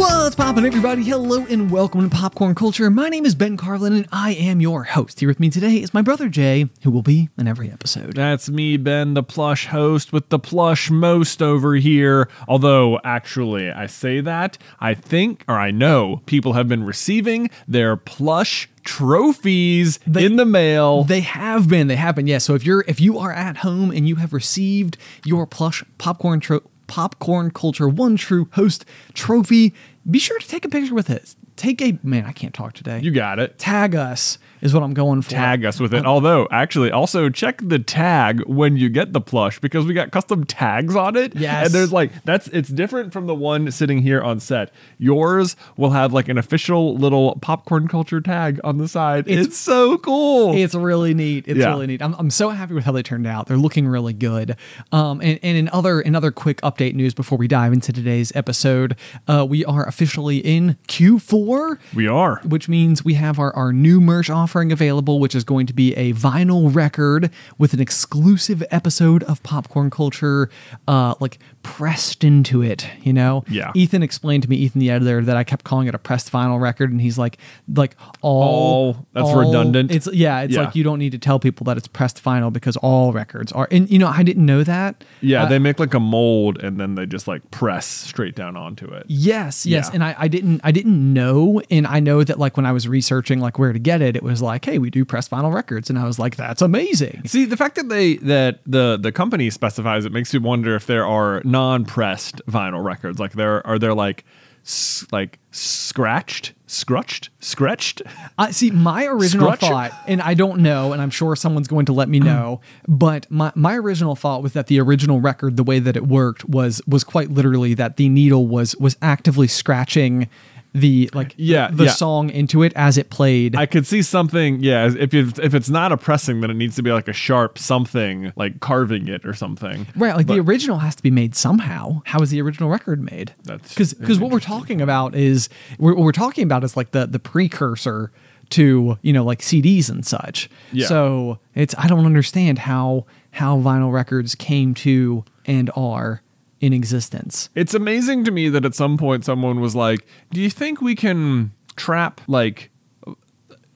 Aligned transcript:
What's 0.00 0.34
poppin', 0.34 0.64
everybody? 0.64 1.04
Hello 1.04 1.44
and 1.44 1.70
welcome 1.70 2.08
to 2.08 2.16
Popcorn 2.16 2.54
Culture. 2.54 2.88
My 2.88 3.10
name 3.10 3.26
is 3.26 3.34
Ben 3.34 3.58
Carlin 3.58 3.92
and 3.92 4.08
I 4.10 4.32
am 4.32 4.58
your 4.58 4.84
host. 4.84 5.20
Here 5.20 5.28
with 5.28 5.38
me 5.38 5.50
today 5.50 5.74
is 5.74 5.92
my 5.92 6.00
brother 6.00 6.30
Jay, 6.30 6.70
who 6.82 6.90
will 6.90 7.02
be 7.02 7.28
in 7.36 7.46
every 7.46 7.70
episode. 7.70 8.14
That's 8.14 8.48
me, 8.48 8.78
Ben, 8.78 9.12
the 9.12 9.22
plush 9.22 9.66
host 9.66 10.10
with 10.10 10.30
the 10.30 10.38
plush 10.38 10.90
most 10.90 11.42
over 11.42 11.74
here. 11.74 12.30
Although, 12.48 12.98
actually, 13.04 13.70
I 13.70 13.84
say 13.88 14.22
that, 14.22 14.56
I 14.80 14.94
think, 14.94 15.44
or 15.46 15.58
I 15.58 15.70
know, 15.70 16.22
people 16.24 16.54
have 16.54 16.66
been 16.66 16.84
receiving 16.84 17.50
their 17.68 17.94
plush 17.94 18.70
trophies 18.84 19.98
They- 20.06 20.24
in 20.24 20.36
the 20.36 20.46
mail. 20.46 21.04
They 21.04 21.20
have 21.20 21.68
been, 21.68 21.88
they 21.88 21.96
have 21.96 22.14
been. 22.14 22.26
Yeah. 22.26 22.38
So 22.38 22.54
if 22.54 22.64
you're 22.64 22.86
if 22.88 23.02
you 23.02 23.18
are 23.18 23.32
at 23.34 23.58
home 23.58 23.90
and 23.90 24.08
you 24.08 24.16
have 24.16 24.32
received 24.32 24.96
your 25.26 25.46
plush 25.46 25.84
popcorn 25.98 26.40
tro- 26.40 26.62
popcorn 26.86 27.52
culture 27.52 27.88
one 27.88 28.16
true 28.16 28.48
host 28.54 28.84
trophy, 29.14 29.72
be 30.08 30.18
sure 30.18 30.38
to 30.38 30.46
take 30.48 30.64
a 30.64 30.68
picture 30.68 30.94
with 30.94 31.10
it. 31.10 31.34
Take 31.56 31.82
a 31.82 31.98
man, 32.02 32.24
I 32.26 32.32
can't 32.32 32.54
talk 32.54 32.72
today. 32.72 33.00
you 33.00 33.10
got 33.10 33.38
it. 33.38 33.58
tag 33.58 33.94
us 33.94 34.38
is 34.62 34.72
what 34.74 34.82
I'm 34.82 34.94
going 34.94 35.22
for. 35.22 35.30
Tag 35.30 35.64
us 35.64 35.80
with 35.80 35.94
it. 35.94 36.04
Although, 36.06 36.46
actually, 36.50 36.90
also 36.90 37.28
check 37.30 37.60
the 37.62 37.78
tag 37.78 38.42
when 38.46 38.76
you 38.76 38.88
get 38.88 39.12
the 39.12 39.20
plush 39.20 39.58
because 39.60 39.86
we 39.86 39.94
got 39.94 40.10
custom 40.10 40.44
tags 40.44 40.94
on 40.96 41.16
it. 41.16 41.34
Yes. 41.36 41.66
And 41.66 41.74
there's 41.74 41.92
like, 41.92 42.12
that's, 42.24 42.48
it's 42.48 42.68
different 42.68 43.12
from 43.12 43.26
the 43.26 43.34
one 43.34 43.70
sitting 43.70 43.98
here 44.02 44.20
on 44.22 44.40
set. 44.40 44.72
Yours 44.98 45.56
will 45.76 45.90
have 45.90 46.12
like 46.12 46.28
an 46.28 46.38
official 46.38 46.94
little 46.96 47.36
popcorn 47.40 47.88
culture 47.88 48.20
tag 48.20 48.60
on 48.64 48.78
the 48.78 48.88
side. 48.88 49.28
It's- 49.28 49.46
It's, 49.46 49.56
so 49.58 49.98
cool. 49.98 50.54
It's 50.54 50.74
really 50.74 51.14
neat. 51.14 51.44
It's 51.46 51.58
Yeah. 51.58 51.68
really 51.70 51.86
neat. 51.86 52.02
I'm, 52.02 52.14
I'm 52.14 52.30
so 52.30 52.50
happy 52.50 52.74
with 52.74 52.84
how 52.84 52.92
they 52.92 53.02
turned 53.02 53.26
out. 53.26 53.46
They're 53.46 53.56
looking 53.56 53.86
really 53.86 54.12
good. 54.12 54.56
Um, 54.92 55.20
and, 55.20 55.38
and 55.42 55.56
in 55.56 55.68
other 55.70 56.00
in 56.00 56.14
other 56.14 56.30
quick 56.30 56.60
update 56.62 56.94
news 56.94 57.14
before 57.14 57.36
we 57.38 57.48
dive 57.48 57.72
into 57.72 57.92
today's 57.92 58.32
episode, 58.34 58.96
uh, 59.28 59.46
we 59.48 59.64
are 59.64 59.86
officially 59.86 60.38
in 60.38 60.76
Q4 60.88 61.78
we 61.94 62.06
are. 62.06 62.40
which 62.44 62.68
means 62.68 63.04
we 63.04 63.14
have 63.14 63.38
our, 63.38 63.54
our 63.54 63.72
new 63.72 64.00
merch 64.00 64.30
offering 64.50 64.72
available, 64.72 65.20
which 65.20 65.36
is 65.36 65.44
going 65.44 65.64
to 65.64 65.72
be 65.72 65.94
a 65.94 66.12
vinyl 66.12 66.74
record 66.74 67.30
with 67.56 67.72
an 67.72 67.78
exclusive 67.78 68.64
episode 68.72 69.22
of 69.22 69.40
Popcorn 69.44 69.90
Culture, 69.90 70.50
uh, 70.88 71.14
like 71.20 71.38
pressed 71.62 72.24
into 72.24 72.62
it. 72.62 72.86
You 73.02 73.12
know, 73.12 73.44
Yeah. 73.48 73.70
Ethan 73.74 74.02
explained 74.02 74.42
to 74.44 74.50
me, 74.50 74.56
Ethan 74.56 74.80
the 74.80 74.90
editor, 74.90 75.22
that 75.22 75.36
I 75.36 75.44
kept 75.44 75.64
calling 75.64 75.86
it 75.88 75.94
a 75.94 75.98
pressed 75.98 76.32
vinyl 76.32 76.60
record, 76.60 76.90
and 76.90 77.00
he's 77.00 77.18
like, 77.18 77.38
like 77.74 77.96
all, 78.22 78.42
All- 78.42 79.06
that's 79.12 79.32
redundant. 79.34 79.90
It's 79.90 80.08
yeah, 80.12 80.40
it's 80.40 80.54
Yeah. 80.54 80.62
like 80.64 80.74
you 80.74 80.84
don't 80.84 80.98
need 80.98 81.12
to 81.12 81.18
tell 81.18 81.38
people 81.38 81.64
that 81.64 81.76
it's 81.76 81.88
pressed 81.88 82.22
vinyl 82.22 82.52
because 82.52 82.76
all 82.78 83.12
records 83.12 83.52
are. 83.52 83.68
And 83.70 83.90
you 83.90 83.98
know, 83.98 84.08
I 84.08 84.22
didn't 84.22 84.46
know 84.46 84.64
that. 84.64 85.04
Yeah, 85.20 85.44
Uh, 85.44 85.48
they 85.48 85.58
make 85.58 85.78
like 85.78 85.94
a 85.94 86.00
mold 86.00 86.62
and 86.62 86.78
then 86.80 86.94
they 86.94 87.06
just 87.06 87.28
like 87.28 87.50
press 87.50 87.86
straight 87.86 88.34
down 88.34 88.56
onto 88.56 88.86
it. 88.86 89.04
Yes, 89.08 89.66
yes, 89.66 89.88
Yeah. 89.88 89.94
and 89.94 90.04
I, 90.04 90.14
I 90.18 90.28
didn't 90.28 90.60
I 90.64 90.72
didn't 90.72 91.12
know, 91.12 91.60
and 91.70 91.86
I 91.86 92.00
know 92.00 92.24
that 92.24 92.38
like 92.38 92.56
when 92.56 92.66
I 92.66 92.72
was 92.72 92.88
researching 92.88 93.40
like 93.40 93.58
where 93.58 93.72
to 93.72 93.78
get 93.78 94.00
it, 94.02 94.16
it 94.16 94.22
was 94.22 94.40
like, 94.42 94.64
hey, 94.64 94.78
we 94.78 94.90
do 94.90 95.04
press 95.04 95.28
vinyl 95.28 95.52
records, 95.52 95.90
and 95.90 95.98
I 95.98 96.04
was 96.04 96.18
like, 96.18 96.36
that's 96.36 96.62
amazing. 96.62 97.22
See, 97.26 97.44
the 97.44 97.56
fact 97.56 97.76
that 97.76 97.88
they 97.88 98.16
that 98.16 98.60
the 98.66 98.98
the 99.00 99.12
company 99.12 99.50
specifies 99.50 100.04
it 100.04 100.12
makes 100.12 100.32
you 100.34 100.40
wonder 100.40 100.74
if 100.74 100.86
there 100.86 101.06
are 101.06 101.42
non-pressed 101.50 102.42
vinyl 102.46 102.84
records. 102.84 103.18
Like 103.18 103.32
there 103.32 103.66
are 103.66 103.78
there 103.78 103.94
like 103.94 104.24
s- 104.64 105.06
like 105.12 105.38
scratched, 105.50 106.52
scrutched, 106.66 107.30
scratched. 107.40 108.02
I 108.38 108.50
see 108.52 108.70
my 108.70 109.06
original 109.06 109.48
Scrutch? 109.52 109.60
thought, 109.60 109.92
and 110.06 110.20
I 110.22 110.34
don't 110.34 110.60
know, 110.60 110.92
and 110.92 111.02
I'm 111.02 111.10
sure 111.10 111.34
someone's 111.36 111.68
going 111.68 111.86
to 111.86 111.92
let 111.92 112.08
me 112.08 112.20
know, 112.20 112.60
but 112.86 113.26
my 113.30 113.52
my 113.54 113.74
original 113.76 114.14
thought 114.16 114.42
was 114.42 114.52
that 114.52 114.66
the 114.68 114.80
original 114.80 115.20
record, 115.20 115.56
the 115.56 115.64
way 115.64 115.78
that 115.78 115.96
it 115.96 116.06
worked, 116.06 116.44
was 116.48 116.80
was 116.86 117.04
quite 117.04 117.30
literally 117.30 117.74
that 117.74 117.96
the 117.96 118.08
needle 118.08 118.46
was 118.46 118.76
was 118.76 118.96
actively 119.02 119.48
scratching 119.48 120.28
the 120.72 121.10
like 121.14 121.34
Yeah, 121.36 121.70
the 121.72 121.84
yeah. 121.84 121.90
song 121.90 122.30
into 122.30 122.62
it 122.62 122.72
as 122.76 122.96
it 122.98 123.10
played. 123.10 123.56
I 123.56 123.66
could 123.66 123.86
see 123.86 124.02
something. 124.02 124.60
Yeah, 124.60 124.90
if 124.96 125.12
you, 125.12 125.32
if 125.42 125.54
it's 125.54 125.68
not 125.68 125.92
a 125.92 125.96
pressing, 125.96 126.40
then 126.40 126.50
it 126.50 126.54
needs 126.54 126.76
to 126.76 126.82
be 126.82 126.92
like 126.92 127.08
a 127.08 127.12
sharp 127.12 127.58
something, 127.58 128.32
like 128.36 128.60
carving 128.60 129.08
it 129.08 129.24
or 129.24 129.34
something. 129.34 129.86
Right, 129.96 130.16
like 130.16 130.26
the 130.26 130.38
original 130.40 130.78
has 130.78 130.94
to 130.96 131.02
be 131.02 131.10
made 131.10 131.34
somehow. 131.34 132.02
How 132.04 132.20
is 132.20 132.30
the 132.30 132.40
original 132.40 132.68
record 132.68 133.00
made? 133.02 133.34
That's 133.44 133.68
because 133.70 133.94
because 133.94 134.18
what 134.20 134.30
we're 134.30 134.40
talking 134.40 134.80
about 134.80 135.14
is 135.14 135.48
we're, 135.78 135.94
what 135.94 136.04
we're 136.04 136.12
talking 136.12 136.44
about 136.44 136.64
is 136.64 136.76
like 136.76 136.92
the 136.92 137.06
the 137.06 137.18
precursor 137.18 138.12
to 138.50 138.98
you 139.02 139.12
know 139.12 139.24
like 139.24 139.40
CDs 139.40 139.88
and 139.90 140.04
such. 140.06 140.48
Yeah. 140.72 140.86
So 140.86 141.38
it's 141.54 141.74
I 141.78 141.86
don't 141.86 142.06
understand 142.06 142.60
how 142.60 143.06
how 143.32 143.58
vinyl 143.58 143.92
records 143.92 144.34
came 144.34 144.74
to 144.74 145.24
and 145.46 145.70
are 145.74 146.22
in 146.60 146.72
existence. 146.72 147.48
It's 147.54 147.74
amazing 147.74 148.24
to 148.24 148.30
me 148.30 148.48
that 148.50 148.64
at 148.64 148.74
some 148.74 148.96
point 148.98 149.24
someone 149.24 149.60
was 149.60 149.74
like, 149.74 150.06
"Do 150.30 150.40
you 150.40 150.50
think 150.50 150.80
we 150.80 150.94
can 150.94 151.52
trap 151.76 152.20
like 152.28 152.70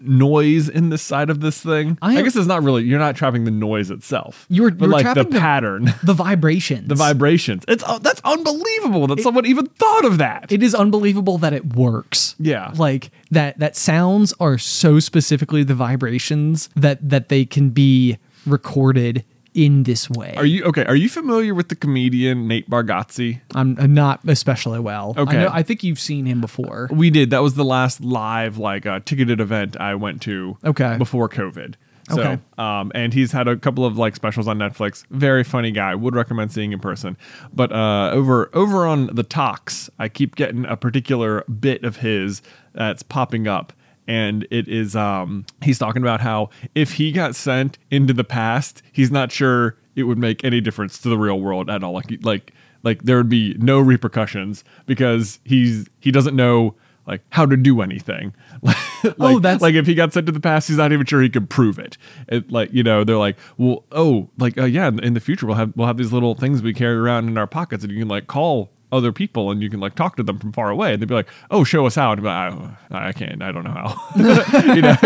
noise 0.00 0.68
in 0.68 0.90
this 0.90 1.02
side 1.02 1.30
of 1.30 1.40
this 1.40 1.60
thing?" 1.62 1.98
I 2.02 2.18
I, 2.18 2.22
guess 2.22 2.36
it's 2.36 2.46
not 2.46 2.62
really. 2.62 2.84
You're 2.84 2.98
not 2.98 3.16
trapping 3.16 3.44
the 3.44 3.50
noise 3.50 3.90
itself. 3.90 4.46
You're, 4.50 4.70
but 4.70 4.84
you 4.84 4.90
were 4.90 4.92
like 4.92 5.04
the 5.06 5.14
trapping 5.14 5.32
the- 5.32 5.40
pattern, 5.40 5.94
The 6.02 6.12
vibrations. 6.14 6.88
the 6.88 6.94
vibrations. 6.94 7.64
It's 7.68 7.82
oh, 7.86 7.98
that's 7.98 8.20
unbelievable 8.24 9.06
that 9.08 9.20
someone 9.20 9.46
even 9.46 9.66
thought 9.66 10.04
of 10.04 10.18
that. 10.18 10.52
It 10.52 10.62
is 10.62 10.74
unbelievable 10.74 11.38
that 11.38 11.52
it 11.52 11.74
works. 11.74 12.36
Yeah. 12.38 12.72
Like 12.76 13.10
that 13.30 13.58
that 13.58 13.76
sounds 13.76 14.34
are 14.40 14.58
so 14.58 15.00
specifically 15.00 15.64
the 15.64 15.74
vibrations 15.74 16.68
that 16.76 17.08
that 17.08 17.28
they 17.28 17.44
can 17.44 17.70
be 17.70 18.18
recorded 18.46 19.24
in 19.54 19.84
this 19.84 20.10
way. 20.10 20.34
are 20.36 20.44
you 20.44 20.64
okay? 20.64 20.84
Are 20.84 20.96
you 20.96 21.08
familiar 21.08 21.54
with 21.54 21.68
the 21.68 21.76
comedian 21.76 22.48
Nate 22.48 22.68
Bargatze? 22.68 23.40
I'm, 23.54 23.76
I'm 23.78 23.94
not 23.94 24.20
especially 24.26 24.80
well. 24.80 25.14
I, 25.16 25.20
Okay. 25.20 25.36
know, 25.38 25.50
I 25.52 25.62
think 25.62 25.82
you've 25.84 26.00
seen 26.00 26.26
him 26.26 26.40
before. 26.40 26.88
We 26.92 27.08
did. 27.10 27.30
That 27.30 27.38
was 27.42 27.54
the 27.54 27.64
last 27.64 28.00
live 28.00 28.58
like 28.58 28.84
uh, 28.84 29.00
ticketed 29.04 29.40
event 29.40 29.76
I 29.80 29.94
went 29.94 30.20
to. 30.22 30.58
Okay. 30.64 30.96
Before 30.98 31.28
COVID. 31.28 31.74
So, 32.10 32.20
Okay. 32.20 32.38
um, 32.58 32.92
and 32.94 33.14
he's 33.14 33.32
had 33.32 33.48
a 33.48 33.56
couple 33.56 33.86
of 33.86 33.96
like 33.96 34.14
specials 34.14 34.46
on 34.46 34.58
Netflix. 34.58 35.06
Very 35.08 35.42
funny 35.42 35.70
guy. 35.70 35.94
Would 35.94 36.14
recommend 36.14 36.52
seeing 36.52 36.72
in 36.72 36.78
person. 36.80 37.16
But 37.52 37.72
uh, 37.72 38.10
over 38.12 38.50
over 38.52 38.84
on 38.86 39.06
the 39.14 39.22
talks, 39.22 39.88
I 39.98 40.08
keep 40.10 40.34
getting 40.36 40.66
a 40.66 40.76
particular 40.76 41.44
bit 41.44 41.82
of 41.82 41.98
his 41.98 42.42
that's 42.74 43.02
popping 43.02 43.46
up, 43.48 43.72
and 44.06 44.46
it 44.50 44.68
is 44.68 44.94
um, 44.96 45.46
he's 45.62 45.78
talking 45.78 46.02
about 46.02 46.20
how 46.20 46.50
if 46.74 46.92
he 46.94 47.12
got 47.12 47.34
sent 47.34 47.78
into 47.90 48.12
the 48.12 48.24
past, 48.24 48.82
he's 48.92 49.10
not 49.10 49.32
sure 49.32 49.76
it 49.96 50.04
would 50.04 50.18
make 50.18 50.44
any 50.44 50.60
difference 50.60 50.98
to 50.98 51.08
the 51.08 51.16
real 51.18 51.40
world 51.40 51.70
at 51.70 51.82
all. 51.84 51.92
Like 51.92 52.18
like 52.22 52.52
like 52.82 53.02
there 53.04 53.16
would 53.16 53.28
be 53.28 53.54
no 53.58 53.78
repercussions 53.80 54.64
because 54.86 55.38
he's 55.44 55.88
he 56.00 56.10
doesn't 56.10 56.36
know 56.36 56.74
like 57.06 57.20
how 57.30 57.44
to 57.46 57.56
do 57.56 57.80
anything. 57.82 58.34
like, 58.62 58.76
Oh, 59.20 59.38
that's- 59.38 59.60
like 59.60 59.74
if 59.74 59.86
he 59.86 59.94
got 59.94 60.12
sent 60.14 60.24
to 60.26 60.32
the 60.32 60.40
past, 60.40 60.68
he's 60.68 60.78
not 60.78 60.90
even 60.92 61.04
sure 61.06 61.20
he 61.20 61.28
could 61.28 61.50
prove 61.50 61.78
it. 61.78 61.96
It 62.28 62.50
like 62.50 62.72
you 62.72 62.82
know 62.82 63.04
they're 63.04 63.16
like, 63.18 63.36
well, 63.58 63.84
oh, 63.92 64.28
like 64.38 64.56
uh, 64.58 64.64
yeah, 64.64 64.88
in- 64.88 65.02
in 65.04 65.14
the 65.14 65.20
future 65.20 65.46
we'll 65.46 65.56
have 65.56 65.72
we'll 65.76 65.86
have 65.86 65.96
these 65.98 66.12
little 66.12 66.34
things 66.34 66.62
we 66.62 66.72
carry 66.74 66.96
around 66.96 67.28
in 67.28 67.36
our 67.38 67.46
pockets, 67.46 67.84
and 67.84 67.92
you 67.92 67.98
can 68.00 68.08
like 68.08 68.26
call 68.26 68.70
other 68.92 69.12
people 69.12 69.50
and 69.50 69.62
you 69.62 69.68
can 69.68 69.80
like 69.80 69.94
talk 69.94 70.16
to 70.16 70.22
them 70.22 70.38
from 70.38 70.52
far 70.52 70.70
away 70.70 70.92
and 70.92 71.02
they'd 71.02 71.08
be 71.08 71.14
like 71.14 71.28
oh 71.50 71.64
show 71.64 71.84
us 71.86 71.94
how 71.96 72.12
and 72.12 72.22
like, 72.22 72.32
I, 72.32 73.08
I 73.08 73.12
can't 73.12 73.42
i 73.42 73.50
don't 73.50 73.64
know 73.64 73.70
how. 73.70 73.96
You 74.74 74.82
know 74.82 74.96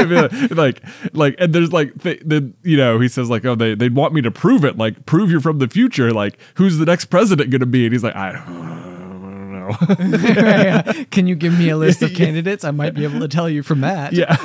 like, 0.63 0.83
like 1.13 1.35
and 1.39 1.55
there's 1.55 1.73
like 1.73 2.01
th- 2.03 2.21
the 2.25 2.53
you 2.63 2.77
know 2.77 2.99
he 3.01 3.09
says 3.09 3.31
like 3.31 3.45
oh 3.45 3.55
they 3.55 3.75
they'd 3.75 3.95
want 3.95 4.15
me 4.15 4.23
to 4.23 4.31
prove 4.31 4.65
it 4.65 4.77
like 4.77 5.07
prove 5.07 5.31
you're 5.31 5.41
from 5.41 5.59
the 5.59 5.69
future 5.69 6.13
like 6.13 6.39
who's 6.55 6.79
the 6.79 6.87
next 6.87 7.07
president 7.07 7.51
gonna 7.51 7.67
be? 7.67 7.85
And 7.87 7.93
he's 7.93 8.05
like 8.05 8.17
i 8.17 8.33
don't 8.33 8.49
know. 8.49 8.75
Can 11.11 11.27
you 11.27 11.35
give 11.35 11.59
me 11.59 11.69
a 11.69 11.77
list 11.77 12.03
of 12.03 12.15
candidates? 12.15 12.65
I 12.65 12.71
might 12.71 12.95
be 12.95 13.05
able 13.05 13.21
to 13.21 13.29
tell 13.29 13.51
you 13.51 13.63
from 13.63 13.81
that. 13.83 14.13
yeah 14.13 14.37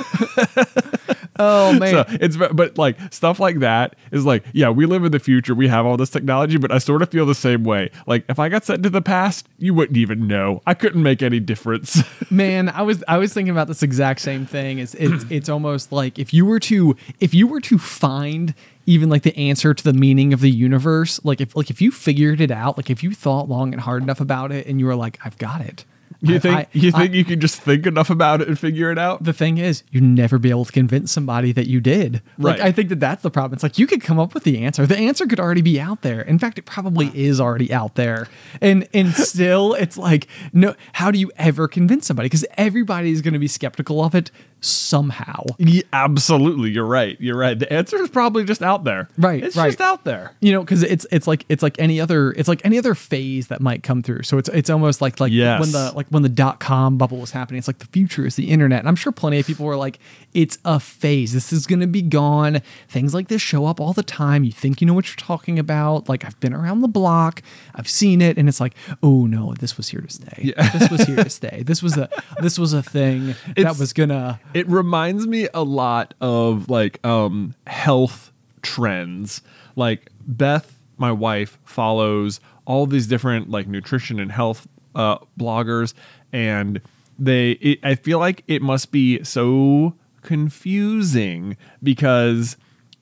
Oh 1.38 1.72
man. 1.78 1.92
So 1.92 2.04
it's 2.08 2.36
but 2.36 2.78
like 2.78 2.96
stuff 3.12 3.40
like 3.40 3.60
that 3.60 3.96
is 4.10 4.24
like 4.24 4.44
yeah 4.52 4.70
we 4.70 4.86
live 4.86 5.04
in 5.04 5.12
the 5.12 5.18
future 5.18 5.54
we 5.54 5.68
have 5.68 5.86
all 5.86 5.96
this 5.96 6.10
technology 6.10 6.56
but 6.58 6.70
I 6.72 6.78
sort 6.78 7.02
of 7.02 7.10
feel 7.10 7.26
the 7.26 7.34
same 7.34 7.64
way 7.64 7.90
like 8.06 8.24
if 8.28 8.38
I 8.38 8.48
got 8.48 8.64
sent 8.64 8.82
to 8.84 8.90
the 8.90 9.02
past 9.02 9.48
you 9.58 9.74
wouldn't 9.74 9.96
even 9.96 10.26
know 10.26 10.62
I 10.66 10.74
couldn't 10.74 11.02
make 11.02 11.22
any 11.22 11.40
difference 11.40 12.02
Man, 12.30 12.68
I 12.68 12.82
was 12.82 13.04
I 13.06 13.18
was 13.18 13.32
thinking 13.32 13.50
about 13.50 13.68
this 13.68 13.82
exact 13.82 14.20
same 14.20 14.46
thing. 14.46 14.78
It's 14.78 14.94
it's 14.94 15.24
it's 15.30 15.48
almost 15.48 15.92
like 15.92 16.18
if 16.18 16.34
you 16.34 16.46
were 16.46 16.60
to 16.60 16.96
if 17.20 17.34
you 17.34 17.46
were 17.46 17.60
to 17.62 17.78
find 17.78 18.54
even 18.86 19.08
like 19.08 19.22
the 19.22 19.36
answer 19.36 19.72
to 19.72 19.84
the 19.84 19.92
meaning 19.92 20.32
of 20.32 20.40
the 20.40 20.50
universe, 20.50 21.20
like 21.24 21.40
if 21.40 21.54
like 21.56 21.70
if 21.70 21.80
you 21.80 21.90
figured 21.90 22.40
it 22.40 22.50
out, 22.50 22.76
like 22.76 22.90
if 22.90 23.02
you 23.02 23.12
thought 23.12 23.48
long 23.48 23.72
and 23.72 23.80
hard 23.82 24.02
enough 24.02 24.20
about 24.20 24.52
it 24.52 24.66
and 24.66 24.80
you 24.80 24.86
were 24.86 24.96
like, 24.96 25.18
I've 25.24 25.38
got 25.38 25.60
it. 25.60 25.84
You 26.20 26.40
think 26.40 26.54
I- 26.56 26.66
you 26.72 26.90
I- 26.94 26.98
think 27.02 27.14
you 27.14 27.24
can 27.24 27.38
just 27.40 27.60
think 27.60 27.86
enough 27.86 28.08
about 28.08 28.40
it 28.40 28.48
and 28.48 28.58
figure 28.58 28.90
it 28.90 28.98
out 28.98 29.24
the 29.24 29.32
thing 29.32 29.58
is, 29.58 29.82
you'd 29.90 30.02
never 30.04 30.38
be 30.38 30.48
able 30.50 30.64
to 30.64 30.72
convince 30.72 31.12
somebody 31.12 31.52
that 31.52 31.66
you 31.66 31.80
did. 31.80 32.22
Like, 32.38 32.58
Right. 32.58 32.68
I 32.68 32.72
think 32.72 32.88
that 32.88 33.00
that's 33.00 33.22
the 33.22 33.30
problem. 33.30 33.54
It's 33.54 33.62
like 33.62 33.78
you 33.78 33.86
could 33.86 34.00
come 34.00 34.18
up 34.18 34.32
with 34.32 34.44
the 34.44 34.58
answer. 34.64 34.86
The 34.86 34.96
answer 34.96 35.26
could 35.26 35.38
already 35.40 35.60
be 35.62 35.78
out 35.80 36.00
there. 36.02 36.22
In 36.22 36.38
fact, 36.38 36.58
it 36.58 36.64
probably 36.64 37.10
is 37.14 37.40
already 37.40 37.72
out 37.72 37.94
there. 37.96 38.26
And 38.62 38.88
and 38.94 39.12
still, 39.14 39.74
it's 39.74 39.98
like, 39.98 40.26
no. 40.52 40.74
How 40.94 41.10
do 41.10 41.18
you 41.18 41.30
ever 41.36 41.68
convince 41.68 42.06
somebody? 42.06 42.26
Because 42.26 42.46
everybody 42.56 43.10
is 43.10 43.20
going 43.20 43.34
to 43.34 43.40
be 43.40 43.48
skeptical 43.48 44.02
of 44.02 44.14
it 44.14 44.30
somehow. 44.64 45.44
Yeah, 45.58 45.82
absolutely 45.92 46.70
you're 46.70 46.86
right 46.86 47.16
you're 47.20 47.36
right 47.36 47.58
the 47.58 47.70
answer 47.72 47.96
is 48.02 48.08
probably 48.08 48.44
just 48.44 48.62
out 48.62 48.84
there 48.84 49.08
Right, 49.18 49.42
it's 49.42 49.56
right. 49.56 49.68
just 49.68 49.80
out 49.80 50.04
there 50.04 50.32
You 50.40 50.52
know, 50.52 50.60
because 50.60 50.82
it's 50.82 51.06
it's 51.12 51.26
like 51.26 51.44
it's 51.48 51.62
like 51.62 51.76
any 51.78 52.00
other 52.00 52.32
it's 52.32 52.48
like 52.48 52.60
any 52.64 52.78
other 52.78 52.94
phase 52.94 53.48
that 53.48 53.60
might 53.60 53.82
come 53.82 54.02
through. 54.02 54.22
So 54.22 54.38
it's 54.38 54.48
it's 54.50 54.70
almost 54.70 55.00
like 55.00 55.20
like 55.20 55.32
Yes. 55.32 55.60
when 55.60 55.72
the 55.72 55.92
like 55.94 56.06
when 56.08 56.22
the 56.22 56.28
dot 56.28 56.60
com 56.60 56.98
bubble 56.98 57.18
was 57.18 57.30
happening. 57.32 57.58
It's 57.58 57.68
like 57.68 57.78
the 57.78 57.86
future 57.86 58.26
is 58.26 58.36
the 58.36 58.50
internet. 58.50 58.80
And 58.80 58.88
I'm 58.88 58.96
sure 58.96 59.12
plenty 59.12 59.38
of 59.40 59.46
people 59.46 59.66
were 59.66 59.76
like, 59.76 59.98
it's 60.32 60.58
a 60.64 60.80
phase. 60.80 61.32
This 61.32 61.52
is 61.52 61.66
gonna 61.66 61.86
be 61.86 62.02
gone. 62.02 62.60
Things 62.88 63.14
like 63.14 63.28
this 63.28 63.42
show 63.42 63.66
up 63.66 63.80
all 63.80 63.92
the 63.92 64.02
time. 64.02 64.44
You 64.44 64.52
think 64.52 64.80
you 64.80 64.86
know 64.86 64.94
what 64.94 65.06
you're 65.08 65.16
talking 65.16 65.58
about. 65.58 66.08
Like 66.08 66.24
I've 66.24 66.38
been 66.40 66.54
around 66.54 66.80
the 66.80 66.88
block. 66.88 67.42
I've 67.74 67.88
seen 67.88 68.20
it, 68.22 68.38
and 68.38 68.48
it's 68.48 68.60
like, 68.60 68.74
oh 69.02 69.26
no, 69.26 69.54
this 69.54 69.76
was 69.76 69.88
here 69.88 70.00
to 70.00 70.10
stay. 70.10 70.52
Yeah. 70.56 70.68
This 70.70 70.90
was 70.90 71.02
here 71.02 71.16
to 71.22 71.30
stay. 71.30 71.62
This 71.64 71.82
was 71.82 71.96
a 71.96 72.08
this 72.40 72.58
was 72.58 72.72
a 72.72 72.82
thing 72.82 73.34
that 73.56 73.78
was 73.78 73.92
gonna 73.92 74.40
it 74.54 74.68
reminds 74.68 75.26
me 75.26 75.48
a 75.52 75.62
lot 75.62 76.14
of 76.20 76.70
like 76.70 77.04
um 77.04 77.54
health 77.66 78.32
trends. 78.62 79.42
Like 79.76 80.10
beth 80.26 80.80
my 80.96 81.12
wife 81.12 81.58
follows 81.64 82.40
all 82.64 82.86
these 82.86 83.06
different 83.06 83.50
like 83.50 83.66
nutrition 83.66 84.18
and 84.18 84.32
health 84.32 84.66
uh 84.94 85.18
bloggers 85.38 85.92
and 86.32 86.80
they 87.18 87.52
it, 87.52 87.78
i 87.82 87.94
feel 87.94 88.18
like 88.18 88.44
it 88.46 88.62
must 88.62 88.92
be 88.92 89.22
so 89.24 89.94
confusing 90.22 91.56
because 91.82 92.56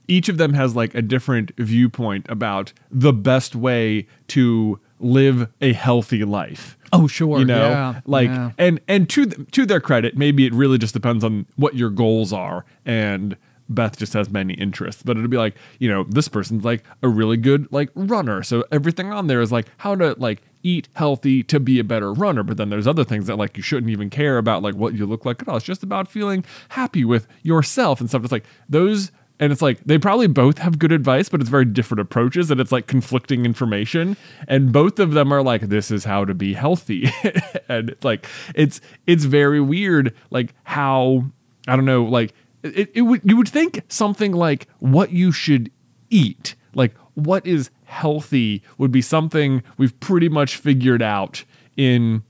each 0.08 0.28
of 0.28 0.38
them 0.38 0.54
has 0.54 0.74
like 0.74 0.94
a 0.94 1.02
different 1.02 1.52
viewpoint 1.58 2.26
about 2.28 2.72
the 2.90 3.12
best 3.12 3.54
way 3.54 4.06
to 4.26 4.80
live 4.98 5.48
a 5.60 5.72
healthy 5.72 6.24
life 6.24 6.76
Oh 6.92 7.06
sure. 7.06 7.38
you 7.38 7.44
know 7.44 7.70
yeah, 7.70 8.00
like 8.04 8.28
yeah. 8.28 8.52
and 8.58 8.80
and 8.86 9.08
to 9.10 9.26
th- 9.26 9.50
to 9.52 9.66
their 9.66 9.80
credit 9.80 10.16
maybe 10.16 10.46
it 10.46 10.52
really 10.52 10.78
just 10.78 10.92
depends 10.92 11.24
on 11.24 11.46
what 11.56 11.74
your 11.74 11.90
goals 11.90 12.32
are 12.32 12.64
and 12.84 13.36
Beth 13.74 13.96
just 13.96 14.12
has 14.12 14.30
many 14.30 14.54
interests, 14.54 15.02
but 15.02 15.16
it'll 15.16 15.28
be 15.28 15.36
like, 15.36 15.56
you 15.78 15.88
know, 15.88 16.04
this 16.04 16.28
person's 16.28 16.64
like 16.64 16.84
a 17.02 17.08
really 17.08 17.36
good 17.36 17.68
like 17.72 17.90
runner. 17.94 18.42
So 18.42 18.64
everything 18.70 19.12
on 19.12 19.26
there 19.26 19.40
is 19.40 19.52
like 19.52 19.66
how 19.78 19.94
to 19.94 20.14
like 20.18 20.42
eat 20.62 20.88
healthy 20.94 21.42
to 21.44 21.58
be 21.58 21.78
a 21.78 21.84
better 21.84 22.12
runner. 22.12 22.42
But 22.42 22.56
then 22.56 22.70
there's 22.70 22.86
other 22.86 23.04
things 23.04 23.26
that 23.26 23.36
like 23.36 23.56
you 23.56 23.62
shouldn't 23.62 23.90
even 23.90 24.10
care 24.10 24.38
about 24.38 24.62
like 24.62 24.74
what 24.74 24.94
you 24.94 25.06
look 25.06 25.24
like 25.24 25.42
at 25.42 25.48
all. 25.48 25.56
It's 25.56 25.66
just 25.66 25.82
about 25.82 26.10
feeling 26.10 26.44
happy 26.70 27.04
with 27.04 27.26
yourself 27.42 28.00
and 28.00 28.08
stuff. 28.08 28.22
It's 28.22 28.32
like 28.32 28.44
those 28.68 29.10
and 29.42 29.50
it's 29.50 29.60
like 29.60 29.82
they 29.84 29.98
probably 29.98 30.28
both 30.28 30.58
have 30.58 30.78
good 30.78 30.92
advice, 30.92 31.28
but 31.28 31.40
it's 31.40 31.50
very 31.50 31.64
different 31.64 32.00
approaches 32.00 32.52
and 32.52 32.60
it's 32.60 32.70
like 32.70 32.86
conflicting 32.86 33.44
information. 33.44 34.16
And 34.46 34.72
both 34.72 35.00
of 35.00 35.14
them 35.14 35.32
are 35.32 35.42
like, 35.42 35.62
this 35.62 35.90
is 35.90 36.04
how 36.04 36.24
to 36.24 36.32
be 36.32 36.54
healthy. 36.54 37.10
and 37.68 37.90
it's 37.90 38.04
like 38.04 38.24
it's 38.54 38.80
it's 39.08 39.24
very 39.24 39.60
weird, 39.60 40.14
like 40.30 40.54
how 40.62 41.24
I 41.66 41.74
don't 41.74 41.84
know, 41.84 42.04
like 42.04 42.34
it, 42.62 42.92
it 42.94 43.02
would 43.02 43.22
you 43.24 43.36
would 43.36 43.48
think 43.48 43.82
something 43.88 44.30
like 44.30 44.68
what 44.78 45.10
you 45.10 45.32
should 45.32 45.72
eat, 46.08 46.54
like 46.72 46.94
what 47.14 47.44
is 47.44 47.70
healthy 47.86 48.62
would 48.78 48.92
be 48.92 49.02
something 49.02 49.64
we've 49.76 49.98
pretty 49.98 50.28
much 50.28 50.56
figured 50.56 51.02
out 51.02 51.42
in 51.76 52.22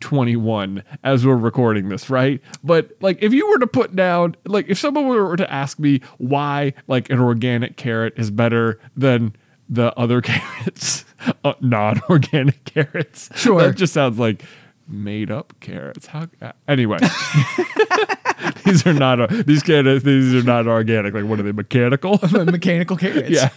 2021 0.00 0.82
as 1.02 1.26
we're 1.26 1.36
recording 1.36 1.88
this, 1.88 2.10
right? 2.10 2.40
But 2.62 2.96
like 3.00 3.22
if 3.22 3.32
you 3.32 3.48
were 3.48 3.58
to 3.58 3.66
put 3.66 3.96
down 3.96 4.36
like 4.44 4.66
if 4.68 4.78
someone 4.78 5.06
were 5.06 5.36
to 5.36 5.50
ask 5.52 5.78
me 5.78 6.00
why 6.18 6.74
like 6.86 7.10
an 7.10 7.20
organic 7.20 7.76
carrot 7.76 8.14
is 8.16 8.30
better 8.30 8.78
than 8.96 9.34
the 9.68 9.96
other 9.98 10.20
carrots, 10.22 11.04
uh, 11.44 11.54
non-organic 11.60 12.64
carrots. 12.64 13.30
Sure. 13.34 13.60
That 13.62 13.76
just 13.76 13.92
sounds 13.92 14.18
like 14.18 14.44
made 14.88 15.30
up 15.30 15.54
carrots. 15.60 16.06
How 16.06 16.28
uh, 16.40 16.52
anyway. 16.68 16.98
these 18.64 18.86
are 18.86 18.92
not 18.92 19.20
uh, 19.20 19.26
these 19.46 19.62
carrots 19.62 20.04
these 20.04 20.34
are 20.34 20.46
not 20.46 20.66
organic. 20.66 21.14
Like 21.14 21.24
what 21.24 21.40
are 21.40 21.42
they 21.42 21.52
mechanical? 21.52 22.20
mechanical 22.32 22.96
carrots. 22.96 23.30
Yeah. 23.30 23.48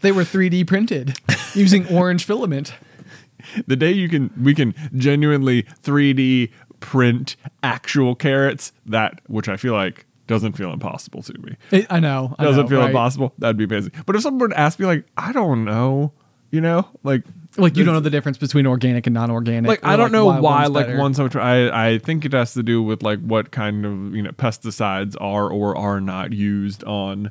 they 0.00 0.12
were 0.12 0.22
3D 0.22 0.66
printed 0.66 1.18
using 1.54 1.86
orange 1.88 2.24
filament. 2.24 2.72
The 3.66 3.76
day 3.76 3.92
you 3.92 4.08
can 4.08 4.30
we 4.40 4.54
can 4.54 4.74
genuinely 4.96 5.64
3D 5.82 6.50
print 6.80 7.36
actual 7.62 8.14
carrots, 8.14 8.72
that 8.86 9.20
which 9.26 9.48
I 9.48 9.56
feel 9.56 9.72
like 9.74 10.06
doesn't 10.26 10.52
feel 10.52 10.72
impossible 10.72 11.22
to 11.22 11.38
me. 11.40 11.56
It- 11.70 11.86
I 11.90 12.00
know. 12.00 12.34
I 12.38 12.44
Doesn't 12.44 12.62
know, 12.64 12.68
feel 12.68 12.80
right? 12.80 12.90
impossible. 12.90 13.34
That'd 13.38 13.56
be 13.56 13.64
amazing. 13.64 13.92
But 14.06 14.16
if 14.16 14.22
someone 14.22 14.38
were 14.40 14.48
to 14.48 14.58
ask 14.58 14.78
me, 14.78 14.86
like, 14.86 15.04
I 15.16 15.32
don't 15.32 15.64
know, 15.64 16.12
you 16.50 16.60
know, 16.60 16.86
like, 17.02 17.22
Like 17.58 17.76
you 17.76 17.84
don't 17.84 17.94
know 17.94 18.00
the 18.00 18.08
difference 18.10 18.38
between 18.38 18.66
organic 18.66 19.06
and 19.06 19.14
non-organic. 19.14 19.68
like 19.68 19.84
I 19.84 19.96
don't 19.96 20.10
know 20.12 20.26
why, 20.26 20.40
one's 20.62 20.70
like 20.70 20.86
better. 20.86 20.98
one 20.98 21.12
so 21.14 21.24
much. 21.24 21.36
I 21.36 21.88
I 21.90 21.98
think 21.98 22.24
it 22.24 22.32
has 22.32 22.54
to 22.54 22.62
do 22.62 22.82
with 22.82 23.02
like 23.02 23.20
what 23.20 23.50
kind 23.50 23.84
of 23.84 24.14
you 24.16 24.22
know 24.22 24.30
pesticides 24.30 25.16
are 25.20 25.48
or 25.50 25.76
are 25.76 26.00
not 26.00 26.32
used 26.32 26.82
on 26.84 27.30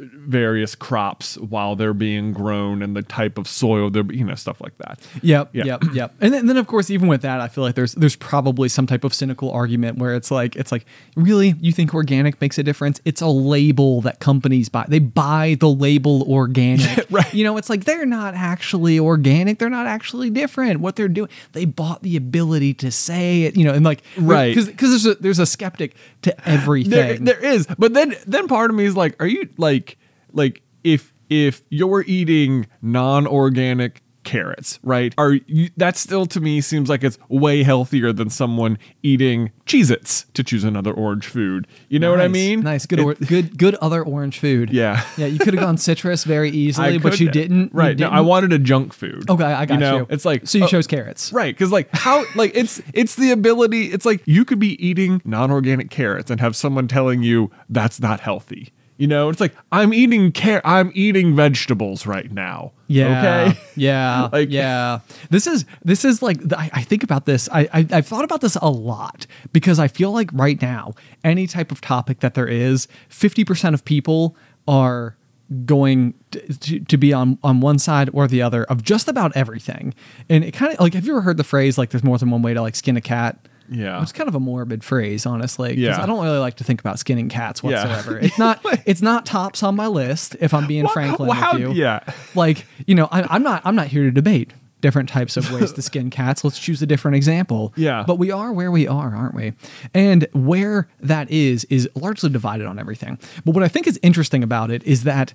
various 0.00 0.74
crops 0.74 1.36
while 1.38 1.76
they're 1.76 1.92
being 1.94 2.32
grown 2.32 2.82
and 2.82 2.96
the 2.96 3.02
type 3.02 3.36
of 3.38 3.46
soil 3.46 3.90
they're 3.90 4.04
you 4.12 4.24
know 4.24 4.34
stuff 4.34 4.60
like 4.60 4.76
that. 4.78 4.98
Yep, 5.22 5.50
Yeah. 5.52 5.64
yep, 5.64 5.82
yep. 5.92 6.14
And 6.20 6.32
then, 6.32 6.46
then 6.46 6.56
of 6.56 6.66
course, 6.66 6.90
even 6.90 7.08
with 7.08 7.22
that, 7.22 7.40
I 7.40 7.48
feel 7.48 7.62
like 7.64 7.74
there's 7.74 7.92
there's 7.94 8.16
probably 8.16 8.68
some 8.68 8.86
type 8.86 9.04
of 9.04 9.12
cynical 9.12 9.50
argument 9.50 9.98
where 9.98 10.14
it's 10.14 10.30
like 10.30 10.56
it's 10.56 10.72
like 10.72 10.86
really 11.16 11.54
you 11.60 11.72
think 11.72 11.94
organic 11.94 12.40
makes 12.40 12.58
a 12.58 12.62
difference? 12.62 13.00
It's 13.04 13.20
a 13.20 13.28
label 13.28 14.00
that 14.02 14.20
companies 14.20 14.68
buy. 14.68 14.86
They 14.88 14.98
buy 14.98 15.56
the 15.60 15.68
label 15.68 16.22
organic. 16.30 17.06
right. 17.10 17.32
You 17.34 17.44
know, 17.44 17.56
it's 17.56 17.68
like 17.70 17.84
they're 17.84 18.06
not 18.06 18.34
actually 18.34 18.98
organic. 18.98 19.58
They're 19.58 19.68
not 19.70 19.86
actually 19.86 20.30
different. 20.30 20.80
What 20.80 20.96
they're 20.96 21.08
doing, 21.08 21.28
they 21.52 21.64
bought 21.64 22.02
the 22.02 22.16
ability 22.16 22.74
to 22.74 22.90
say 22.90 23.42
it. 23.42 23.56
You 23.56 23.64
know, 23.64 23.74
and 23.74 23.84
like 23.84 24.02
Right. 24.16 24.48
because 24.54 24.66
because 24.68 24.90
there's 24.90 25.06
a 25.06 25.14
there's 25.20 25.38
a 25.38 25.46
skeptic 25.46 25.94
to 26.22 26.48
everything. 26.48 26.90
There, 26.90 27.16
there 27.18 27.44
is, 27.44 27.66
but 27.78 27.94
then 27.94 28.16
then 28.26 28.48
part 28.48 28.70
of 28.70 28.76
me 28.76 28.84
is 28.84 28.96
like, 28.96 29.16
are 29.20 29.26
you 29.26 29.48
like 29.56 29.98
like 30.32 30.62
if 30.84 31.12
if 31.28 31.62
you're 31.70 32.04
eating 32.06 32.66
non-organic 32.82 34.02
carrots, 34.30 34.78
right? 34.82 35.12
Are 35.18 35.32
you 35.46 35.70
that 35.76 35.96
still 35.96 36.24
to 36.26 36.40
me 36.40 36.60
seems 36.60 36.88
like 36.88 37.02
it's 37.02 37.18
way 37.28 37.62
healthier 37.64 38.12
than 38.12 38.30
someone 38.30 38.78
eating 39.02 39.50
Cheez-Its 39.66 40.26
to 40.34 40.42
choose 40.42 40.64
another 40.64 40.92
orange 40.92 41.28
food. 41.28 41.68
You 41.88 42.00
know 42.00 42.10
what 42.10 42.20
I 42.20 42.26
mean? 42.26 42.60
Nice, 42.60 42.86
good, 42.86 42.98
It- 42.98 43.04
or, 43.04 43.14
good, 43.14 43.56
good 43.56 43.76
other 43.76 44.02
orange 44.02 44.40
food. 44.40 44.70
Yeah. 44.70 45.04
yeah. 45.16 45.26
You 45.26 45.38
could 45.38 45.54
have 45.54 45.62
gone 45.62 45.78
citrus 45.78 46.24
very 46.24 46.50
easily, 46.64 46.98
but 46.98 47.20
you 47.20 47.30
didn't. 47.30 47.66
You 47.66 47.70
Right. 47.72 47.96
No, 47.96 48.08
I 48.08 48.20
wanted 48.20 48.52
a 48.52 48.58
junk 48.58 48.92
food. 48.92 49.30
Okay, 49.30 49.44
I 49.44 49.66
got 49.66 49.74
you. 49.74 49.80
know, 49.80 50.06
It's 50.10 50.24
like 50.24 50.48
so 50.48 50.58
you 50.58 50.64
oh, 50.64 50.66
chose 50.66 50.86
carrots. 50.88 51.32
Right, 51.32 51.54
because 51.54 51.70
like 51.70 51.88
how 51.92 52.24
like 52.34 52.52
it's 52.54 52.82
it's 52.94 53.14
the 53.14 53.30
ability. 53.30 53.86
It's 53.86 54.04
like 54.04 54.22
you 54.26 54.44
could 54.44 54.58
be 54.58 54.74
eating 54.84 55.22
non-organic 55.24 55.90
carrots 55.90 56.30
and 56.30 56.40
have 56.40 56.56
someone 56.56 56.88
telling 56.88 57.22
you 57.22 57.50
that's 57.68 58.00
not 58.00 58.20
healthy. 58.20 58.72
You 59.00 59.06
know, 59.06 59.30
it's 59.30 59.40
like 59.40 59.54
I'm 59.72 59.94
eating 59.94 60.30
care. 60.30 60.60
I'm 60.62 60.92
eating 60.94 61.34
vegetables 61.34 62.04
right 62.06 62.30
now. 62.30 62.72
Yeah. 62.86 63.48
Okay. 63.48 63.60
Yeah. 63.74 64.28
Like- 64.32 64.50
yeah. 64.50 64.98
This 65.30 65.46
is 65.46 65.64
this 65.82 66.04
is 66.04 66.20
like 66.20 66.38
I, 66.52 66.68
I 66.74 66.82
think 66.82 67.02
about 67.02 67.24
this. 67.24 67.48
I, 67.50 67.60
I 67.72 67.86
I've 67.90 68.06
thought 68.06 68.24
about 68.24 68.42
this 68.42 68.56
a 68.60 68.68
lot 68.68 69.26
because 69.54 69.78
I 69.78 69.88
feel 69.88 70.12
like 70.12 70.28
right 70.34 70.60
now 70.60 70.92
any 71.24 71.46
type 71.46 71.72
of 71.72 71.80
topic 71.80 72.20
that 72.20 72.34
there 72.34 72.46
is, 72.46 72.88
fifty 73.08 73.42
percent 73.42 73.72
of 73.74 73.86
people 73.86 74.36
are 74.68 75.16
going 75.64 76.12
to, 76.32 76.58
to, 76.58 76.80
to 76.80 76.96
be 76.98 77.14
on 77.14 77.38
on 77.42 77.60
one 77.62 77.78
side 77.78 78.10
or 78.12 78.28
the 78.28 78.42
other 78.42 78.64
of 78.64 78.82
just 78.82 79.08
about 79.08 79.34
everything. 79.34 79.94
And 80.28 80.44
it 80.44 80.52
kind 80.52 80.74
of 80.74 80.78
like 80.78 80.92
have 80.92 81.06
you 81.06 81.12
ever 81.12 81.22
heard 81.22 81.38
the 81.38 81.44
phrase 81.44 81.78
like 81.78 81.88
there's 81.88 82.04
more 82.04 82.18
than 82.18 82.30
one 82.30 82.42
way 82.42 82.52
to 82.52 82.60
like 82.60 82.76
skin 82.76 82.98
a 82.98 83.00
cat? 83.00 83.48
Yeah. 83.70 84.02
It's 84.02 84.12
kind 84.12 84.28
of 84.28 84.34
a 84.34 84.40
morbid 84.40 84.82
phrase, 84.84 85.26
honestly. 85.26 85.76
Yeah. 85.76 86.02
I 86.02 86.06
don't 86.06 86.22
really 86.24 86.38
like 86.38 86.56
to 86.56 86.64
think 86.64 86.80
about 86.80 86.98
skinning 86.98 87.28
cats 87.28 87.62
whatsoever. 87.62 88.14
Yeah. 88.14 88.26
It's 88.26 88.38
not 88.38 88.60
it's 88.86 89.02
not 89.02 89.26
tops 89.26 89.62
on 89.62 89.76
my 89.76 89.86
list, 89.86 90.36
if 90.40 90.52
I'm 90.52 90.66
being 90.66 90.84
Wha- 90.84 90.92
Franklin 90.92 91.28
wha- 91.28 91.34
how- 91.34 91.52
with 91.52 91.62
you 91.62 91.72
yeah. 91.72 92.00
like 92.34 92.66
you 92.86 92.94
know 92.94 93.08
I, 93.10 93.22
i'm 93.30 93.42
not 93.42 93.62
i'm 93.64 93.74
not 93.76 93.86
here 93.88 94.04
to 94.04 94.10
debate 94.10 94.52
different 94.80 95.08
types 95.08 95.36
of 95.36 95.52
ways 95.52 95.72
to 95.74 95.82
skin 95.82 96.10
cats. 96.10 96.42
Let's 96.42 96.58
choose 96.58 96.80
a 96.82 96.86
different 96.86 97.16
example. 97.16 97.72
Yeah. 97.76 98.04
But 98.06 98.16
we 98.16 98.30
are 98.30 98.52
where 98.52 98.70
we 98.70 98.88
are, 98.88 99.14
aren't 99.14 99.34
we? 99.34 99.52
And 99.94 100.26
where 100.32 100.88
that 101.00 101.30
is, 101.30 101.64
is 101.66 101.88
largely 101.94 102.30
divided 102.30 102.66
on 102.66 102.78
everything. 102.78 103.18
But 103.44 103.54
what 103.54 103.62
I 103.62 103.68
think 103.68 103.86
is 103.86 103.98
interesting 104.02 104.42
about 104.42 104.70
it 104.70 104.82
is 104.84 105.04
that 105.04 105.34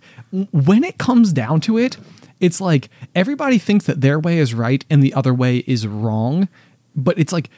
when 0.51 0.83
it 0.83 0.97
comes 0.97 1.31
down 1.31 1.61
to 1.61 1.77
it, 1.77 1.97
it's 2.39 2.59
like 2.59 2.89
everybody 3.13 3.57
thinks 3.57 3.85
that 3.85 4.01
their 4.01 4.19
way 4.19 4.39
is 4.39 4.53
right 4.53 4.83
and 4.89 5.01
the 5.01 5.13
other 5.13 5.33
way 5.33 5.57
is 5.67 5.87
wrong. 5.87 6.49
But 6.95 7.19
it's 7.19 7.33
like, 7.33 7.49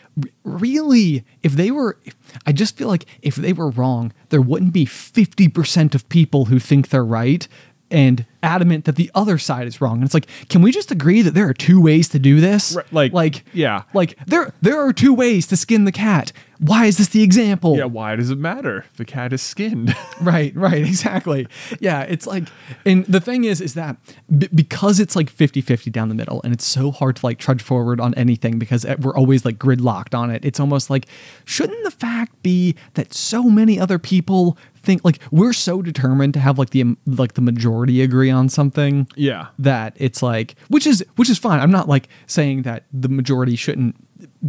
really, 0.44 1.24
if 1.44 1.54
they 1.54 1.70
were, 1.70 1.98
I 2.46 2.52
just 2.52 2.76
feel 2.76 2.88
like 2.88 3.06
if 3.22 3.36
they 3.36 3.54
were 3.54 3.70
wrong, 3.70 4.12
there 4.30 4.42
wouldn't 4.42 4.74
be 4.74 4.86
50% 4.86 5.94
of 5.94 6.10
people 6.10 6.46
who 6.46 6.60
think 6.60 6.90
they're 6.90 7.06
right 7.06 7.48
and 7.90 8.26
adamant 8.44 8.86
that 8.86 8.96
the 8.96 9.12
other 9.16 9.38
side 9.38 9.68
is 9.68 9.80
wrong. 9.80 9.96
And 9.96 10.04
it's 10.04 10.14
like, 10.14 10.28
can 10.50 10.62
we 10.62 10.72
just 10.72 10.92
agree 10.92 11.22
that 11.22 11.34
there 11.34 11.48
are 11.48 11.54
two 11.54 11.82
ways 11.82 12.10
to 12.10 12.20
do 12.20 12.42
this? 12.42 12.76
Right, 12.76 12.94
like, 12.94 13.14
like, 13.14 13.46
yeah. 13.54 13.84
like 13.94 14.18
there 14.26 14.54
there 14.62 14.82
are 14.82 14.94
two 14.94 15.14
ways 15.14 15.48
to 15.48 15.58
skin 15.58 15.86
the 15.86 15.92
cat. 15.92 16.32
Why 16.60 16.86
is 16.86 16.98
this 16.98 17.10
the 17.10 17.24
example? 17.24 17.78
Yeah, 17.78 17.86
why 17.86 18.16
does 18.16 18.30
it 18.30 18.38
matter? 18.38 18.86
The 18.98 19.06
cat 19.06 19.34
is 19.34 19.42
skinned. 19.42 19.96
Right, 20.20 20.52
right, 20.56 20.84
exactly. 20.84 21.48
Yeah, 21.80 22.02
it's 22.02 22.26
like, 22.26 22.48
and 22.88 23.06
the 23.06 23.20
thing 23.22 23.44
is, 23.44 23.62
is 23.62 23.76
that 23.76 23.98
b- 24.36 24.50
because 24.54 25.00
it's 25.00 25.16
like 25.16 25.30
50 25.30 25.62
50 25.62 25.92
down 25.92 26.10
the 26.10 26.16
middle 26.16 26.42
and 26.44 26.52
it's 26.52 26.66
so 26.66 26.90
hard 26.92 27.18
to 27.18 27.26
like 27.28 27.38
trudge 27.38 27.62
forward 27.62 28.02
on 28.02 28.16
anything 28.16 28.58
because 28.58 28.84
we're 29.00 29.16
always 29.16 29.46
like 29.46 29.60
gridlocked 29.60 30.18
on 30.18 30.32
it, 30.32 30.44
it's 30.44 30.60
almost 30.60 30.90
like, 30.90 31.06
shouldn't 31.46 31.84
the 31.84 31.92
fact 31.92 32.42
be 32.42 32.76
that 32.96 33.14
so 33.14 33.44
many 33.44 33.80
other 33.80 34.00
people 34.00 34.58
think 34.76 35.06
like 35.06 35.20
we're 35.32 35.54
so 35.54 35.84
determined 35.84 36.34
to 36.34 36.40
have 36.40 36.58
like 36.58 36.72
the 36.72 36.96
like 37.06 37.34
the 37.34 37.42
majority 37.42 38.02
agree 38.02 38.32
on 38.32 38.50
something 38.50 39.08
Yeah. 39.16 39.48
that 39.60 39.94
it's 39.98 40.24
like 40.24 40.56
which 40.70 40.88
is 40.88 41.06
which 41.18 41.30
is 41.30 41.38
fine 41.38 41.60
i'm 41.60 41.72
not 41.72 41.90
like 41.90 42.08
saying 42.26 42.62
that 42.62 42.86
the 42.94 43.10
majority 43.10 43.58
shouldn't 43.58 43.96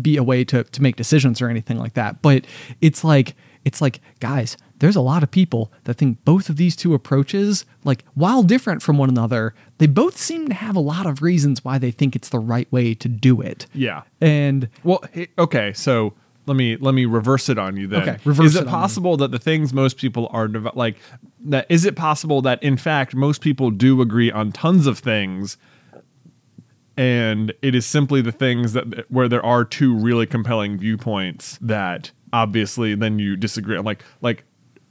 be 0.02 0.17
a 0.17 0.23
way 0.23 0.45
to 0.45 0.64
to 0.64 0.83
make 0.83 0.97
decisions 0.97 1.40
or 1.43 1.49
anything 1.49 1.78
like 1.78 1.95
that 1.95 2.21
but 2.23 2.45
it's 2.81 3.02
like 3.05 3.35
it's 3.64 3.81
like 3.81 4.00
guys 4.21 4.57
there's 4.81 4.95
a 4.97 5.00
lot 5.00 5.23
of 5.25 5.31
people 5.31 5.73
that 5.85 5.95
think 5.95 6.25
both 6.25 6.49
of 6.49 6.57
these 6.57 6.76
two 6.76 6.95
approaches 6.95 7.64
like 7.85 8.05
while 8.14 8.43
different 8.43 8.83
from 8.83 8.97
one 8.99 9.09
another 9.09 9.55
they 9.78 9.87
both 9.87 10.17
seem 10.17 10.49
to 10.49 10.55
have 10.55 10.76
a 10.76 10.81
lot 10.81 11.07
of 11.07 11.21
reasons 11.23 11.64
why 11.64 11.78
they 11.78 11.90
think 11.90 12.14
it's 12.14 12.28
the 12.28 12.38
right 12.38 12.71
way 12.73 12.95
to 12.95 13.09
do 13.09 13.40
it 13.40 13.67
Yeah. 13.75 14.02
and 14.21 14.69
Well, 14.85 15.02
okay, 15.38 15.73
so 15.73 16.14
let 16.47 16.57
me 16.57 16.76
let 16.76 16.95
me 16.95 17.05
reverse 17.05 17.49
it 17.50 17.59
on 17.59 17.76
you 17.76 17.87
then. 17.87 18.02
Okay, 18.02 18.19
reverse 18.25 18.47
is 18.47 18.57
it 18.57 18.62
it 18.62 18.69
possible 18.69 19.17
that 19.19 19.31
the 19.33 19.38
things 19.38 19.75
most 19.75 19.99
people 19.99 20.28
are 20.33 20.49
like 20.49 20.97
that? 21.45 21.67
Is 21.69 21.85
it 21.85 21.95
possible 21.95 22.40
that 22.43 22.62
in 22.62 22.78
fact 22.78 23.14
most 23.14 23.43
people 23.43 23.71
do 23.71 24.00
agree 24.00 24.31
on 24.33 24.50
tons 24.52 24.87
of 24.87 24.99
things, 24.99 25.59
and 26.99 27.55
it 27.62 27.76
is 27.76 27.87
simply 27.87 28.21
the 28.21 28.33
things 28.33 28.73
that 28.75 29.11
where 29.11 29.28
there 29.28 29.45
are 29.47 29.64
two 29.64 29.95
really 29.95 30.26
compelling 30.26 30.76
viewpoints 30.76 31.57
that 31.62 32.11
obviously 32.33 32.95
then 32.97 33.19
you 33.19 33.37
disagree 33.37 33.76
on, 33.76 33.85
like 33.85 34.05
like. 34.21 34.45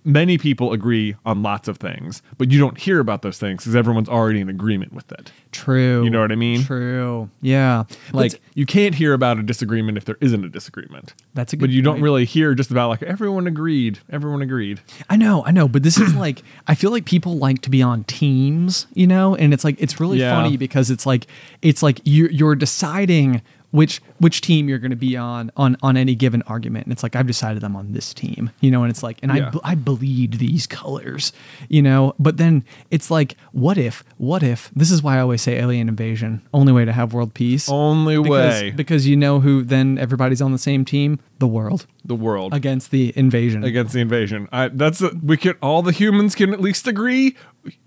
Many 0.07 0.37
people 0.37 0.71
agree 0.71 1.15
on 1.25 1.43
lots 1.43 1.67
of 1.67 1.77
things, 1.77 2.21
but 2.37 2.49
you 2.49 2.59
don't 2.59 2.77
hear 2.77 3.01
about 3.01 3.23
those 3.23 3.37
things 3.37 3.61
because 3.61 3.75
everyone's 3.75 4.07
already 4.07 4.39
in 4.39 4.47
agreement 4.47 4.93
with 4.93 5.11
it. 5.11 5.33
true 5.51 6.03
You 6.03 6.09
know 6.09 6.21
what 6.21 6.31
I 6.31 6.35
mean? 6.35 6.63
true 6.63 7.29
yeah 7.41 7.83
Like 8.13 8.31
But- 8.31 8.39
you 8.55 8.65
can't 8.65 8.95
hear 8.95 9.11
about 9.13 9.37
a 9.37 9.43
disagreement 9.43 9.97
if 9.97 10.05
there 10.05 10.17
isn't 10.21 10.45
a 10.45 10.49
disagreement. 10.49 11.13
That's 11.33 11.51
a 11.51 11.57
good. 11.57 11.65
But 11.65 11.69
you 11.71 11.81
don't 11.81 11.99
really 12.01 12.23
hear 12.25 12.55
just 12.55 12.71
about 12.71 12.87
like 12.89 13.03
everyone 13.03 13.47
agreed. 13.47 13.99
Everyone 14.09 14.41
agreed. 14.41 14.79
I 15.09 15.17
know, 15.17 15.43
I 15.45 15.51
know, 15.51 15.67
but 15.67 15.83
this 15.83 15.97
is 15.97 16.15
like 16.15 16.41
I 16.67 16.73
feel 16.75 16.91
like 16.91 17.03
people 17.05 17.37
like 17.37 17.61
to 17.63 17.69
be 17.69 17.81
on 17.81 18.05
teams, 18.05 18.87
you 18.93 19.07
know, 19.07 19.35
and 19.35 19.53
it's 19.53 19.63
like 19.65 19.75
it's 19.79 19.99
really 19.99 20.19
Yeah. 20.19 20.31
funny 20.41 20.55
because 20.57 20.89
it's 20.89 21.05
like 21.05 21.27
it's 21.61 21.83
like 21.83 21.99
you 22.05 22.29
you're 22.31 22.55
deciding 22.55 23.41
which 23.71 24.01
which 24.19 24.41
team 24.41 24.67
you're 24.69 24.79
going 24.79 24.91
to 24.91 24.95
be 24.97 25.15
on 25.17 25.51
on 25.57 25.77
on 25.81 25.97
any 25.97 26.15
given 26.15 26.41
argument, 26.43 26.85
and 26.85 26.93
it's 26.93 27.03
like 27.03 27.15
I've 27.15 27.27
decided 27.27 27.63
I'm 27.63 27.75
on 27.75 27.91
this 27.93 28.13
team, 28.13 28.51
you 28.61 28.71
know, 28.71 28.83
and 28.83 28.89
it's 28.89 29.03
like 29.03 29.19
and 29.21 29.31
Yeah. 29.35 29.51
I 29.63 29.71
I 29.71 29.75
bleed 29.75 30.33
these 30.33 30.67
colors, 30.67 31.31
you 31.69 31.81
know, 31.81 32.13
but 32.19 32.37
then 32.37 32.63
it's 32.91 33.11
like 33.11 33.35
what 33.51 33.77
if 33.77 34.03
what 34.17 34.43
if 34.43 34.71
this 34.75 34.91
is 34.91 35.01
why 35.03 35.17
I 35.17 35.21
always 35.21 35.41
say 35.41 35.57
alien 35.57 35.87
invasion 35.89 36.41
only 36.53 36.73
way 36.73 36.85
to 36.85 36.91
have 36.93 37.13
world 37.13 37.33
peace 37.33 37.69
Only 37.69 38.17
because, 38.17 38.61
way 38.61 38.71
because 38.71 39.07
you 39.07 39.15
know 39.15 39.39
who 39.39 39.63
then 39.63 39.97
everybody's 39.97 40.41
on 40.41 40.51
the 40.51 40.57
same 40.57 40.85
team 40.85 41.19
the 41.39 41.47
world 41.47 41.85
the 42.03 42.15
world 42.15 42.53
against 42.53 42.89
the 42.91 43.13
invasion 43.15 43.63
against 43.63 43.93
the 43.93 43.99
invasion. 43.99 44.47
I, 44.51 44.69
that's 44.69 45.01
a, 45.01 45.11
we 45.21 45.37
can 45.37 45.55
all 45.61 45.81
the 45.83 45.91
humans 45.91 46.33
can 46.35 46.53
at 46.53 46.61
least 46.61 46.87
agree. 46.87 47.35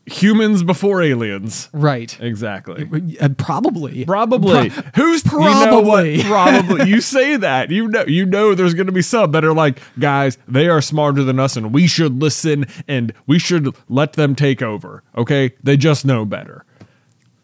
Humans 0.06 0.62
before 0.62 1.00
aliens. 1.02 1.68
right 1.72 2.16
Exactly. 2.20 2.88
Uh, 3.20 3.28
probably. 3.30 4.04
Probably. 4.04 4.70
Pro- 4.70 4.82
Who's 4.96 5.24
you 5.24 5.38
know? 5.38 6.19
Probably. 6.26 6.88
You 6.88 7.00
say 7.00 7.36
that. 7.36 7.70
You 7.70 7.88
know 7.88 8.04
you 8.06 8.26
know 8.26 8.54
there's 8.54 8.74
gonna 8.74 8.92
be 8.92 9.02
some 9.02 9.32
that 9.32 9.44
are 9.44 9.52
like, 9.54 9.78
guys, 9.98 10.38
they 10.48 10.68
are 10.68 10.80
smarter 10.80 11.22
than 11.22 11.38
us 11.38 11.56
and 11.56 11.72
we 11.72 11.86
should 11.86 12.20
listen 12.20 12.66
and 12.88 13.12
we 13.26 13.38
should 13.38 13.74
let 13.88 14.14
them 14.14 14.34
take 14.34 14.62
over. 14.62 15.02
Okay? 15.16 15.54
They 15.62 15.76
just 15.76 16.04
know 16.04 16.24
better. 16.24 16.64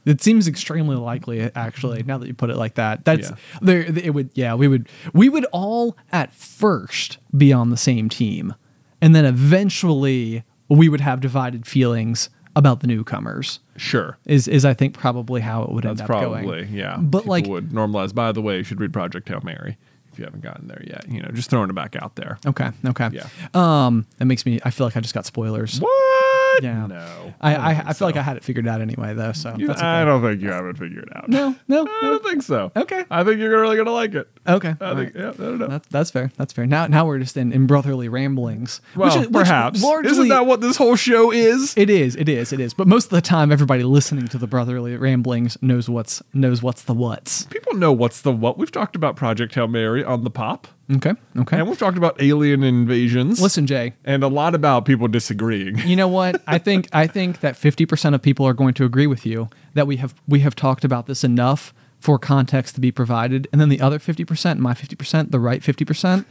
It 0.04 0.23
seems 0.23 0.47
extremely 0.47 0.95
likely, 0.95 1.40
actually. 1.56 2.04
Now 2.04 2.16
that 2.18 2.28
you 2.28 2.35
put 2.35 2.49
it 2.50 2.56
like 2.56 2.75
that, 2.75 3.04
that's 3.04 3.30
Yeah. 3.30 3.37
there. 3.61 3.80
It 3.83 4.14
would, 4.14 4.30
yeah, 4.35 4.54
we 4.54 4.68
would, 4.68 4.88
we 5.12 5.28
would 5.28 5.45
all 5.47 5.97
at 6.12 6.33
first 6.33 7.18
be 7.37 7.52
on 7.52 7.71
the 7.71 7.76
same 7.76 8.09
team, 8.09 8.54
and 9.02 9.16
then 9.16 9.25
eventually 9.25 10.45
we 10.68 10.88
would 10.88 11.00
have 11.00 11.21
divided 11.21 11.66
feelings 11.66 12.30
about 12.54 12.80
the 12.80 12.87
newcomers. 12.87 13.59
Sure. 13.76 14.18
Is 14.26 14.49
is 14.49 14.64
I 14.64 14.75
think 14.75 14.95
probably 14.95 15.40
how 15.40 15.62
it 15.62 15.71
would 15.73 15.85
That's 15.85 16.00
end 16.00 16.00
up 16.02 16.06
probably 16.06 16.42
going. 16.42 16.73
yeah. 16.73 16.97
But 16.99 17.21
People 17.21 17.30
like, 17.30 17.47
would 17.47 17.71
normalize. 17.71 18.14
By 18.14 18.33
the 18.33 18.42
way, 18.42 18.59
you 18.59 18.62
should 18.64 18.80
read 18.80 18.92
Project 18.92 19.28
Hail 19.28 19.40
Mary 19.42 19.76
if 20.12 20.18
you 20.18 20.25
haven't 20.25 20.42
gotten 20.42 20.66
there 20.68 20.83
yet. 20.87 21.04
You 21.09 21.21
know, 21.23 21.28
just 21.33 21.50
throwing 21.50 21.68
it 21.71 21.75
back 21.75 21.95
out 22.00 22.16
there. 22.16 22.38
okay, 22.47 22.71
okay, 22.87 23.11
Yeah. 23.12 23.26
Um, 23.54 24.06
that 24.18 24.25
makes 24.25 24.47
me. 24.47 24.59
I 24.64 24.71
feel 24.71 24.87
like 24.87 24.97
I 24.97 25.00
just 25.00 25.14
got 25.14 25.26
spoilers. 25.26 25.78
What? 25.80 26.62
Yeah. 26.62 26.87
No. 26.87 27.35
I 27.40 27.52
don't 27.52 27.61
I, 27.62 27.83
I 27.88 27.92
feel 27.92 28.09
like. 28.09 28.16
I 28.16 28.23
had 28.23 28.38
it 28.38 28.45
figured 28.45 28.66
out 28.66 28.80
anyway, 28.80 29.12
though. 29.12 29.33
So 29.33 29.54
You- 29.59 29.71
okay. 29.71 29.80
I 29.83 30.04
don't 30.06 30.23
think 30.23 30.40
you 30.40 30.50
have 30.50 30.64
it 30.64 30.78
figured 30.78 31.11
out. 31.14 31.28
No, 31.28 31.54
no, 31.68 31.83
I 31.87 32.00
no. 32.02 32.11
don't 32.12 32.25
think 32.25 32.42
so. 32.42 32.73
Okay. 32.75 33.04
I 33.11 33.25
think 33.25 33.40
you're 33.40 33.61
really 33.61 33.76
gonna 33.76 33.90
like 33.92 34.14
it. 34.14 34.26
Okay. 34.49 34.75
I 34.81 34.95
think. 34.95 35.15
Yeah. 35.15 35.29
I 35.31 35.33
don't 35.33 35.59
know. 35.59 35.67
That's 35.69 35.88
that's 35.88 36.11
fair. 36.11 36.31
That's 36.37 36.53
fair. 36.53 36.67
Now 36.67 36.87
now 36.87 37.07
we're 37.07 37.19
just 37.19 37.37
in, 37.37 37.53
in 37.53 37.67
brotherly 37.67 38.09
ramblings. 38.09 38.81
well, 38.95 39.09
which 39.09 39.17
is, 39.17 39.29
which 39.29 39.33
perhaps. 39.47 39.83
largely 39.83 40.11
Isn't 40.12 40.29
that 40.29 40.47
what 40.47 40.61
this 40.61 40.76
whole 40.76 40.97
show 40.97 41.31
is? 41.33 41.75
it 41.76 41.91
is? 41.91 42.17
It 42.17 42.29
is. 42.29 42.53
It 42.53 42.61
is. 42.61 42.75
But 42.75 42.87
most 42.87 43.05
of 43.07 43.11
the 43.11 43.21
time, 43.21 43.50
everybody 43.53 43.83
listening 43.83 44.29
to 44.29 44.38
the 44.38 44.47
brotherly 44.47 44.97
ramblings 44.97 45.57
knows 45.62 45.88
what's 45.88 46.23
knows 46.33 46.62
what's 46.62 46.83
the 46.83 46.95
what's. 46.95 47.45
People 47.45 47.75
know 47.75 47.93
what's 47.93 48.21
the 48.23 48.33
what. 48.33 48.59
We've 48.59 48.73
talked 48.73 48.97
about 48.97 49.17
Project 49.17 49.55
Hail 49.55 49.69
Mary 49.69 50.05
on 50.05 50.25
the 50.25 50.31
pop, 50.31 50.69
Okay. 50.95 51.12
Okay. 51.37 51.59
and 51.59 51.69
we've 51.69 51.79
talked 51.79 51.99
about 51.99 52.21
alien 52.23 52.62
invasions. 52.62 53.41
Listen, 53.41 53.67
Jay. 53.67 53.95
and 54.05 54.23
a 54.23 54.29
lot 54.29 54.55
about 54.55 54.85
people 54.85 55.09
disagreeing. 55.09 55.79
You 55.81 55.97
know 55.97 56.09
what? 56.09 56.43
I 56.47 56.59
think 56.59 56.88
I 56.93 57.07
think 57.07 57.41
that 57.41 57.57
fifty 57.57 57.87
percent 57.87 58.15
of 58.15 58.23
people 58.23 58.47
are 58.47 58.55
going 58.55 58.75
to 58.75 58.85
agree 58.85 59.07
with 59.07 59.26
you 59.26 59.49
that 59.75 59.87
we 59.87 59.97
have 59.97 60.15
we 60.29 60.41
have 60.41 60.55
talked 60.55 60.85
about 60.85 61.07
this 61.07 61.25
enough 61.25 61.75
for 62.07 62.21
context 62.21 62.77
to 62.77 62.81
be 62.81 62.93
provided, 62.93 63.49
and 63.51 63.61
then 63.61 63.69
the 63.69 63.81
other 63.81 63.99
fifty 63.99 64.25
percent, 64.25 64.61
my 64.61 64.75
fifty 64.75 64.95
percent, 64.95 65.33
the 65.33 65.41
right 65.41 65.61
fifty 65.61 65.85
percent, 65.85 66.25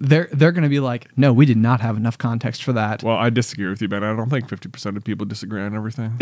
they're 0.00 0.30
they're 0.32 0.52
going 0.52 0.62
to 0.62 0.70
be 0.70 0.80
like, 0.80 1.08
no, 1.18 1.34
we 1.34 1.44
did 1.44 1.58
not 1.58 1.82
have 1.82 1.98
enough 1.98 2.16
context 2.16 2.64
for 2.64 2.72
that. 2.72 3.02
Well, 3.02 3.16
I 3.16 3.28
disagree 3.28 3.68
with 3.68 3.82
you, 3.82 3.88
Ben. 3.88 4.02
I 4.02 4.16
don't 4.16 4.30
think 4.30 4.48
50% 4.48 4.96
of 4.96 5.04
people 5.04 5.26
disagree 5.26 5.60
on 5.60 5.76
everything. 5.76 6.18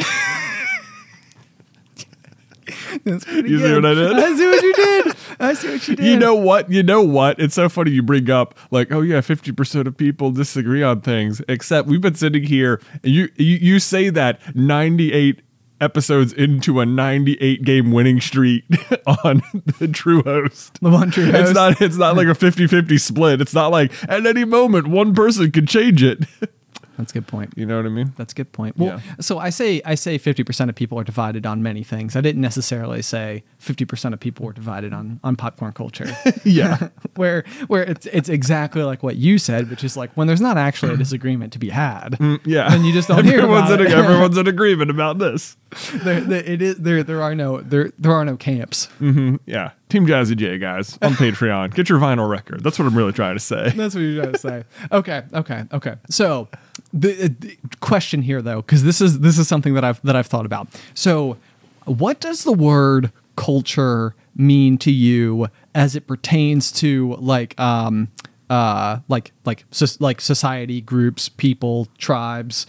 That's 3.05 3.25
pretty 3.25 3.51
You 3.51 3.59
see 3.59 3.75
what 3.75 3.85
I 3.85 3.95
did? 3.95 4.13
I 4.13 4.35
see 4.35 4.47
what 4.47 4.63
you 4.63 4.75
did. 4.75 5.17
I 5.39 5.55
see 5.55 5.69
what 5.71 5.89
you 5.89 5.97
did. 5.97 6.07
you 6.07 6.17
know 6.17 6.35
what? 6.35 6.69
You 6.71 6.83
know 6.83 7.03
what? 7.03 7.39
It's 7.39 7.55
so 7.55 7.69
funny 7.69 7.93
you 7.93 8.03
bring 8.03 8.29
up 8.29 8.57
like, 8.73 8.91
oh 8.91 9.03
yeah, 9.03 9.19
50% 9.19 9.87
of 9.87 9.97
people 9.97 10.31
disagree 10.33 10.83
on 10.83 11.01
things, 11.01 11.43
except 11.49 11.87
we've 11.87 12.01
been 12.01 12.15
sitting 12.17 12.43
here 12.43 12.81
and 13.05 13.13
you 13.13 13.29
you, 13.37 13.57
you 13.57 13.79
say 13.79 14.11
that 14.11 14.41
98 14.57 15.44
episodes 15.81 16.33
into 16.33 16.81
a 16.81 16.87
98 16.87 17.63
game 17.63 17.93
winning 17.93 18.21
streak 18.21 18.65
on 19.25 19.43
the 19.79 19.89
true 19.89 20.23
host. 20.23 20.79
the 20.81 20.91
one 20.91 21.11
true 21.11 21.31
host. 21.31 21.37
It's 21.37 21.55
not 21.55 21.81
it's 21.81 21.97
not 21.97 22.17
like 22.17 22.27
a 22.27 22.31
50-50 22.31 23.01
split. 23.01 23.41
It's 23.41 23.55
not 23.55 23.71
like 23.71 23.93
at 24.09 24.27
any 24.27 24.45
moment 24.45 24.89
one 24.89 25.15
person 25.15 25.51
could 25.51 25.69
change 25.69 26.03
it. 26.03 26.25
That's 26.99 27.13
a 27.13 27.15
good 27.15 27.27
point. 27.27 27.53
you 27.57 27.67
know 27.67 27.77
what 27.77 27.87
I 27.87 27.89
mean? 27.89 28.13
That's 28.17 28.33
a 28.33 28.37
good 28.37 28.53
point. 28.53 28.77
Well, 28.77 29.01
Yeah. 29.07 29.15
so 29.21 29.39
I 29.39 29.51
say 29.51 29.81
I 29.85 29.95
say 29.95 30.19
fifty 30.19 30.45
percent 30.45 30.71
of 30.71 30.77
people 30.77 30.99
are 30.99 31.05
divided 31.05 31.45
on 31.47 31.63
many 31.63 31.83
things. 31.83 32.15
I 32.17 32.21
didn't 32.21 32.41
necessarily 32.41 33.03
say 33.03 33.43
fifty 33.59 33.85
percent 33.85 34.15
of 34.15 34.21
people 34.21 34.47
were 34.47 34.53
divided 34.53 34.93
on 34.93 35.21
on 35.25 35.37
popcorn 35.37 35.73
culture. 35.73 36.07
Yeah. 36.45 36.89
where 37.17 37.45
where 37.69 37.83
it's 37.85 38.07
it's 38.07 38.29
exactly 38.29 38.83
like 38.83 39.03
what 39.03 39.17
you 39.17 39.39
said, 39.39 39.71
which 39.71 39.83
is 39.85 39.97
like 39.97 40.11
when 40.17 40.27
there's 40.27 40.41
not 40.41 40.57
actually 40.59 40.95
a 40.95 40.97
disagreement 40.97 41.53
to 41.55 41.59
be 41.59 41.71
had. 41.71 42.13
Mm, 42.13 42.41
yeah. 42.45 42.69
Then 42.71 42.85
you 42.85 42.93
just 42.93 43.09
don't 43.09 43.25
hear 43.25 43.39
everyone's 43.41 43.71
about 43.71 43.81
in 43.81 43.87
it. 43.93 43.93
everyone's 44.05 44.37
in 44.39 44.47
agreement 44.47 44.91
about 44.91 45.19
this. 45.19 45.57
there, 46.05 46.21
there, 46.21 46.43
it 46.45 46.63
is 46.63 46.77
there 46.77 47.03
there 47.03 47.23
are 47.23 47.35
no 47.35 47.61
there 47.61 47.91
there 47.99 48.13
are 48.13 48.25
no 48.25 48.37
camps. 48.37 48.89
Mm-hmm. 49.01 49.37
Yeah. 49.47 49.71
Team 49.89 50.07
Jazzy 50.07 50.37
J 50.37 50.59
guys 50.59 50.99
on 51.03 51.13
Patreon. 51.15 51.75
Get 51.75 51.89
your 51.89 51.99
vinyl 51.99 52.29
record. 52.29 52.63
That's 52.65 52.79
what 52.79 52.87
I'm 52.87 52.97
really 52.97 53.13
trying 53.13 53.37
to 53.37 53.41
say. 53.41 53.71
That's 53.71 53.95
what 53.95 54.01
you're 54.01 54.23
trying 54.23 54.33
to 54.33 54.39
say. 54.39 54.65
Okay, 54.91 55.23
okay, 55.33 55.65
okay. 55.73 55.97
So 56.11 56.49
the, 56.93 57.29
the 57.29 57.59
question 57.81 58.23
here, 58.23 58.41
though, 58.41 58.63
because 58.63 58.83
this 58.85 59.01
is 59.01 59.21
this 59.21 59.39
is 59.39 59.49
something 59.49 59.75
that 59.75 59.85
I've 59.85 60.01
that 60.03 60.17
I've 60.17 60.27
thought 60.27 60.47
about. 60.47 60.69
So, 60.95 61.37
what 61.85 62.21
does 62.21 62.45
the 62.45 62.53
word 62.53 63.13
culture 63.37 64.15
mean 64.37 64.79
to 64.79 64.91
you 64.91 65.49
as 65.75 65.95
it 65.95 66.07
pertains 66.07 66.73
to 66.73 67.17
like 67.21 67.59
um 67.61 68.09
uh 68.51 68.99
like 69.09 69.33
like 69.45 69.65
so, 69.71 69.87
like 70.01 70.21
society 70.21 70.81
groups 70.81 71.29
people 71.29 71.89
tribes 71.99 72.67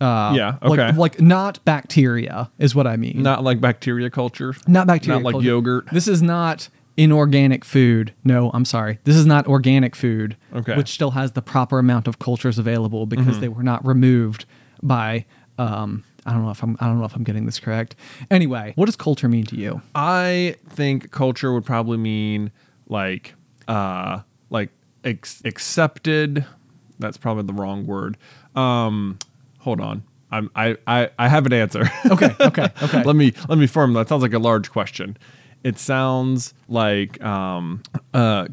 uh 0.00 0.32
Yeah, 0.36 0.58
like, 0.62 0.78
okay. 0.78 0.92
like 0.98 1.20
not 1.20 1.64
bacteria 1.64 2.50
is 2.58 2.74
what 2.74 2.86
i 2.86 2.96
mean 2.96 3.22
Not 3.22 3.42
like 3.44 3.60
bacteria 3.60 4.10
culture. 4.10 4.54
not 4.66 4.86
bacteria 4.86 5.18
Not 5.18 5.24
like 5.24 5.32
culture. 5.34 5.46
yogurt. 5.48 5.86
this 5.92 6.06
is 6.08 6.22
not 6.22 6.68
inorganic 6.96 7.64
food 7.64 8.12
no 8.24 8.50
i'm 8.54 8.64
sorry 8.64 8.98
this 9.04 9.14
is 9.16 9.24
not 9.26 9.46
organic 9.46 9.94
food 9.96 10.36
Okay. 10.54 10.76
which 10.76 10.88
still 10.88 11.12
has 11.12 11.32
the 11.32 11.42
proper 11.42 11.78
amount 11.78 12.08
of 12.08 12.18
cultures 12.18 12.58
available 12.58 13.06
because 13.06 13.26
Mm-hmm. 13.26 13.40
they 13.40 13.48
were 13.48 13.62
not 13.62 13.84
removed 13.86 14.44
by 14.82 15.24
um 15.58 16.02
i 16.26 16.32
don't 16.32 16.42
know 16.44 16.50
if 16.50 16.62
i'm 16.62 16.76
i 16.80 16.86
don't 16.86 16.98
know 16.98 17.04
if 17.04 17.14
i'm 17.14 17.22
getting 17.24 17.46
this 17.46 17.58
correct 17.60 17.94
anyway 18.30 18.72
what 18.76 18.86
does 18.86 18.96
culture 18.96 19.28
mean 19.28 19.44
to 19.46 19.56
you 19.56 19.80
I 19.94 20.56
think 20.68 21.10
culture 21.12 21.52
would 21.52 21.64
probably 21.64 21.98
mean 21.98 22.50
like 22.88 23.34
uh 23.68 24.20
like 24.50 24.70
ex- 25.04 25.42
accepted. 25.44 26.44
That's 26.98 27.16
probably 27.18 27.44
the 27.44 27.52
wrong 27.52 27.86
word. 27.86 28.16
Um 28.56 29.18
hold 29.58 29.80
on. 29.80 30.02
I'm 30.30 30.50
I 30.54 30.76
I, 30.86 31.10
I 31.18 31.28
have 31.28 31.46
an 31.46 31.52
answer. 31.52 31.90
okay 32.10 32.34
okay 32.40 32.68
okay 32.82 33.02
let 33.04 33.16
me 33.16 33.32
let 33.48 33.58
me 33.58 33.66
form 33.66 33.92
that. 33.94 34.08
Sounds 34.08 34.22
like 34.22 34.34
a 34.34 34.38
large 34.38 34.70
question. 34.70 35.16
It 35.64 35.78
sounds 35.78 36.54
like 36.68 37.22
um 37.22 37.82
uh 38.14 38.48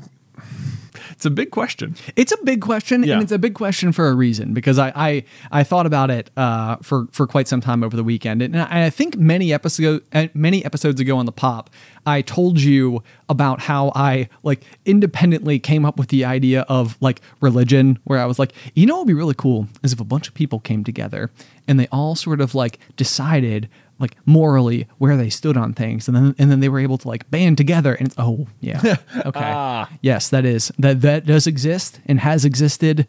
it's 1.11 1.25
a 1.25 1.29
big 1.29 1.51
question. 1.51 1.95
It's 2.15 2.31
a 2.31 2.37
big 2.43 2.61
question, 2.61 3.03
Yeah. 3.03 3.13
and 3.15 3.23
it's 3.23 3.31
a 3.31 3.39
big 3.39 3.53
question 3.53 3.91
for 3.91 4.07
a 4.07 4.13
reason 4.13 4.53
because 4.53 4.77
I 4.79 4.91
I, 4.95 5.23
I 5.51 5.63
thought 5.63 5.85
about 5.85 6.09
it 6.09 6.29
uh, 6.37 6.77
for 6.81 7.07
for 7.11 7.27
quite 7.27 7.47
some 7.47 7.61
time 7.61 7.83
over 7.83 7.95
the 7.95 8.03
weekend, 8.03 8.41
and 8.41 8.59
I, 8.59 8.85
I 8.85 8.89
think 8.89 9.17
many 9.17 9.53
episode 9.53 10.03
uh, 10.13 10.27
many 10.33 10.63
episodes 10.65 10.99
ago 11.01 11.17
on 11.17 11.25
the 11.25 11.31
pop, 11.31 11.69
I 12.05 12.21
told 12.21 12.59
you 12.61 13.03
about 13.29 13.61
how 13.61 13.91
I 13.95 14.29
like 14.43 14.63
independently 14.85 15.59
came 15.59 15.85
up 15.85 15.97
with 15.97 16.09
the 16.09 16.25
idea 16.25 16.61
of 16.69 16.95
like 17.01 17.21
religion, 17.41 17.97
where 18.03 18.19
I 18.19 18.25
was 18.25 18.37
like, 18.39 18.53
you 18.75 18.85
know, 18.85 18.95
what 18.95 19.01
would 19.01 19.07
be 19.07 19.13
really 19.13 19.33
cool 19.35 19.67
is 19.83 19.93
if 19.93 19.99
a 19.99 20.03
bunch 20.05 20.27
of 20.27 20.33
people 20.33 20.59
came 20.59 20.83
together 20.83 21.31
and 21.67 21.79
they 21.79 21.87
all 21.91 22.15
sort 22.15 22.39
of 22.41 22.53
like 22.55 22.79
decided 22.95 23.67
like 23.99 24.15
morally 24.25 24.87
where 24.97 25.15
they 25.17 25.29
stood 25.29 25.57
on 25.57 25.73
things 25.73 26.07
and 26.07 26.15
then 26.15 26.35
and 26.37 26.51
then 26.51 26.59
they 26.59 26.69
were 26.69 26.79
able 26.79 26.97
to 26.97 27.07
like 27.07 27.29
band 27.31 27.57
together 27.57 27.93
and 27.95 28.07
it's 28.07 28.15
oh 28.17 28.47
yeah 28.59 28.79
okay 29.25 29.39
ah. 29.41 29.89
yes 30.01 30.29
that 30.29 30.45
is 30.45 30.71
that 30.77 31.01
that 31.01 31.25
does 31.25 31.47
exist 31.47 31.99
and 32.05 32.19
has 32.19 32.43
existed 32.45 33.07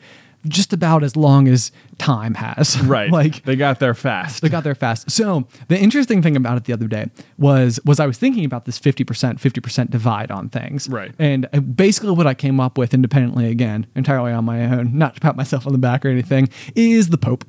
just 0.49 0.73
about 0.73 1.03
as 1.03 1.17
long 1.17 1.49
as 1.49 1.73
time 1.99 2.35
has 2.35 2.81
Right. 2.83 3.11
like 3.11 3.43
they 3.45 3.57
got 3.57 3.81
there 3.81 3.95
fast. 3.95 4.43
they 4.43 4.49
got 4.49 4.65
there 4.65 4.75
fast. 4.75 5.11
So 5.11 5.49
the 5.69 5.79
interesting 5.79 6.23
thing 6.23 6.37
about 6.37 6.57
it 6.57 6.65
the 6.65 6.73
other 6.73 6.87
day 6.87 7.11
was 7.39 7.81
was 7.85 7.99
I 7.99 8.07
was 8.07 8.19
thinking 8.19 8.45
about 8.45 8.65
this 8.65 8.79
fifty 8.79 9.03
percent, 9.03 9.41
fifty 9.41 9.61
percent 9.61 9.91
divide 9.91 10.31
on 10.31 10.49
things. 10.49 10.89
Right. 10.89 11.13
And 11.19 11.49
uh, 11.53 11.61
basically 11.61 12.13
what 12.13 12.27
I 12.27 12.35
came 12.35 12.61
up 12.61 12.79
with 12.79 12.95
independently, 12.95 13.49
again, 13.51 13.87
entirely 13.97 14.33
on 14.33 14.45
my 14.45 14.65
own, 14.65 14.97
not 14.97 15.15
to 15.15 15.21
pat 15.21 15.37
myself 15.37 15.67
on 15.67 15.73
the 15.73 15.79
back 15.79 16.05
or 16.05 16.09
anything, 16.11 16.49
is 16.75 17.09
the 17.09 17.19
Pope. 17.19 17.45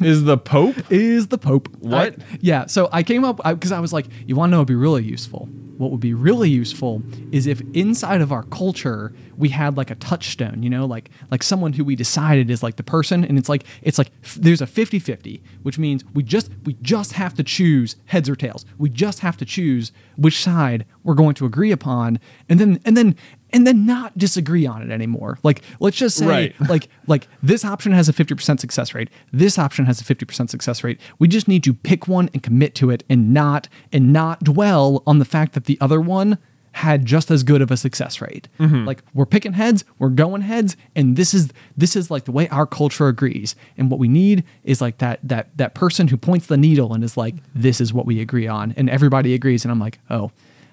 Is 0.00 0.24
the 0.24 0.38
Pope? 0.38 0.76
Is 0.90 1.28
the 1.28 1.38
Pope. 1.38 1.68
What? 1.80 2.14
I- 2.20 2.24
yeah. 2.40 2.66
So 2.66 2.88
I 2.92 3.02
came 3.02 3.24
up 3.24 3.36
because 3.44 3.72
I, 3.72 3.80
was 3.80 3.92
like, 3.92 4.06
you 4.26 4.34
want 4.36 4.50
to 4.50 4.52
know 4.52 4.58
what 4.58 4.62
would 4.62 4.68
be 4.68 4.74
really 4.74 5.04
useful? 5.04 5.48
What 5.76 5.90
would 5.90 6.00
be 6.00 6.12
really 6.12 6.50
useful 6.50 7.02
is 7.32 7.46
if 7.46 7.62
inside 7.72 8.20
of 8.20 8.32
our 8.32 8.42
culture 8.44 9.14
we 9.38 9.48
had 9.48 9.78
like 9.78 9.90
a 9.90 9.94
touchstone, 9.94 10.62
you 10.62 10.68
know, 10.68 10.84
like 10.84 11.08
like 11.30 11.42
someone 11.42 11.72
who 11.72 11.84
we 11.84 11.96
decided 11.96 12.50
is 12.50 12.62
like 12.62 12.76
the 12.76 12.82
person, 12.82 13.24
and 13.24 13.38
it's 13.38 13.48
like 13.48 13.64
it's 13.80 13.96
like 13.96 14.10
f- 14.22 14.34
there's 14.34 14.60
a 14.60 14.66
50-50, 14.66 15.40
which 15.62 15.78
means 15.78 16.04
we 16.12 16.22
just 16.22 16.50
we 16.64 16.74
just 16.82 17.14
have 17.14 17.32
to 17.34 17.42
choose 17.42 17.96
heads 18.06 18.28
or 18.28 18.36
tails. 18.36 18.66
We 18.76 18.90
just 18.90 19.20
have 19.20 19.38
to 19.38 19.46
choose 19.46 19.90
which 20.16 20.38
side 20.42 20.84
we're 21.02 21.14
going 21.14 21.34
to 21.36 21.46
agree 21.46 21.70
upon, 21.72 22.18
and 22.50 22.60
then 22.60 22.78
and 22.84 22.94
then 22.94 23.16
and 23.52 23.66
then 23.66 23.86
not 23.86 24.16
disagree 24.16 24.66
on 24.66 24.82
it 24.82 24.90
anymore. 24.92 25.38
Like 25.42 25.62
let's 25.80 25.96
just 25.96 26.16
say 26.16 26.26
Right. 26.26 26.60
like 26.68 26.88
like 27.06 27.28
this 27.42 27.64
option 27.64 27.92
has 27.92 28.08
a 28.08 28.12
50% 28.12 28.60
success 28.60 28.94
rate. 28.94 29.10
This 29.32 29.58
option 29.58 29.86
has 29.86 30.00
a 30.00 30.04
50% 30.04 30.48
success 30.50 30.84
rate. 30.84 31.00
We 31.18 31.28
just 31.28 31.48
need 31.48 31.64
to 31.64 31.74
pick 31.74 32.08
one 32.08 32.30
and 32.32 32.42
commit 32.42 32.74
to 32.76 32.90
it 32.90 33.04
and 33.08 33.32
not 33.34 33.68
and 33.92 34.12
not 34.12 34.44
dwell 34.44 35.02
on 35.06 35.18
the 35.18 35.24
fact 35.24 35.54
that 35.54 35.64
the 35.64 35.78
other 35.80 36.00
one 36.00 36.38
had 36.72 37.04
just 37.04 37.32
as 37.32 37.42
good 37.42 37.60
of 37.62 37.72
a 37.72 37.76
success 37.76 38.20
rate. 38.20 38.48
Mm-hmm. 38.60 38.84
Like 38.84 39.02
we're 39.12 39.26
picking 39.26 39.54
heads 39.54 39.84
we're 39.98 40.08
going 40.08 40.42
heads 40.42 40.76
and 40.94 41.16
this 41.16 41.34
is 41.34 41.50
this 41.76 41.96
is 41.96 42.10
like 42.12 42.24
the 42.26 42.32
way 42.32 42.48
our 42.48 42.66
culture 42.66 43.08
agrees. 43.08 43.56
And 43.76 43.90
what 43.90 43.98
we 43.98 44.06
need 44.08 44.44
is 44.62 44.80
like 44.80 44.98
that 44.98 45.18
that 45.24 45.56
that 45.56 45.74
person 45.74 46.08
who 46.08 46.16
points 46.16 46.46
the 46.46 46.56
needle 46.56 46.94
and 46.94 47.02
is 47.02 47.16
like 47.16 47.34
this 47.54 47.80
is 47.80 47.92
what 47.92 48.06
we 48.06 48.20
agree 48.20 48.46
on. 48.46 48.72
And 48.76 48.88
everybody 48.88 49.34
agrees 49.34 49.64
and 49.64 49.72
i'm 49.72 49.80
like 49.80 49.98
oh 50.08 50.30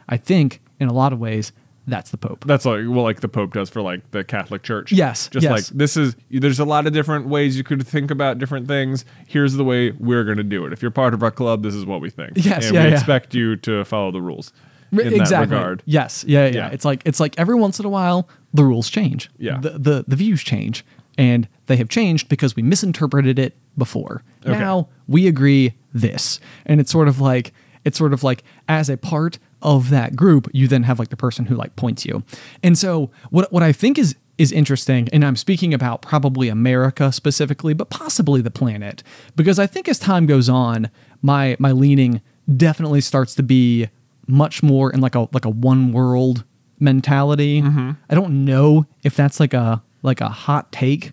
i 0.07 0.17
think 0.17 0.61
in 0.79 0.87
a 0.87 0.93
lot 0.93 1.11
of 1.13 1.19
ways 1.19 1.51
that's 1.87 2.11
the 2.11 2.17
pope 2.17 2.43
That's 2.45 2.65
like 2.65 2.81
well, 2.87 3.03
like 3.03 3.21
the 3.21 3.29
Pope 3.29 3.53
does 3.53 3.69
for 3.69 3.81
like 3.81 4.11
the 4.11 4.23
Catholic 4.23 4.63
Church. 4.63 4.91
Yes, 4.91 5.29
just 5.29 5.43
yes. 5.43 5.51
like 5.51 5.65
this 5.77 5.97
is. 5.97 6.15
There's 6.29 6.59
a 6.59 6.65
lot 6.65 6.85
of 6.85 6.93
different 6.93 7.27
ways 7.27 7.57
you 7.57 7.63
could 7.63 7.85
think 7.87 8.11
about 8.11 8.37
different 8.37 8.67
things. 8.67 9.05
Here's 9.27 9.53
the 9.53 9.63
way 9.63 9.91
we're 9.91 10.23
going 10.23 10.37
to 10.37 10.43
do 10.43 10.65
it. 10.65 10.73
If 10.73 10.81
you're 10.81 10.91
part 10.91 11.13
of 11.13 11.23
our 11.23 11.31
club, 11.31 11.63
this 11.63 11.73
is 11.73 11.85
what 11.85 12.01
we 12.01 12.09
think. 12.09 12.33
Yes, 12.35 12.65
and 12.65 12.75
yeah, 12.75 12.83
we 12.83 12.89
yeah. 12.89 12.95
expect 12.95 13.33
you 13.33 13.55
to 13.57 13.85
follow 13.85 14.11
the 14.11 14.21
rules. 14.21 14.51
In 14.91 14.97
that 14.97 15.13
exactly. 15.13 15.55
regard. 15.55 15.83
Yes. 15.85 16.23
Yeah, 16.27 16.45
yeah. 16.47 16.53
Yeah. 16.53 16.69
It's 16.69 16.85
like 16.85 17.01
it's 17.05 17.19
like 17.19 17.37
every 17.37 17.55
once 17.55 17.79
in 17.79 17.85
a 17.85 17.89
while 17.89 18.29
the 18.53 18.63
rules 18.63 18.89
change. 18.89 19.29
Yeah. 19.37 19.59
The 19.59 19.71
the, 19.71 20.05
the 20.07 20.15
views 20.15 20.43
change. 20.43 20.85
And 21.17 21.47
they 21.65 21.77
have 21.77 21.89
changed 21.89 22.29
because 22.29 22.55
we 22.55 22.61
misinterpreted 22.61 23.39
it 23.39 23.57
before. 23.75 24.23
Okay. 24.45 24.57
Now 24.57 24.87
we 25.07 25.27
agree 25.27 25.73
this. 25.91 26.39
And 26.65 26.79
it's 26.79 26.91
sort 26.91 27.07
of 27.07 27.19
like 27.19 27.53
it's 27.83 27.97
sort 27.97 28.13
of 28.13 28.23
like 28.23 28.43
as 28.69 28.89
a 28.89 28.97
part 28.97 29.39
of 29.61 29.89
that 29.89 30.15
group, 30.15 30.49
you 30.53 30.67
then 30.67 30.83
have 30.83 30.99
like 30.99 31.09
the 31.09 31.17
person 31.17 31.45
who 31.45 31.55
like 31.55 31.75
points 31.75 32.05
you. 32.05 32.23
And 32.63 32.77
so 32.77 33.11
what 33.29 33.51
what 33.51 33.63
I 33.63 33.71
think 33.71 33.97
is 33.97 34.15
is 34.37 34.51
interesting, 34.51 35.09
and 35.11 35.25
I'm 35.25 35.35
speaking 35.35 35.73
about 35.73 36.01
probably 36.01 36.47
America 36.47 37.11
specifically, 37.11 37.73
but 37.73 37.89
possibly 37.89 38.41
the 38.41 38.51
planet, 38.51 39.01
because 39.35 39.57
I 39.57 39.65
think 39.65 39.87
as 39.87 39.97
time 39.97 40.25
goes 40.25 40.47
on, 40.47 40.89
my 41.21 41.55
my 41.59 41.71
leaning 41.71 42.21
definitely 42.55 43.01
starts 43.01 43.35
to 43.35 43.43
be 43.43 43.89
much 44.27 44.61
more 44.61 44.91
in 44.91 45.01
like 45.01 45.15
a 45.15 45.27
like 45.31 45.45
a 45.45 45.49
one 45.49 45.91
world 45.91 46.43
mentality. 46.79 47.61
Mm-hmm. 47.61 47.91
I 48.09 48.15
don't 48.15 48.45
know 48.45 48.85
if 49.03 49.15
that's 49.15 49.39
like 49.39 49.53
a 49.53 49.81
like 50.03 50.21
a 50.21 50.29
hot 50.29 50.71
take 50.71 51.11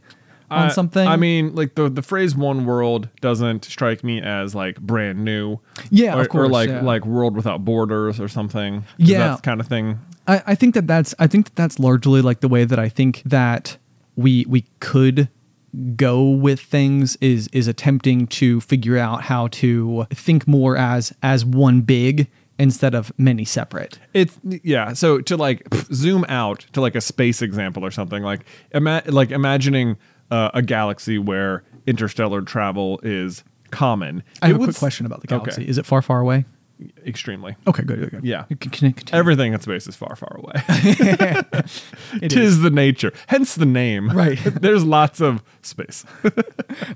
on 0.50 0.66
Uh, 0.66 0.70
something. 0.70 1.06
I 1.06 1.16
mean, 1.16 1.54
like 1.54 1.74
the 1.74 1.88
the 1.88 2.02
phrase 2.02 2.36
"one 2.36 2.64
world" 2.66 3.08
doesn't 3.20 3.64
strike 3.64 4.04
me 4.04 4.20
as 4.20 4.54
like 4.54 4.80
brand 4.80 5.24
new. 5.24 5.58
Yeah, 5.90 6.16
or, 6.16 6.22
of 6.22 6.28
course, 6.28 6.48
or 6.48 6.50
like 6.50 6.68
yeah. 6.68 6.82
like 6.82 7.04
world 7.06 7.36
without 7.36 7.64
borders 7.64 8.20
or 8.20 8.28
something. 8.28 8.84
Yeah. 8.98 9.38
kind 9.42 9.60
of 9.60 9.66
thing. 9.66 9.98
I, 10.26 10.42
I 10.46 10.54
think 10.54 10.74
that 10.74 10.86
that's 10.86 11.14
I 11.18 11.26
think 11.26 11.46
that 11.46 11.56
that's 11.56 11.78
largely 11.78 12.22
like 12.22 12.40
the 12.40 12.48
way 12.48 12.64
that 12.64 12.78
I 12.78 12.88
think 12.88 13.22
that 13.24 13.76
we 14.16 14.44
we 14.48 14.64
could 14.80 15.28
go 15.96 16.28
with 16.28 16.60
things 16.60 17.16
is 17.16 17.48
is 17.48 17.66
attempting 17.66 18.26
to 18.28 18.60
figure 18.60 18.96
out 18.96 19.22
how 19.22 19.48
to 19.48 20.06
think 20.10 20.46
more 20.46 20.76
as 20.76 21.12
as 21.22 21.44
one 21.44 21.80
big 21.80 22.28
instead 22.58 22.94
of 22.94 23.12
many 23.18 23.44
separate. 23.44 23.98
It's 24.12 24.38
yeah. 24.44 24.92
So 24.92 25.20
to 25.22 25.36
like 25.36 25.66
zoom 25.92 26.24
out 26.28 26.66
to 26.72 26.80
like 26.80 26.94
a 26.94 27.00
space 27.00 27.42
example 27.42 27.84
or 27.84 27.90
something 27.90 28.22
like 28.22 28.44
ima- 28.72 29.02
like 29.06 29.30
imagining 29.32 29.96
uh, 30.30 30.50
a 30.54 30.62
galaxy 30.62 31.18
where 31.18 31.62
interstellar 31.86 32.42
travel 32.42 33.00
is 33.02 33.44
common. 33.70 34.22
I 34.42 34.48
have 34.48 34.56
It 34.56 34.60
a 34.62 34.64
quick 34.64 34.76
question 34.76 35.06
about 35.06 35.20
the 35.22 35.26
Okay. 35.34 35.44
galaxy. 35.44 35.68
Is 35.68 35.78
it 35.78 35.86
far 35.86 36.02
far 36.02 36.20
away? 36.20 36.44
Extremely. 37.06 37.54
Okay, 37.68 37.84
good, 37.84 38.00
good, 38.00 38.10
good. 38.10 38.24
Yeah. 38.24 38.44
Can, 38.44 38.56
can 38.58 38.92
continue? 38.92 39.18
Everything 39.18 39.52
in 39.54 39.60
space 39.60 39.86
is 39.86 39.94
far, 39.94 40.16
far 40.16 40.36
away. 40.36 40.54
It 42.22 42.28
Tis 42.30 42.60
the 42.60 42.70
nature, 42.70 43.12
hence 43.28 43.54
the 43.54 43.64
name. 43.66 44.10
Right. 44.10 44.38
There's 44.44 44.84
lots 44.84 45.20
of 45.20 45.42
space. 45.62 46.04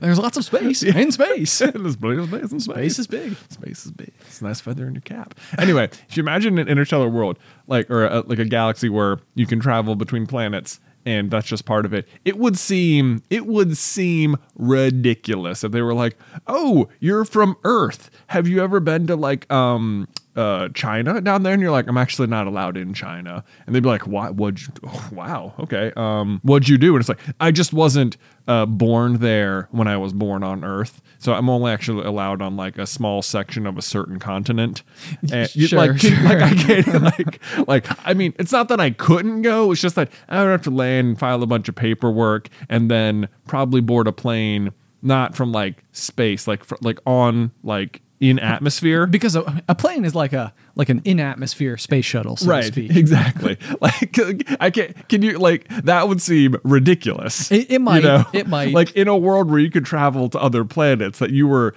There's 0.01 0.19
lots 0.19 0.37
of 0.37 0.45
space 0.45 0.83
in 0.83 1.13
space. 1.13 1.59
There's 1.59 1.97
plenty 1.97 2.19
of 2.23 2.29
space 2.29 2.53
in 2.53 2.61
space. 2.61 2.75
Space 2.75 2.99
is 2.99 3.07
big. 3.07 3.37
Space 3.51 3.87
is 3.87 3.93
big. 3.93 4.13
It's 4.23 4.41
a 4.41 4.45
nice 4.45 4.61
feather 4.61 4.87
in 4.87 4.95
your 4.95 5.01
cap. 5.03 5.35
Anyway, 5.59 5.85
if 6.09 6.17
you 6.17 6.23
imagine 6.23 6.59
an 6.59 6.69
interstellar 6.69 7.09
world, 7.09 7.39
like 7.69 7.89
or 7.91 8.05
a, 8.07 8.21
like 8.21 8.39
a 8.41 8.45
galaxy 8.45 8.89
where 8.89 9.19
you 9.35 9.47
can 9.47 9.61
travel 9.61 9.95
between 9.95 10.27
planets, 10.27 10.81
and 11.05 11.31
that's 11.31 11.47
just 11.47 11.65
part 11.65 11.85
of 11.87 11.93
it. 11.95 12.09
It 12.25 12.39
would 12.39 12.59
seem 12.59 13.23
it 13.31 13.47
would 13.47 13.77
seem 13.77 14.37
ridiculous 14.57 15.65
if 15.65 15.73
they 15.73 15.83
were 15.83 15.95
like, 15.95 16.17
"Oh, 16.47 16.89
you're 17.01 17.25
from 17.25 17.57
Earth. 17.65 18.11
Have 18.29 18.47
you 18.49 18.63
ever 18.63 18.81
been 18.81 19.07
to 19.07 19.17
like 19.17 19.51
um 19.53 20.09
uh 20.39 20.69
China 20.75 21.21
down 21.21 21.43
there?" 21.43 21.53
And 21.53 21.61
you're 21.61 21.71
like, 21.71 21.89
"I'm 21.89 21.99
actually 21.99 22.29
not 22.29 22.47
allowed 22.47 22.77
in 22.77 22.95
China." 22.95 23.45
And 23.67 23.75
they'd 23.75 23.83
be 23.83 23.89
like, 23.89 24.07
"Why? 24.07 24.31
What'd 24.31 24.61
you? 24.63 24.69
Oh, 24.87 25.09
wow, 25.13 25.55
okay. 25.61 25.93
Um, 25.97 26.41
what'd 26.43 26.69
you 26.69 26.79
do?" 26.79 26.95
And 26.95 27.01
it's 27.01 27.09
like, 27.09 27.21
I 27.41 27.51
just 27.51 27.73
wasn't 27.73 28.17
uh, 28.47 28.65
born 28.67 29.15
there 29.19 29.69
when 29.73 29.89
I 29.89 29.97
was 29.97 30.13
born 30.13 30.43
on 30.43 30.65
Earth, 30.65 31.03
so 31.19 31.35
I'm 31.35 31.51
only 31.51 31.71
actually 31.73 32.05
allowed 32.07 32.41
on 32.41 32.57
like 32.57 32.79
a 32.79 32.87
small 32.87 33.21
section 33.23 33.67
of 33.67 33.77
a 33.77 33.83
certain 33.83 34.19
continent. 34.19 34.83
And 35.33 35.55
you- 35.55 35.67
Sure, 35.69 35.79
like, 35.87 35.99
sure. 36.01 36.23
like 36.25 36.43
I 36.43 36.55
can't, 36.55 37.03
like, 37.19 37.41
like 37.69 38.07
I 38.09 38.15
mean, 38.15 38.33
it's 38.39 38.53
not 38.53 38.69
that 38.69 38.81
I 38.81 38.91
couldn't 38.91 39.43
go. 39.43 39.73
It's 39.73 39.81
just 39.81 39.97
that 39.97 40.11
I 40.29 40.43
would 40.43 40.51
have 40.51 40.63
to 40.63 40.71
land, 40.71 41.09
and 41.09 41.19
file 41.19 41.43
a 41.43 41.47
bunch 41.47 41.69
of 41.69 41.75
paperwork, 41.75 42.49
and 42.69 42.91
then 42.91 43.29
probably 43.47 43.81
board 43.81 44.07
a 44.07 44.13
plane 44.13 44.73
not 45.03 45.37
from 45.37 45.53
like 45.53 45.85
space, 45.93 46.49
like 46.49 46.65
fr- 46.65 46.75
like 46.81 46.99
on 47.07 47.51
like 47.63 48.03
in 48.21 48.39
atmosphere. 48.39 49.07
because 49.19 49.37
a, 49.37 49.63
a 49.69 49.75
plane 49.75 50.05
is 50.05 50.15
like 50.15 50.33
a 50.33 50.53
like 50.75 50.89
an 50.89 51.01
in 51.05 51.21
atmosphere 51.21 51.77
space 51.77 52.05
shuttle, 52.05 52.37
so 52.37 52.47
to 52.47 52.51
right. 52.51 52.65
speak. 52.65 52.95
Exactly. 52.97 53.57
like 53.81 54.19
I 54.61 54.71
can't. 54.71 55.09
Can 55.09 55.23
you 55.23 55.39
like 55.39 55.69
that 55.69 56.09
would 56.09 56.21
seem 56.23 56.57
ridiculous? 56.65 57.51
It- 57.53 57.71
it 57.71 57.81
might, 57.81 57.99
You 57.99 58.09
know? 58.09 58.25
it 58.33 58.47
might. 58.47 58.73
Like 58.73 58.93
in 58.93 59.09
a 59.09 59.17
world 59.17 59.51
where 59.51 59.59
you 59.61 59.71
could 59.71 59.85
travel 59.85 60.29
to 60.31 60.39
other 60.39 60.65
planets, 60.65 61.19
that 61.19 61.31
you 61.31 61.47
were 61.47 61.75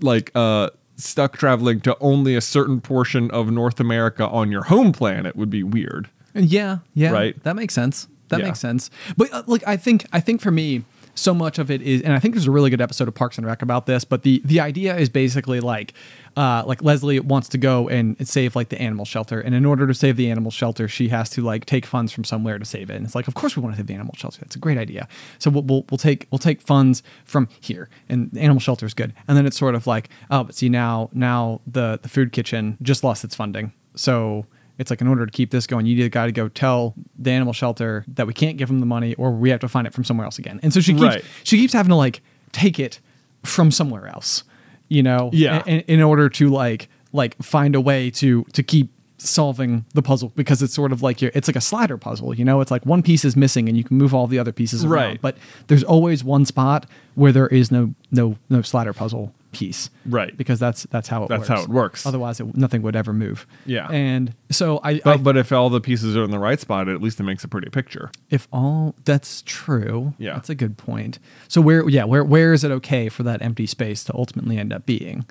like 0.00 0.30
uh 0.34 0.70
stuck 0.96 1.36
traveling 1.36 1.80
to 1.82 1.96
only 2.00 2.34
a 2.34 2.40
certain 2.40 2.80
portion 2.80 3.30
of 3.30 3.50
North 3.50 3.78
America 3.78 4.26
on 4.28 4.50
your 4.50 4.64
home 4.64 4.90
planet 4.92 5.36
would 5.36 5.48
be 5.50 5.62
weird. 5.62 6.08
Yeah, 6.34 6.78
yeah, 6.94 7.10
Right. 7.12 7.42
That 7.44 7.54
makes 7.56 7.72
sense. 7.74 8.08
That 8.28 8.40
Yeah. 8.40 8.46
makes 8.46 8.58
sense. 8.58 8.90
But 9.16 9.32
uh, 9.32 9.44
like, 9.46 9.62
I 9.66 9.76
think, 9.76 10.06
I 10.12 10.18
think 10.20 10.40
for 10.40 10.50
me, 10.50 10.84
so 11.18 11.34
much 11.34 11.58
of 11.58 11.70
it 11.70 11.82
is, 11.82 12.02
and 12.02 12.12
I 12.12 12.18
think 12.18 12.34
there's 12.34 12.46
a 12.46 12.50
really 12.50 12.70
good 12.70 12.80
episode 12.80 13.08
of 13.08 13.14
Parks 13.14 13.38
and 13.38 13.46
Rec 13.46 13.62
about 13.62 13.86
this. 13.86 14.04
But 14.04 14.22
the 14.22 14.40
the 14.44 14.60
idea 14.60 14.96
is 14.96 15.08
basically 15.08 15.60
like, 15.60 15.92
uh, 16.36 16.62
like 16.66 16.82
Leslie 16.82 17.20
wants 17.20 17.48
to 17.50 17.58
go 17.58 17.88
and 17.88 18.16
save 18.26 18.56
like 18.56 18.68
the 18.68 18.80
animal 18.80 19.04
shelter, 19.04 19.40
and 19.40 19.54
in 19.54 19.66
order 19.66 19.86
to 19.86 19.94
save 19.94 20.16
the 20.16 20.30
animal 20.30 20.50
shelter, 20.50 20.88
she 20.88 21.08
has 21.08 21.28
to 21.30 21.42
like 21.42 21.66
take 21.66 21.84
funds 21.84 22.12
from 22.12 22.24
somewhere 22.24 22.58
to 22.58 22.64
save 22.64 22.90
it. 22.90 22.96
And 22.96 23.04
it's 23.04 23.14
like, 23.14 23.28
of 23.28 23.34
course 23.34 23.56
we 23.56 23.62
want 23.62 23.74
to 23.74 23.78
save 23.78 23.86
the 23.86 23.94
animal 23.94 24.14
shelter. 24.16 24.40
That's 24.40 24.56
a 24.56 24.60
great 24.60 24.78
idea. 24.78 25.08
So 25.38 25.50
we'll 25.50 25.62
we'll, 25.62 25.84
we'll 25.90 25.98
take 25.98 26.26
we'll 26.30 26.38
take 26.38 26.62
funds 26.62 27.02
from 27.24 27.48
here, 27.60 27.88
and 28.08 28.30
the 28.32 28.40
animal 28.40 28.60
shelter 28.60 28.86
is 28.86 28.94
good. 28.94 29.12
And 29.26 29.36
then 29.36 29.46
it's 29.46 29.58
sort 29.58 29.74
of 29.74 29.86
like, 29.86 30.08
oh, 30.30 30.44
but 30.44 30.54
see 30.54 30.68
now 30.68 31.10
now 31.12 31.60
the 31.66 31.98
the 32.02 32.08
food 32.08 32.32
kitchen 32.32 32.78
just 32.80 33.02
lost 33.02 33.24
its 33.24 33.34
funding, 33.34 33.72
so 33.94 34.46
it's 34.78 34.90
like 34.90 35.00
in 35.00 35.08
order 35.08 35.26
to 35.26 35.32
keep 35.32 35.50
this 35.50 35.66
going, 35.66 35.86
you 35.86 35.96
either 35.96 36.08
got 36.08 36.26
to 36.26 36.32
go 36.32 36.48
tell 36.48 36.94
the 37.18 37.30
animal 37.30 37.52
shelter 37.52 38.04
that 38.14 38.26
we 38.26 38.32
can't 38.32 38.56
give 38.56 38.68
them 38.68 38.80
the 38.80 38.86
money, 38.86 39.14
or 39.16 39.30
we 39.32 39.50
have 39.50 39.60
to 39.60 39.68
find 39.68 39.86
it 39.86 39.92
from 39.92 40.04
somewhere 40.04 40.24
else 40.24 40.38
again. 40.38 40.60
And 40.62 40.72
so 40.72 40.80
she 40.80 40.92
keeps 40.92 41.02
Right. 41.16 41.24
she 41.44 41.58
keeps 41.58 41.72
having 41.72 41.90
to 41.90 41.96
like 41.96 42.20
take 42.52 42.78
it 42.78 43.00
from 43.44 43.70
somewhere 43.70 44.06
else, 44.06 44.44
you 44.88 45.02
know, 45.02 45.30
Yeah. 45.32 45.62
in, 45.66 45.80
in 45.80 46.00
order 46.02 46.28
to 46.30 46.48
like 46.48 46.88
like 47.12 47.36
find 47.42 47.74
a 47.74 47.80
way 47.80 48.10
to 48.10 48.44
to 48.52 48.62
keep 48.62 48.90
solving 49.20 49.84
the 49.94 50.02
puzzle 50.02 50.32
because 50.36 50.62
it's 50.62 50.72
sort 50.72 50.92
of 50.92 51.02
like 51.02 51.20
you're, 51.20 51.32
it's 51.34 51.48
like 51.48 51.56
a 51.56 51.60
slider 51.60 51.96
puzzle, 51.96 52.32
you 52.34 52.44
know. 52.44 52.60
It's 52.60 52.70
like 52.70 52.86
one 52.86 53.02
piece 53.02 53.24
is 53.24 53.34
missing 53.36 53.68
and 53.68 53.76
you 53.76 53.82
can 53.82 53.96
move 53.98 54.14
all 54.14 54.28
the 54.28 54.38
other 54.38 54.52
pieces 54.52 54.84
around, 54.84 54.92
Right. 55.08 55.20
but 55.22 55.36
there's 55.66 55.82
always 55.82 56.22
one 56.22 56.44
spot 56.44 56.86
where 57.16 57.32
there 57.32 57.48
is 57.48 57.72
no 57.72 57.94
no 58.12 58.36
no 58.48 58.62
slider 58.62 58.92
puzzle 58.92 59.34
piece, 59.52 59.88
Right. 60.06 60.36
Because 60.36 60.58
that's 60.60 60.84
that's 60.90 61.08
how 61.08 61.24
it 61.24 61.28
That's 61.28 61.40
works. 61.40 61.48
how 61.48 61.62
it 61.62 61.68
works. 61.68 62.06
Otherwise, 62.06 62.38
it, 62.40 62.56
nothing 62.56 62.82
would 62.82 62.94
ever 62.96 63.12
move. 63.12 63.46
Yeah. 63.66 63.88
and 63.90 64.34
so 64.50 64.78
I, 64.84 64.92
I 64.92 65.00
But 65.04 65.22
but 65.22 65.36
if 65.36 65.52
all 65.52 65.70
the 65.70 65.80
pieces 65.80 66.16
are 66.16 66.22
in 66.24 66.30
the 66.30 66.38
right 66.38 66.60
spot, 66.60 66.88
at 66.88 67.00
least 67.02 67.18
it 67.20 67.22
makes 67.24 67.44
a 67.44 67.48
pretty 67.48 67.70
picture. 67.70 68.10
if 68.30 68.46
all 68.52 68.94
that's 69.04 69.42
true, 69.46 70.14
Yeah. 70.18 70.34
that's 70.34 70.50
a 70.50 70.54
good 70.54 70.76
point. 70.76 71.18
So 71.48 71.60
where, 71.60 71.88
yeah, 71.88 72.04
where 72.04 72.22
where 72.24 72.52
is 72.52 72.62
it 72.64 72.70
okay 72.72 73.08
for 73.08 73.22
that 73.22 73.40
empty 73.42 73.66
space 73.66 74.04
to 74.04 74.14
ultimately 74.14 74.58
end 74.58 74.72
up 74.72 74.84
being? 74.86 75.24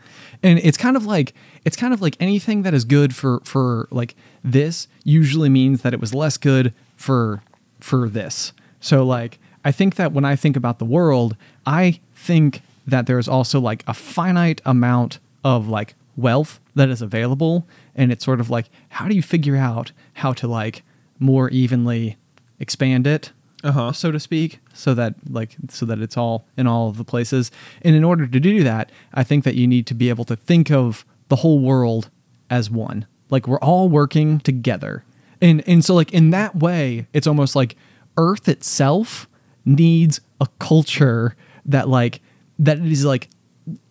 And 0.43 0.59
it's 0.59 0.77
kind 0.77 0.97
of 0.97 1.05
like 1.05 1.33
it's 1.65 1.75
kind 1.77 1.93
of 1.93 2.01
like 2.01 2.17
anything 2.19 2.63
that 2.63 2.73
is 2.73 2.85
good 2.85 3.15
for 3.15 3.39
for 3.43 3.87
like 3.91 4.15
this 4.43 4.87
usually 5.03 5.49
means 5.49 5.81
that 5.83 5.93
it 5.93 5.99
was 5.99 6.13
less 6.13 6.37
good 6.37 6.73
for 6.95 7.41
for 7.79 8.09
this. 8.09 8.53
So 8.79 9.03
like 9.05 9.39
I 9.65 9.71
think 9.71 9.95
that 9.95 10.11
when 10.11 10.25
I 10.25 10.35
think 10.35 10.55
about 10.55 10.79
the 10.79 10.85
world, 10.85 11.35
I 11.65 11.99
think 12.15 12.61
that 12.87 13.05
there's 13.05 13.27
also 13.27 13.59
like 13.59 13.83
a 13.85 13.93
finite 13.93 14.61
amount 14.65 15.19
of 15.43 15.67
like 15.67 15.95
wealth 16.15 16.59
that 16.75 16.89
is 16.89 17.01
available. 17.01 17.67
And 17.95 18.11
it's 18.11 18.25
sort 18.25 18.39
of 18.39 18.49
like 18.49 18.69
how 18.89 19.07
do 19.07 19.15
you 19.15 19.21
figure 19.21 19.55
out 19.57 19.91
how 20.13 20.33
to 20.33 20.47
like 20.47 20.83
more 21.19 21.49
evenly 21.49 22.17
expand 22.59 23.05
it 23.05 23.31
Uh-huh. 23.63 23.91
so 23.91 24.11
to 24.11 24.19
speak 24.19 24.59
so 24.73 24.93
that 24.93 25.15
like 25.29 25.55
so 25.69 25.85
that 25.85 25.99
it's 25.99 26.15
all 26.17 26.45
in 26.57 26.65
all 26.67 26.89
of 26.89 26.97
the 26.97 27.03
places? 27.03 27.51
And 27.81 27.95
in 27.95 28.03
order 28.03 28.25
to 28.27 28.39
do 28.39 28.63
that 28.63 28.91
i 29.13 29.23
think 29.23 29.43
that 29.43 29.55
you 29.55 29.67
need 29.67 29.85
to 29.87 29.93
be 29.93 30.09
able 30.09 30.25
to 30.25 30.35
think 30.35 30.71
of 30.71 31.05
the 31.29 31.37
whole 31.37 31.59
world 31.59 32.09
as 32.49 32.69
one. 32.71 33.05
Like 33.29 33.47
we're 33.47 33.59
all 33.59 33.89
working 33.89 34.39
together. 34.39 35.03
And 35.41 35.61
and 35.67 35.83
so 35.83 35.93
like 35.95 36.13
in 36.13 36.29
that 36.31 36.55
way 36.55 37.07
it's 37.13 37.27
almost 37.27 37.55
like 37.55 37.75
earth 38.15 38.47
itself 38.47 39.27
needs 39.65 40.19
a 40.39 40.47
culture 40.59 41.35
that 41.65 41.89
like 41.89 42.21
that 42.59 42.79
is 42.79 43.05
like 43.05 43.29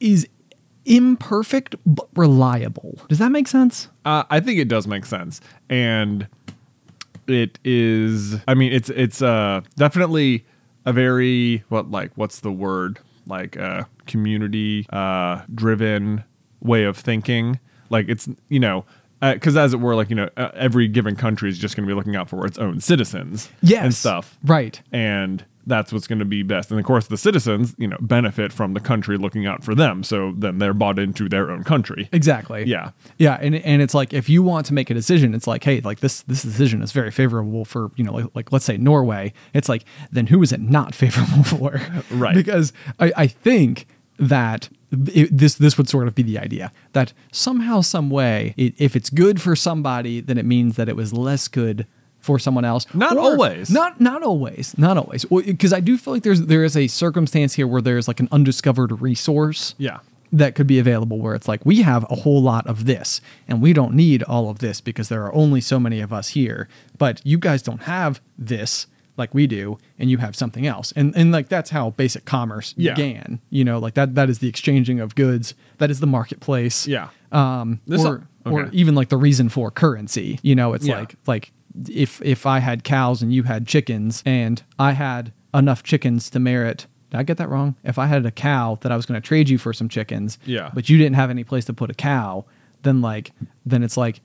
is 0.01 0.27
imperfect 0.85 1.75
but 1.85 2.09
reliable. 2.15 3.01
Does 3.09 3.19
that 3.19 3.31
make 3.31 3.49
sense? 3.49 3.89
Uh, 4.05 4.25
I 4.31 4.41
think 4.41 4.59
it 4.59 4.69
does 4.69 4.87
make 4.87 5.05
sense, 5.05 5.41
and 5.69 6.29
it 7.27 7.59
is. 7.65 8.37
I 8.47 8.55
mean, 8.55 8.73
it's 8.73 8.91
it's 8.91 9.21
uh 9.23 9.63
definitely 9.77 10.47
a 10.85 10.93
very 10.93 11.65
what 11.69 11.91
like 11.91 12.13
what's 12.15 12.41
the 12.41 12.53
word? 12.53 12.99
Like 13.27 13.57
uh 13.57 13.85
community 14.07 14.87
uh 14.91 15.43
driven 15.55 16.25
way 16.61 16.85
of 16.85 16.97
thinking. 16.97 17.61
Like 17.91 18.09
it's 18.09 18.29
you 18.49 18.61
know 18.61 18.85
because 19.21 19.57
as 19.57 19.73
it 19.73 19.81
were 19.81 19.95
like 19.95 20.11
you 20.11 20.17
know 20.17 20.29
uh, 20.37 20.51
every 20.55 20.89
given 20.89 21.17
country 21.17 21.49
is 21.49 21.59
just 21.59 21.77
going 21.77 21.87
to 21.87 21.91
be 21.91 21.97
looking 21.97 22.17
out 22.17 22.29
for 22.29 22.47
its 22.47 22.59
own 22.59 22.81
citizens 22.81 23.51
yes. 23.63 23.85
and 23.85 23.95
stuff. 23.95 24.39
Right. 24.45 24.81
And 24.93 25.45
that's 25.67 25.93
what's 25.93 26.07
going 26.07 26.21
to 26.21 26.25
be 26.25 26.43
best. 26.43 26.71
And 26.71 26.79
of 26.79 26.87
course, 26.87 27.09
the 27.09 27.17
citizens, 27.17 27.75
you 27.79 27.89
know, 27.89 27.97
benefit 28.01 28.53
from 28.53 28.75
the 28.75 28.81
country 28.81 29.19
looking 29.19 29.47
out 29.47 29.65
for 29.65 29.75
them. 29.75 30.05
So 30.05 30.33
then 30.37 30.59
they're 30.59 30.75
bought 30.75 30.99
into 30.99 31.29
their 31.29 31.51
own 31.51 31.65
country. 31.65 32.09
Exactly. 32.13 32.65
Yeah. 32.65 32.93
Yeah, 33.19 33.39
and 33.41 33.57
and 33.57 33.83
it's 33.83 33.95
like 33.95 34.15
if 34.15 34.29
you 34.29 34.43
want 34.43 34.67
to 34.67 34.75
make 34.75 34.91
a 34.91 34.95
decision, 34.95 35.35
it's 35.35 35.47
like, 35.47 35.65
hey, 35.65 35.81
like 35.81 36.01
this 36.01 36.23
this 36.23 36.43
decision 36.43 36.83
is 36.83 36.93
very 36.93 37.11
favorable 37.11 37.65
for 37.65 37.91
you 37.97 38.05
know 38.05 38.13
like, 38.13 38.27
like 38.35 38.53
let's 38.53 38.65
say 38.65 38.77
Norway. 38.77 39.33
It's 39.53 39.69
like 39.69 39.85
then 40.13 40.29
who 40.29 40.43
is 40.43 40.53
it 40.53 40.61
not 40.61 40.95
favorable 40.95 41.43
for? 41.45 41.81
Right. 42.11 42.35
Because 42.35 42.73
I 42.99 43.13
I 43.17 43.27
think 43.27 43.87
that 44.19 44.69
it, 44.93 45.37
this 45.37 45.57
this 45.57 45.77
would 45.77 45.89
sort 45.89 46.07
of 46.07 46.15
be 46.15 46.23
the 46.23 46.39
idea 46.39 46.73
that 46.93 47.13
somehow 47.33 47.81
some 47.81 48.09
way 48.09 48.55
it, 48.57 48.75
if 48.79 48.97
it's 48.97 49.11
good 49.11 49.43
for 49.43 49.57
somebody 49.57 50.21
then 50.21 50.39
it 50.39 50.45
means 50.45 50.77
that 50.77 50.89
it 50.89 50.97
was 50.97 51.13
less 51.13 51.49
good 51.49 51.87
for 52.27 52.39
someone 52.39 52.65
else 52.65 52.87
Not 52.93 53.17
Or- 53.17 53.21
always. 53.21 53.71
not 53.71 54.01
not 54.01 54.23
always 54.23 54.77
not 54.77 54.97
always 54.99 55.25
because 55.25 55.73
i 55.73 55.81
do 55.81 55.97
feel 55.97 56.13
like 56.15 56.25
there's 56.25 56.43
there 56.43 56.65
is 56.65 56.77
a 56.77 56.89
circumstance 56.89 57.55
here 57.55 57.67
where 57.67 57.81
there's 57.81 58.07
like 58.09 58.21
an 58.21 58.29
undiscovered 58.33 59.01
resource 59.01 59.75
Yeah. 59.79 59.99
that 60.33 60.55
could 60.57 60.67
be 60.67 60.79
available 60.79 61.19
where 61.21 61.35
it's 61.35 61.49
like 61.49 61.65
we 61.65 61.83
have 61.83 62.05
a 62.11 62.17
whole 62.17 62.43
lot 62.43 62.67
of 62.67 62.85
this 62.85 63.21
and 63.49 63.63
we 63.63 63.73
don't 63.73 63.95
need 63.95 64.23
all 64.25 64.51
of 64.51 64.59
this 64.59 64.81
because 64.81 65.09
there 65.09 65.23
are 65.25 65.35
only 65.35 65.61
so 65.61 65.79
many 65.81 66.01
of 66.01 66.13
us 66.13 66.29
here 66.31 66.69
but 66.99 67.23
you 67.25 67.39
guys 67.39 67.63
don't 67.63 67.83
have 67.85 68.21
this 68.37 68.87
like 69.17 69.33
we 69.33 69.47
do 69.47 69.79
and 69.99 70.11
you 70.11 70.19
have 70.19 70.35
something 70.37 70.67
else 70.67 70.93
and 70.97 71.17
and 71.17 71.31
like 71.33 71.49
that's 71.49 71.71
how 71.71 71.91
basic 71.91 72.25
commerce 72.25 72.75
Yeah. 72.77 72.95
began 72.95 73.41
you 73.51 73.65
know 73.65 73.79
like 73.79 73.95
that 73.95 74.15
that 74.17 74.29
is 74.29 74.41
the 74.41 74.49
exchanging 74.49 74.99
of 75.01 75.15
goods 75.15 75.55
that 75.79 75.91
is 75.91 76.01
the 76.01 76.07
marketplace 76.19 76.87
Yeah. 76.89 77.09
um 77.33 77.81
This- 77.87 78.05
or 78.05 78.27
or 78.45 78.63
okay. 78.67 78.77
even 78.77 78.95
like 78.95 79.09
the 79.09 79.17
reason 79.17 79.49
for 79.49 79.71
currency 79.71 80.39
you 80.43 80.55
know 80.55 80.75
it's 80.75 80.87
Yeah. 80.87 80.99
like 81.01 81.15
like 81.27 81.53
if 81.89 82.21
if 82.23 82.47
i 82.47 82.59
had 82.59 82.85
cows 82.85 83.23
and 83.23 83.33
you 83.33 83.43
had 83.45 83.67
chickens 83.67 84.23
and 84.27 84.63
i 84.79 84.93
had 84.93 85.33
enough 85.55 85.83
chickens 85.83 86.31
to 86.31 86.39
merit 86.39 86.87
did 87.11 87.19
i 87.19 87.23
get 87.23 87.37
that 87.37 87.49
wrong 87.49 87.75
if 87.85 87.99
i 87.99 88.07
had 88.07 88.25
a 88.25 88.31
cow 88.31 88.79
that 88.83 88.91
i 88.93 88.97
was 88.97 89.07
going 89.07 89.21
to 89.21 89.27
trade 89.27 89.49
you 89.49 89.59
for 89.59 89.73
some 89.73 89.89
chickens 89.89 90.39
Yeah. 90.45 90.71
but 90.75 90.89
you 90.89 90.97
didn't 90.99 91.17
have 91.17 91.31
any 91.31 91.45
place 91.45 91.65
to 91.67 91.73
put 91.73 91.91
a 91.91 91.95
cow 91.95 92.45
then 92.83 93.01
like 93.01 93.33
then 93.65 93.83
it's 93.83 93.97
like 93.97 94.21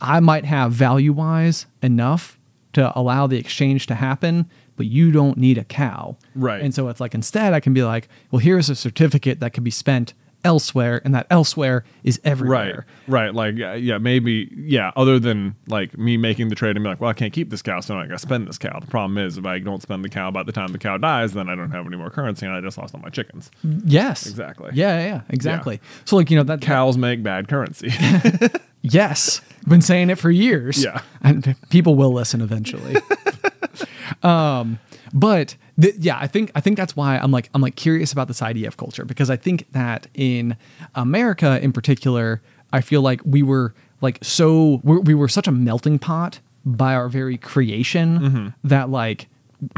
i 0.00 0.20
might 0.20 0.44
have 0.44 0.72
value 0.72 1.12
wise 1.12 1.66
enough 1.82 2.38
to 2.72 2.96
allow 2.98 3.26
the 3.26 3.38
exchange 3.38 3.86
to 3.86 3.94
happen 3.94 4.48
but 4.76 4.86
you 4.86 5.10
don't 5.10 5.38
need 5.38 5.56
a 5.56 5.64
cow 5.64 6.16
Right. 6.34 6.60
and 6.60 6.74
so 6.74 6.88
it's 6.88 7.00
like 7.00 7.14
instead 7.14 7.52
i 7.54 7.60
can 7.60 7.72
be 7.74 7.82
like 7.82 8.08
well 8.30 8.40
here's 8.40 8.68
a 8.70 8.74
certificate 8.76 9.40
that 9.40 9.52
can 9.52 9.64
be 9.64 9.70
spent 9.70 10.12
elsewhere 10.44 11.00
and 11.04 11.14
that 11.14 11.26
elsewhere 11.30 11.84
is 12.04 12.20
everywhere 12.24 12.86
Right. 13.06 13.26
Right. 13.26 13.34
Like, 13.34 13.56
yeah, 13.56 13.74
yeah, 13.74 13.98
maybe, 13.98 14.50
yeah, 14.56 14.92
other 14.96 15.18
than 15.18 15.54
like 15.68 15.96
me 15.98 16.16
making 16.16 16.48
the 16.48 16.54
trade 16.54 16.76
and 16.76 16.84
be 16.84 16.88
like, 16.88 17.00
well, 17.00 17.10
I 17.10 17.14
can't 17.14 17.32
keep 17.32 17.50
this 17.50 17.62
cow, 17.62 17.80
so 17.80 17.96
I 17.98 18.06
got 18.06 18.12
to 18.12 18.18
spend 18.18 18.46
this 18.48 18.58
cow. 18.58 18.78
The 18.80 18.86
problem 18.86 19.18
is, 19.18 19.38
if 19.38 19.46
I 19.46 19.58
don't 19.58 19.82
spend 19.82 20.04
the 20.04 20.08
cow 20.08 20.30
by 20.30 20.42
the 20.42 20.52
time 20.52 20.68
the 20.68 20.78
cow 20.78 20.96
dies, 20.98 21.32
then 21.32 21.48
I 21.48 21.54
don't 21.54 21.70
have 21.70 21.86
any 21.86 21.96
more 21.96 22.10
currency 22.10 22.46
and 22.46 22.54
I 22.54 22.60
just 22.60 22.78
lost 22.78 22.94
all 22.94 23.00
my 23.00 23.08
chickens. 23.10 23.50
Yes. 23.84 24.26
Exactly. 24.26 24.70
Yeah, 24.74 24.98
yeah, 24.98 25.06
yeah, 25.06 25.20
exactly. 25.28 25.80
So 26.04 26.16
like, 26.16 26.30
you 26.30 26.36
know, 26.36 26.44
that 26.44 26.60
Cows 26.60 26.96
make 26.96 27.22
bad 27.22 27.48
currency. 27.48 27.92
yes. 28.82 29.40
Been 29.68 29.82
saying 29.82 30.10
it 30.10 30.18
for 30.18 30.30
years. 30.30 30.82
Yeah. 30.82 31.00
And 31.22 31.56
people 31.70 31.94
will 31.96 32.12
listen 32.12 32.40
eventually. 32.40 32.96
um 34.22 34.78
but 35.16 35.56
th- 35.80 35.94
yeah, 35.96 36.18
I 36.20 36.26
think 36.26 36.52
I 36.54 36.60
think 36.60 36.76
that's 36.76 36.94
why 36.94 37.16
I'm 37.16 37.32
like 37.32 37.48
I'm 37.54 37.62
like 37.62 37.74
curious 37.74 38.12
about 38.12 38.28
this 38.28 38.42
idea 38.42 38.68
of 38.68 38.76
culture 38.76 39.06
because 39.06 39.30
I 39.30 39.36
think 39.36 39.66
that 39.72 40.08
in 40.12 40.58
America 40.94 41.58
in 41.62 41.72
particular, 41.72 42.42
I 42.70 42.82
feel 42.82 43.00
like 43.00 43.22
we 43.24 43.42
were 43.42 43.74
like 44.02 44.18
so 44.22 44.82
we're, 44.84 45.00
we 45.00 45.14
were 45.14 45.28
such 45.28 45.48
a 45.48 45.52
melting 45.52 45.98
pot 45.98 46.40
by 46.66 46.94
our 46.94 47.08
very 47.08 47.38
creation 47.38 48.18
mm-hmm. 48.18 48.48
that 48.62 48.90
like 48.90 49.28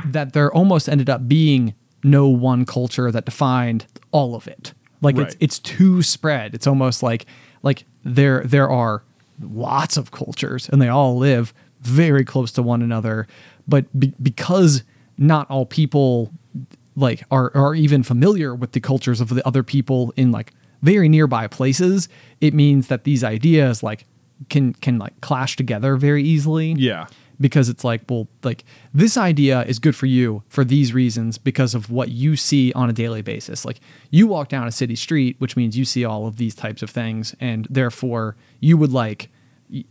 that 0.04 0.32
there 0.32 0.52
almost 0.52 0.88
ended 0.88 1.08
up 1.08 1.28
being 1.28 1.72
no 2.02 2.26
one 2.26 2.64
culture 2.64 3.12
that 3.12 3.24
defined 3.24 3.86
all 4.10 4.34
of 4.34 4.48
it. 4.48 4.72
Like 5.00 5.16
it's 5.16 5.36
it's 5.38 5.60
too 5.60 6.02
spread. 6.02 6.52
It's 6.52 6.66
almost 6.66 7.00
like 7.00 7.26
like 7.62 7.84
there 8.02 8.42
there 8.44 8.68
are 8.68 9.04
lots 9.40 9.96
of 9.96 10.10
cultures 10.10 10.68
and 10.68 10.82
they 10.82 10.88
all 10.88 11.16
live 11.16 11.54
very 11.80 12.24
close 12.24 12.50
to 12.50 12.62
one 12.62 12.82
another, 12.82 13.28
but 13.68 13.84
be- 13.96 14.14
because 14.20 14.82
not 15.18 15.50
all 15.50 15.66
people 15.66 16.32
like 16.96 17.24
are 17.30 17.54
are 17.54 17.74
even 17.74 18.02
familiar 18.02 18.54
with 18.54 18.72
the 18.72 18.80
cultures 18.80 19.20
of 19.20 19.28
the 19.28 19.46
other 19.46 19.62
people 19.62 20.12
in 20.16 20.32
like 20.32 20.52
very 20.82 21.08
nearby 21.08 21.46
places, 21.46 22.08
it 22.40 22.54
means 22.54 22.88
that 22.88 23.04
these 23.04 23.24
ideas 23.24 23.82
like 23.82 24.06
can 24.48 24.72
can 24.74 24.98
like 24.98 25.20
clash 25.20 25.56
together 25.56 25.96
very 25.96 26.22
easily. 26.22 26.72
Yeah. 26.72 27.06
Because 27.40 27.68
it's 27.68 27.84
like, 27.84 28.02
well, 28.08 28.26
like 28.42 28.64
this 28.92 29.16
idea 29.16 29.62
is 29.62 29.78
good 29.78 29.94
for 29.94 30.06
you 30.06 30.42
for 30.48 30.64
these 30.64 30.92
reasons 30.92 31.38
because 31.38 31.72
of 31.72 31.88
what 31.88 32.08
you 32.08 32.34
see 32.34 32.72
on 32.72 32.90
a 32.90 32.92
daily 32.92 33.22
basis. 33.22 33.64
Like 33.64 33.78
you 34.10 34.26
walk 34.26 34.48
down 34.48 34.66
a 34.66 34.72
city 34.72 34.96
street, 34.96 35.36
which 35.38 35.56
means 35.56 35.78
you 35.78 35.84
see 35.84 36.04
all 36.04 36.26
of 36.26 36.36
these 36.36 36.56
types 36.56 36.82
of 36.82 36.90
things, 36.90 37.36
and 37.38 37.68
therefore 37.70 38.34
you 38.58 38.76
would 38.76 38.92
like 38.92 39.30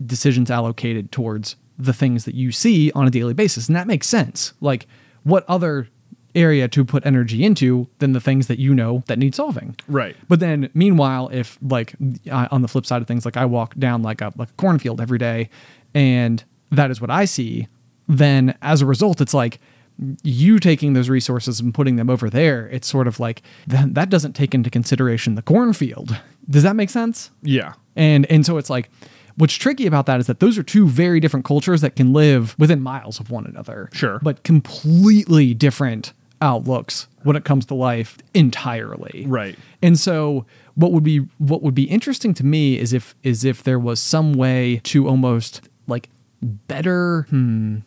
decisions 0.06 0.52
allocated 0.52 1.10
towards 1.12 1.56
the 1.78 1.94
things 1.94 2.26
that 2.26 2.36
you 2.36 2.52
see 2.52 2.92
on 2.92 3.08
a 3.08 3.12
daily 3.12 3.34
basis. 3.34 3.68
And 3.68 3.76
that 3.78 3.88
makes 3.88 4.08
sense. 4.08 4.54
Like 4.60 4.88
what 5.28 5.44
other 5.48 5.90
area 6.36 6.68
to 6.68 6.86
put 6.86 7.06
energy 7.06 7.44
into 7.44 7.88
than 8.00 8.14
the 8.14 8.22
things 8.22 8.48
that 8.48 8.60
you 8.60 8.74
know 8.74 9.04
that 9.08 9.18
need 9.18 9.36
solving. 9.36 9.76
Right. 9.88 10.16
But 10.30 10.40
then, 10.40 10.70
meanwhile, 10.74 11.30
if 11.34 11.58
like 11.62 11.96
uh, 12.30 12.48
on 12.52 12.62
the 12.62 12.68
flip 12.68 12.86
side 12.86 13.02
of 13.02 13.08
things, 13.08 13.26
like 13.26 13.36
I 13.36 13.46
walk 13.46 13.76
down 13.76 14.04
like 14.04 14.22
a 14.22 14.32
like 14.38 14.50
a 14.50 14.54
cornfield 14.54 15.02
every 15.02 15.18
day, 15.18 15.50
and 15.94 16.44
that 16.72 16.92
is 16.92 17.02
what 17.02 17.10
I 17.10 17.26
see, 17.26 17.68
then 18.08 18.58
as 18.62 18.82
a 18.82 18.86
result, 18.86 19.20
it's 19.20 19.34
like 19.34 19.60
you 20.22 20.60
taking 20.60 20.94
those 20.94 21.10
resources 21.10 21.60
and 21.60 21.74
putting 21.74 21.96
them 21.96 22.10
over 22.10 22.30
there. 22.30 22.68
It's 22.70 22.88
sort 22.88 23.08
of 23.08 23.20
like 23.20 23.42
that 23.66 24.10
doesn't 24.10 24.34
take 24.34 24.54
into 24.54 24.70
consideration 24.70 25.36
the 25.36 25.42
cornfield. 25.42 26.18
Does 26.50 26.64
that 26.64 26.76
make 26.76 26.90
sense? 26.90 27.32
Yeah. 27.42 27.74
And 27.96 28.26
and 28.28 28.46
so 28.46 28.58
it's 28.58 28.70
like 28.70 28.90
what's 29.38 29.54
tricky 29.54 29.86
about 29.86 30.06
that 30.08 30.20
is 30.20 30.28
that 30.28 30.40
those 30.40 30.58
are 30.58 30.64
two 30.64 30.88
very 30.88 31.20
different 31.20 31.46
cultures 31.46 31.82
that 31.82 31.96
can 31.96 32.12
live 32.12 32.58
within 32.60 32.82
miles 32.82 33.20
of 33.20 33.32
one 33.32 33.46
another. 33.46 33.90
Sure. 33.94 34.20
But 34.22 34.44
completely 34.44 35.54
different 35.54 36.14
outlooks 36.42 37.08
when 37.24 37.36
it 37.36 37.46
comes 37.46 37.66
to 37.68 37.74
life 37.74 38.18
entirely. 38.34 39.26
Right. 39.28 39.58
And 39.82 39.98
so 39.98 40.46
what 40.76 40.92
would 40.92 41.04
be 41.04 41.20
what 41.38 41.64
would 41.64 41.76
be 41.76 41.84
interesting 41.84 42.34
to 42.36 42.46
me 42.46 42.78
is 42.78 42.94
if 42.94 43.16
is 43.24 43.44
if 43.44 43.64
there 43.64 43.80
was 43.80 44.00
some 44.00 44.34
way 44.34 44.82
to 44.86 45.08
almost 45.08 45.62
like 45.88 46.10
better 46.42 47.26
hmm 47.30 47.78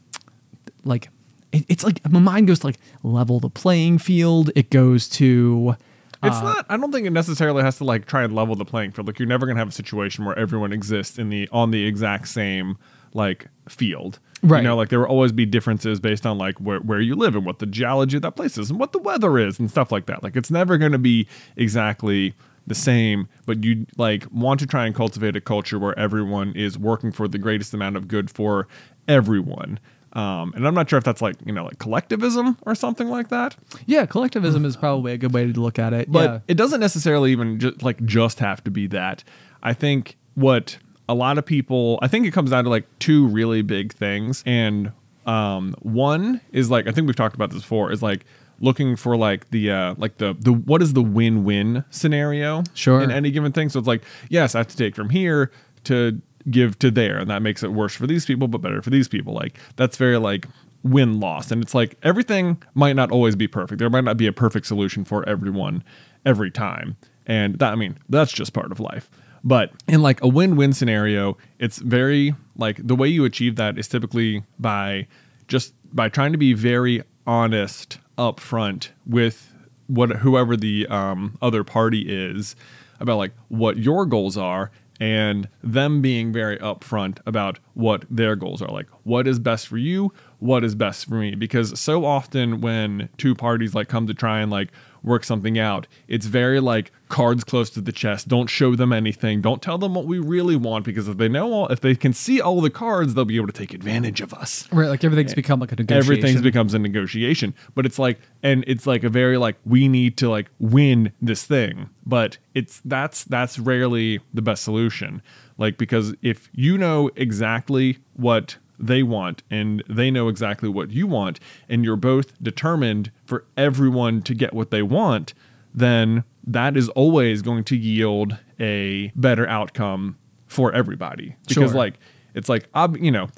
like 0.84 1.10
it, 1.52 1.64
it's 1.68 1.84
like 1.84 2.08
my 2.10 2.20
mind 2.20 2.46
goes 2.46 2.60
to 2.60 2.68
like 2.68 2.78
level 3.02 3.40
the 3.40 3.50
playing 3.50 3.98
field. 3.98 4.50
It 4.54 4.70
goes 4.70 5.08
to 5.10 5.76
It's 6.22 6.36
uh, 6.36 6.42
not. 6.42 6.66
I 6.68 6.76
don't 6.76 6.92
think 6.92 7.06
it 7.06 7.12
necessarily 7.12 7.62
has 7.62 7.78
to 7.78 7.84
like 7.84 8.06
try 8.06 8.22
and 8.22 8.34
level 8.34 8.54
the 8.54 8.64
playing 8.64 8.92
field. 8.92 9.06
Like 9.06 9.18
you're 9.18 9.28
never 9.28 9.46
gonna 9.46 9.58
have 9.58 9.68
a 9.68 9.72
situation 9.72 10.24
where 10.24 10.38
everyone 10.38 10.72
exists 10.72 11.18
in 11.18 11.30
the 11.30 11.48
on 11.50 11.70
the 11.70 11.86
exact 11.86 12.28
same 12.28 12.76
like 13.14 13.46
field. 13.68 14.18
Right. 14.42 14.58
You 14.58 14.68
know, 14.68 14.76
like 14.76 14.88
there 14.88 15.00
will 15.00 15.06
always 15.06 15.32
be 15.32 15.44
differences 15.46 16.00
based 16.00 16.24
on 16.24 16.38
like 16.38 16.58
where, 16.58 16.78
where 16.80 17.00
you 17.00 17.14
live 17.14 17.36
and 17.36 17.44
what 17.44 17.58
the 17.58 17.66
geology 17.66 18.16
of 18.16 18.22
that 18.22 18.36
place 18.36 18.56
is 18.56 18.70
and 18.70 18.78
what 18.78 18.92
the 18.92 18.98
weather 18.98 19.38
is 19.38 19.58
and 19.58 19.70
stuff 19.70 19.92
like 19.92 20.06
that. 20.06 20.22
Like 20.22 20.36
it's 20.36 20.50
never 20.50 20.78
gonna 20.78 20.98
be 20.98 21.26
exactly 21.56 22.34
the 22.66 22.74
same, 22.74 23.28
but 23.46 23.64
you 23.64 23.86
like 23.96 24.26
want 24.30 24.60
to 24.60 24.66
try 24.66 24.86
and 24.86 24.94
cultivate 24.94 25.36
a 25.36 25.40
culture 25.40 25.78
where 25.78 25.98
everyone 25.98 26.52
is 26.54 26.78
working 26.78 27.12
for 27.12 27.28
the 27.28 27.38
greatest 27.38 27.74
amount 27.74 27.96
of 27.96 28.08
good 28.08 28.30
for 28.30 28.68
everyone. 29.08 29.78
Um, 30.12 30.52
and 30.56 30.66
I'm 30.66 30.74
not 30.74 30.90
sure 30.90 30.96
if 30.98 31.04
that's 31.04 31.22
like 31.22 31.36
you 31.44 31.52
know 31.52 31.64
like 31.64 31.78
collectivism 31.78 32.56
or 32.62 32.74
something 32.74 33.08
like 33.08 33.28
that. 33.28 33.56
yeah, 33.86 34.06
collectivism 34.06 34.64
is 34.64 34.76
probably 34.76 35.12
a 35.12 35.18
good 35.18 35.32
way 35.32 35.52
to 35.52 35.60
look 35.60 35.78
at 35.78 35.92
it. 35.92 36.10
But 36.10 36.30
yeah. 36.30 36.38
it 36.48 36.54
doesn't 36.54 36.80
necessarily 36.80 37.30
even 37.32 37.58
just 37.60 37.82
like 37.82 38.04
just 38.04 38.40
have 38.40 38.62
to 38.64 38.70
be 38.70 38.86
that. 38.88 39.22
I 39.62 39.72
think 39.72 40.16
what 40.34 40.78
a 41.08 41.14
lot 41.14 41.38
of 41.38 41.46
people 41.46 41.98
I 42.02 42.08
think 42.08 42.26
it 42.26 42.32
comes 42.32 42.50
down 42.50 42.64
to 42.64 42.70
like 42.70 42.86
two 42.98 43.26
really 43.28 43.62
big 43.62 43.92
things. 43.92 44.42
And 44.46 44.92
um 45.26 45.74
one 45.80 46.40
is 46.50 46.70
like 46.70 46.88
I 46.88 46.92
think 46.92 47.06
we've 47.06 47.14
talked 47.16 47.34
about 47.36 47.50
this 47.50 47.62
before, 47.62 47.92
is 47.92 48.02
like 48.02 48.24
looking 48.58 48.96
for 48.96 49.16
like 49.16 49.50
the 49.50 49.70
uh 49.70 49.94
like 49.96 50.16
the 50.18 50.34
the 50.40 50.52
what 50.52 50.82
is 50.82 50.92
the 50.94 51.02
win-win 51.02 51.84
scenario 51.90 52.62
Sure. 52.74 53.00
in 53.00 53.10
any 53.10 53.30
given 53.30 53.52
thing. 53.52 53.68
So 53.68 53.78
it's 53.78 53.88
like, 53.88 54.02
yes, 54.28 54.54
I 54.54 54.58
have 54.58 54.68
to 54.68 54.76
take 54.76 54.94
from 54.96 55.10
here 55.10 55.50
to 55.84 56.20
give 56.48 56.78
to 56.78 56.90
there, 56.90 57.18
and 57.18 57.28
that 57.30 57.42
makes 57.42 57.62
it 57.62 57.72
worse 57.72 57.94
for 57.94 58.06
these 58.06 58.24
people, 58.24 58.48
but 58.48 58.62
better 58.62 58.82
for 58.82 58.90
these 58.90 59.08
people. 59.08 59.34
Like 59.34 59.58
that's 59.76 59.96
very 59.96 60.18
like 60.18 60.46
win 60.82 61.20
loss. 61.20 61.50
And 61.50 61.62
it's 61.62 61.74
like 61.74 61.96
everything 62.02 62.62
might 62.74 62.96
not 62.96 63.10
always 63.10 63.36
be 63.36 63.48
perfect. 63.48 63.78
There 63.78 63.90
might 63.90 64.04
not 64.04 64.16
be 64.16 64.26
a 64.26 64.32
perfect 64.32 64.66
solution 64.66 65.04
for 65.04 65.28
everyone 65.28 65.84
every 66.24 66.50
time. 66.50 66.96
And 67.26 67.58
that 67.58 67.72
I 67.72 67.76
mean, 67.76 67.98
that's 68.08 68.32
just 68.32 68.52
part 68.52 68.72
of 68.72 68.80
life. 68.80 69.10
But 69.42 69.72
in 69.88 70.02
like 70.02 70.22
a 70.22 70.28
win-win 70.28 70.72
scenario, 70.72 71.36
it's 71.58 71.78
very 71.78 72.34
like 72.56 72.86
the 72.86 72.94
way 72.94 73.08
you 73.08 73.24
achieve 73.24 73.56
that 73.56 73.78
is 73.78 73.88
typically 73.88 74.44
by 74.58 75.06
just 75.48 75.74
by 75.94 76.08
trying 76.08 76.32
to 76.32 76.38
be 76.38 76.52
very 76.52 77.02
honest 77.26 77.98
up 78.18 78.38
front 78.38 78.92
with 79.06 79.54
what 79.86 80.10
whoever 80.10 80.56
the 80.56 80.86
um, 80.88 81.36
other 81.42 81.64
party 81.64 82.02
is 82.06 82.54
about 83.00 83.16
like 83.16 83.32
what 83.48 83.78
your 83.78 84.04
goals 84.04 84.36
are 84.36 84.70
and 85.00 85.48
them 85.62 86.02
being 86.02 86.30
very 86.32 86.58
upfront 86.58 87.18
about 87.26 87.58
what 87.72 88.04
their 88.10 88.36
goals 88.36 88.60
are. 88.60 88.70
Like 88.70 88.88
what 89.04 89.26
is 89.26 89.38
best 89.38 89.66
for 89.66 89.78
you? 89.78 90.12
What 90.38 90.62
is 90.62 90.74
best 90.74 91.06
for 91.06 91.14
me? 91.14 91.34
Because 91.34 91.78
so 91.80 92.04
often 92.04 92.60
when 92.60 93.08
two 93.16 93.34
parties 93.34 93.74
like 93.74 93.88
come 93.88 94.06
to 94.06 94.14
try 94.14 94.40
and 94.40 94.50
like 94.50 94.70
work 95.02 95.24
something 95.24 95.58
out. 95.58 95.86
It's 96.08 96.26
very 96.26 96.60
like 96.60 96.92
cards 97.08 97.44
close 97.44 97.70
to 97.70 97.80
the 97.80 97.92
chest. 97.92 98.28
Don't 98.28 98.48
show 98.48 98.74
them 98.74 98.92
anything. 98.92 99.40
Don't 99.40 99.60
tell 99.60 99.78
them 99.78 99.94
what 99.94 100.06
we 100.06 100.18
really 100.18 100.56
want 100.56 100.84
because 100.84 101.08
if 101.08 101.16
they 101.16 101.28
know 101.28 101.52
all 101.52 101.68
if 101.68 101.80
they 101.80 101.94
can 101.94 102.12
see 102.12 102.40
all 102.40 102.60
the 102.60 102.70
cards 102.70 103.14
they'll 103.14 103.24
be 103.24 103.36
able 103.36 103.48
to 103.48 103.52
take 103.52 103.74
advantage 103.74 104.20
of 104.20 104.32
us. 104.34 104.68
Right, 104.72 104.88
like 104.88 105.04
everything's 105.04 105.34
become 105.34 105.60
like 105.60 105.72
a 105.72 105.76
negotiation. 105.76 106.12
everything's 106.12 106.42
becomes 106.42 106.74
a 106.74 106.78
negotiation. 106.78 107.54
But 107.74 107.86
it's 107.86 107.98
like 107.98 108.20
and 108.42 108.64
it's 108.66 108.86
like 108.86 109.04
a 109.04 109.08
very 109.08 109.36
like 109.36 109.56
we 109.64 109.88
need 109.88 110.16
to 110.18 110.30
like 110.30 110.50
win 110.58 111.12
this 111.20 111.44
thing. 111.44 111.90
But 112.06 112.38
it's 112.54 112.80
that's 112.84 113.24
that's 113.24 113.58
rarely 113.58 114.20
the 114.32 114.42
best 114.42 114.62
solution. 114.62 115.22
Like 115.58 115.76
because 115.76 116.14
if 116.22 116.48
you 116.52 116.78
know 116.78 117.10
exactly 117.16 117.98
what 118.14 118.56
they 118.80 119.02
want 119.02 119.42
and 119.50 119.82
they 119.88 120.10
know 120.10 120.28
exactly 120.28 120.68
what 120.68 120.90
you 120.90 121.06
want 121.06 121.38
and 121.68 121.84
you're 121.84 121.96
both 121.96 122.40
determined 122.42 123.10
for 123.26 123.44
everyone 123.56 124.22
to 124.22 124.34
get 124.34 124.52
what 124.54 124.70
they 124.70 124.82
want 124.82 125.34
then 125.74 126.24
that 126.46 126.76
is 126.76 126.88
always 126.90 127.42
going 127.42 127.62
to 127.62 127.76
yield 127.76 128.36
a 128.58 129.12
better 129.14 129.46
outcome 129.48 130.16
for 130.46 130.72
everybody 130.72 131.36
because 131.46 131.70
Sure. 131.70 131.78
like 131.78 131.94
it's 132.34 132.48
like 132.48 132.68
you 132.98 133.10
know 133.10 133.28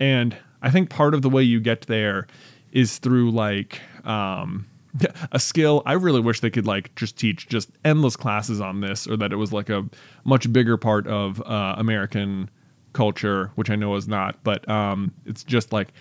and 0.00 0.36
I 0.62 0.70
think 0.70 0.90
part 0.90 1.14
of 1.14 1.22
the 1.22 1.28
way 1.30 1.42
you 1.42 1.60
get 1.60 1.82
there 1.82 2.26
is 2.72 2.98
through 2.98 3.30
like 3.32 3.80
um, 4.04 4.66
a 5.32 5.38
skill. 5.38 5.82
I 5.86 5.94
really 5.94 6.20
wish 6.20 6.40
they 6.40 6.50
could 6.50 6.66
like 6.66 6.94
just 6.94 7.18
teach 7.18 7.48
just 7.48 7.70
endless 7.84 8.16
classes 8.16 8.60
on 8.60 8.80
this, 8.80 9.06
or 9.06 9.16
that 9.18 9.32
it 9.32 9.36
was 9.36 9.52
like 9.52 9.68
a 9.68 9.84
much 10.24 10.52
bigger 10.52 10.76
part 10.76 11.06
of 11.06 11.40
uh, 11.42 11.74
American 11.78 12.48
culture, 12.92 13.50
which 13.54 13.70
I 13.70 13.76
know 13.76 13.94
is 13.96 14.06
not. 14.08 14.42
But 14.44 14.68
um, 14.68 15.12
it's 15.26 15.44
just 15.44 15.72
like 15.72 15.92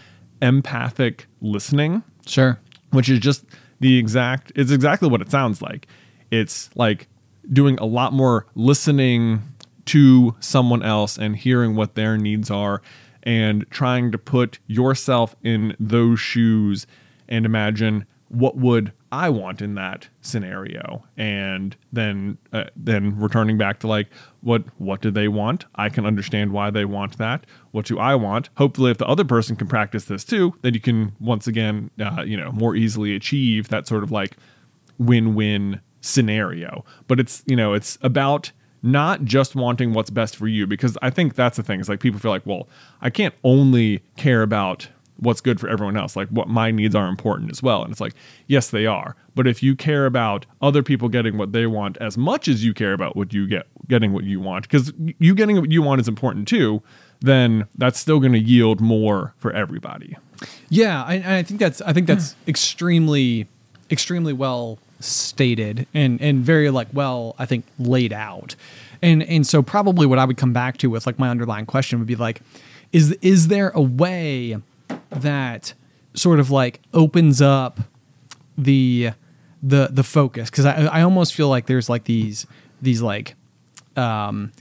empathic 0.41 1.27
listening 1.41 2.01
Sure. 2.25 2.59
which 2.91 3.09
is 3.09 3.19
just 3.19 3.45
the 3.79 3.97
exact 3.97 4.51
it's 4.55 4.71
exactly 4.71 5.07
what 5.07 5.21
it 5.21 5.29
sounds 5.29 5.61
like 5.61 5.87
it's 6.31 6.69
like 6.75 7.07
doing 7.53 7.77
a 7.79 7.85
lot 7.85 8.11
more 8.13 8.45
listening 8.55 9.41
to 9.85 10.35
someone 10.39 10.81
else 10.83 11.17
and 11.17 11.35
hearing 11.35 11.75
what 11.75 11.93
their 11.95 12.17
needs 12.17 12.49
are 12.49 12.81
and 13.23 13.69
trying 13.69 14.11
to 14.11 14.17
put 14.17 14.57
yourself 14.67 15.35
in 15.43 15.75
those 15.79 16.19
shoes 16.19 16.87
and 17.29 17.45
imagine 17.45 18.05
what 18.29 18.57
would 18.57 18.91
I 19.11 19.29
want 19.29 19.61
in 19.61 19.75
that 19.75 20.07
scenario. 20.21 21.03
And 21.17 21.75
then 21.91 22.37
uh, 22.53 22.65
then 22.75 23.19
returning 23.19 23.57
back 23.57 23.79
to 23.79 23.87
like 23.87 24.07
what 24.41 24.63
what 24.77 25.01
do 25.01 25.11
they 25.11 25.27
want? 25.27 25.65
I 25.75 25.89
can 25.89 26.05
understand 26.05 26.51
why 26.51 26.69
they 26.69 26.85
want 26.85 27.17
that. 27.17 27.45
What 27.71 27.85
do 27.85 27.99
I 27.99 28.15
want? 28.15 28.49
Hopefully 28.55 28.91
if 28.91 28.97
the 28.97 29.07
other 29.07 29.25
person 29.25 29.55
can 29.55 29.67
practice 29.67 30.05
this 30.05 30.23
too 30.23 30.53
then 30.61 30.73
you 30.73 30.79
can 30.79 31.13
once 31.19 31.47
again 31.47 31.91
uh, 31.99 32.23
you 32.23 32.37
know 32.37 32.51
more 32.51 32.75
easily 32.75 33.15
achieve 33.15 33.67
that 33.69 33.87
sort 33.87 34.03
of 34.03 34.11
like 34.11 34.37
win-win 34.97 35.81
scenario. 35.99 36.85
But 37.07 37.19
it's 37.19 37.43
you 37.45 37.55
know 37.55 37.73
it's 37.73 37.97
about 38.01 38.51
not 38.83 39.23
just 39.23 39.55
wanting 39.55 39.93
what's 39.93 40.09
best 40.09 40.35
for 40.35 40.47
you 40.47 40.65
because 40.65 40.97
i 41.03 41.09
think 41.11 41.35
that's 41.35 41.57
the 41.57 41.63
thing. 41.63 41.79
Is 41.79 41.89
like 41.89 41.99
people 41.99 42.19
feel 42.19 42.31
like 42.31 42.45
well 42.47 42.67
i 42.99 43.11
can't 43.11 43.35
only 43.43 44.01
care 44.17 44.41
about 44.41 44.87
what's 45.17 45.41
good 45.41 45.59
for 45.59 45.69
everyone 45.69 45.95
else 45.95 46.15
like 46.15 46.27
what 46.29 46.47
my 46.47 46.71
needs 46.71 46.95
are 46.95 47.07
important 47.07 47.51
as 47.51 47.61
well. 47.61 47.83
And 47.83 47.91
it's 47.91 48.01
like 48.01 48.13
yes 48.47 48.69
they 48.69 48.85
are. 48.85 49.15
But 49.35 49.47
if 49.47 49.63
you 49.63 49.75
care 49.75 50.05
about 50.05 50.45
other 50.61 50.83
people 50.83 51.09
getting 51.09 51.37
what 51.37 51.53
they 51.53 51.67
want 51.67 51.97
as 51.97 52.17
much 52.17 52.47
as 52.47 52.65
you 52.65 52.73
care 52.73 52.93
about 52.93 53.15
what 53.15 53.33
you 53.33 53.47
get 53.47 53.67
getting 53.87 54.13
what 54.13 54.23
you 54.23 54.39
want 54.39 54.63
because 54.63 54.93
you 55.19 55.35
getting 55.35 55.57
what 55.57 55.71
you 55.71 55.81
want 55.81 56.01
is 56.01 56.07
important 56.07 56.47
too 56.47 56.81
then 57.21 57.67
that's 57.77 57.99
still 57.99 58.19
going 58.19 58.33
to 58.33 58.39
yield 58.39 58.81
more 58.81 59.33
for 59.37 59.53
everybody. 59.53 60.17
Yeah, 60.69 61.03
I, 61.03 61.15
and 61.15 61.33
I 61.33 61.43
think 61.43 61.59
that's 61.59 61.81
I 61.81 61.93
think 61.93 62.07
that's 62.07 62.35
extremely 62.47 63.47
extremely 63.89 64.33
well 64.33 64.79
stated 64.99 65.87
and 65.93 66.21
and 66.21 66.43
very 66.43 66.69
like 66.69 66.87
well 66.93 67.35
I 67.39 67.45
think 67.45 67.65
laid 67.79 68.11
out. 68.11 68.55
And 69.01 69.23
and 69.23 69.45
so 69.45 69.61
probably 69.61 70.05
what 70.05 70.19
I 70.19 70.25
would 70.25 70.37
come 70.37 70.53
back 70.53 70.77
to 70.77 70.89
with 70.89 71.05
like 71.05 71.19
my 71.19 71.29
underlying 71.29 71.65
question 71.65 71.99
would 71.99 72.07
be 72.07 72.15
like 72.15 72.41
is 72.91 73.11
is 73.21 73.47
there 73.47 73.69
a 73.69 73.81
way 73.81 74.57
that 75.11 75.73
sort 76.13 76.39
of 76.39 76.51
like 76.51 76.81
opens 76.93 77.41
up 77.41 77.79
the 78.57 79.11
the 79.61 79.89
the 79.91 80.03
focus. 80.03 80.49
Because 80.49 80.65
I 80.65 80.85
I 80.85 81.01
almost 81.01 81.33
feel 81.33 81.49
like 81.49 81.65
there's 81.65 81.89
like 81.89 82.05
these 82.05 82.45
these 82.81 83.01
like 83.01 83.35
um, 83.95 84.51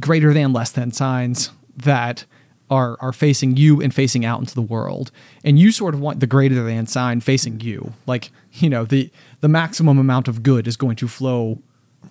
greater 0.00 0.32
than 0.32 0.52
less 0.52 0.70
than 0.70 0.92
signs 0.92 1.50
that 1.76 2.24
are 2.70 2.96
are 3.00 3.12
facing 3.12 3.56
you 3.56 3.80
and 3.80 3.94
facing 3.94 4.24
out 4.24 4.40
into 4.40 4.54
the 4.54 4.62
world. 4.62 5.10
And 5.44 5.58
you 5.58 5.72
sort 5.72 5.94
of 5.94 6.00
want 6.00 6.20
the 6.20 6.26
greater 6.26 6.62
than 6.62 6.86
sign 6.86 7.20
facing 7.20 7.60
you. 7.60 7.92
Like 8.06 8.30
you 8.52 8.70
know 8.70 8.84
the 8.84 9.10
the 9.40 9.48
maximum 9.48 9.98
amount 9.98 10.28
of 10.28 10.42
good 10.42 10.66
is 10.66 10.76
going 10.76 10.96
to 10.96 11.08
flow 11.08 11.60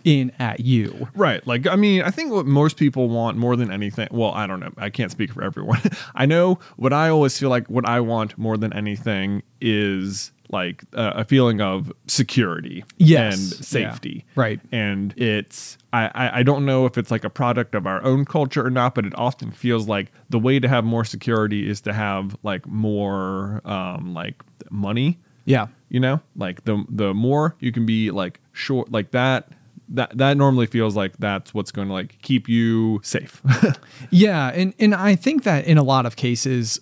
in 0.03 0.31
at 0.39 0.59
you 0.59 1.07
Right. 1.15 1.45
Like, 1.47 1.67
I 1.67 1.75
mean, 1.75 2.01
I 2.01 2.09
think 2.11 2.31
what 2.31 2.45
most 2.45 2.77
people 2.77 3.09
want 3.09 3.37
more 3.37 3.55
than 3.55 3.71
anything, 3.71 4.07
well, 4.11 4.31
I 4.31 4.47
don't 4.47 4.59
know. 4.59 4.71
I 4.77 4.89
can't 4.89 5.11
speak 5.11 5.31
for 5.33 5.43
everyone. 5.43 5.81
I 6.15 6.25
know 6.25 6.59
what 6.77 6.93
I 6.93 7.09
always 7.09 7.37
feel 7.37 7.49
like 7.49 7.67
what 7.69 7.87
I 7.87 7.99
want 7.99 8.37
more 8.37 8.57
than 8.57 8.73
anything 8.73 9.43
is 9.61 10.31
like 10.49 10.83
uh, 10.93 11.13
a 11.15 11.23
feeling 11.25 11.61
of 11.61 11.91
security 12.07 12.83
Yes. 12.97 13.33
and 13.33 13.51
Yeah. 13.59 13.91
safety. 13.91 14.25
Right. 14.35 14.59
And 14.71 15.13
it's, 15.17 15.77
I, 15.91 16.11
I, 16.13 16.39
I 16.39 16.43
don't 16.43 16.65
know 16.65 16.85
if 16.85 16.97
it's 16.97 17.09
like 17.09 17.23
a 17.23 17.29
product 17.29 17.73
of 17.75 17.87
our 17.87 18.03
own 18.03 18.25
culture 18.25 18.65
or 18.65 18.69
not, 18.69 18.93
but 18.95 19.05
it 19.05 19.13
often 19.17 19.51
feels 19.51 19.87
like 19.87 20.11
the 20.29 20.37
way 20.39 20.59
to 20.59 20.67
have 20.67 20.83
more 20.83 21.05
security 21.05 21.67
is 21.69 21.81
to 21.81 21.93
have 21.93 22.35
like 22.43 22.67
more 22.67 23.61
um, 23.65 24.13
like 24.13 24.43
money 24.69 25.19
yeah 25.45 25.67
you 25.89 25.99
know 25.99 26.21
like 26.37 26.63
the 26.63 26.85
the 26.87 27.13
more 27.13 27.53
you 27.59 27.69
can 27.73 27.85
be 27.85 28.09
like 28.11 28.39
short 28.53 28.89
like 28.93 29.11
that 29.11 29.49
that 29.89 30.17
that 30.17 30.37
normally 30.37 30.65
feels 30.65 30.95
like 30.95 31.17
that's 31.17 31.53
what's 31.53 31.71
going 31.71 31.87
to 31.87 31.93
like 31.93 32.19
keep 32.21 32.47
you 32.47 32.99
safe 33.03 33.41
Yeah, 34.09 34.49
and 34.49 34.73
and 34.79 34.95
I 34.95 35.15
think 35.15 35.43
that 35.43 35.65
in 35.65 35.77
a 35.77 35.83
lot 35.83 36.05
of 36.05 36.15
cases 36.15 36.79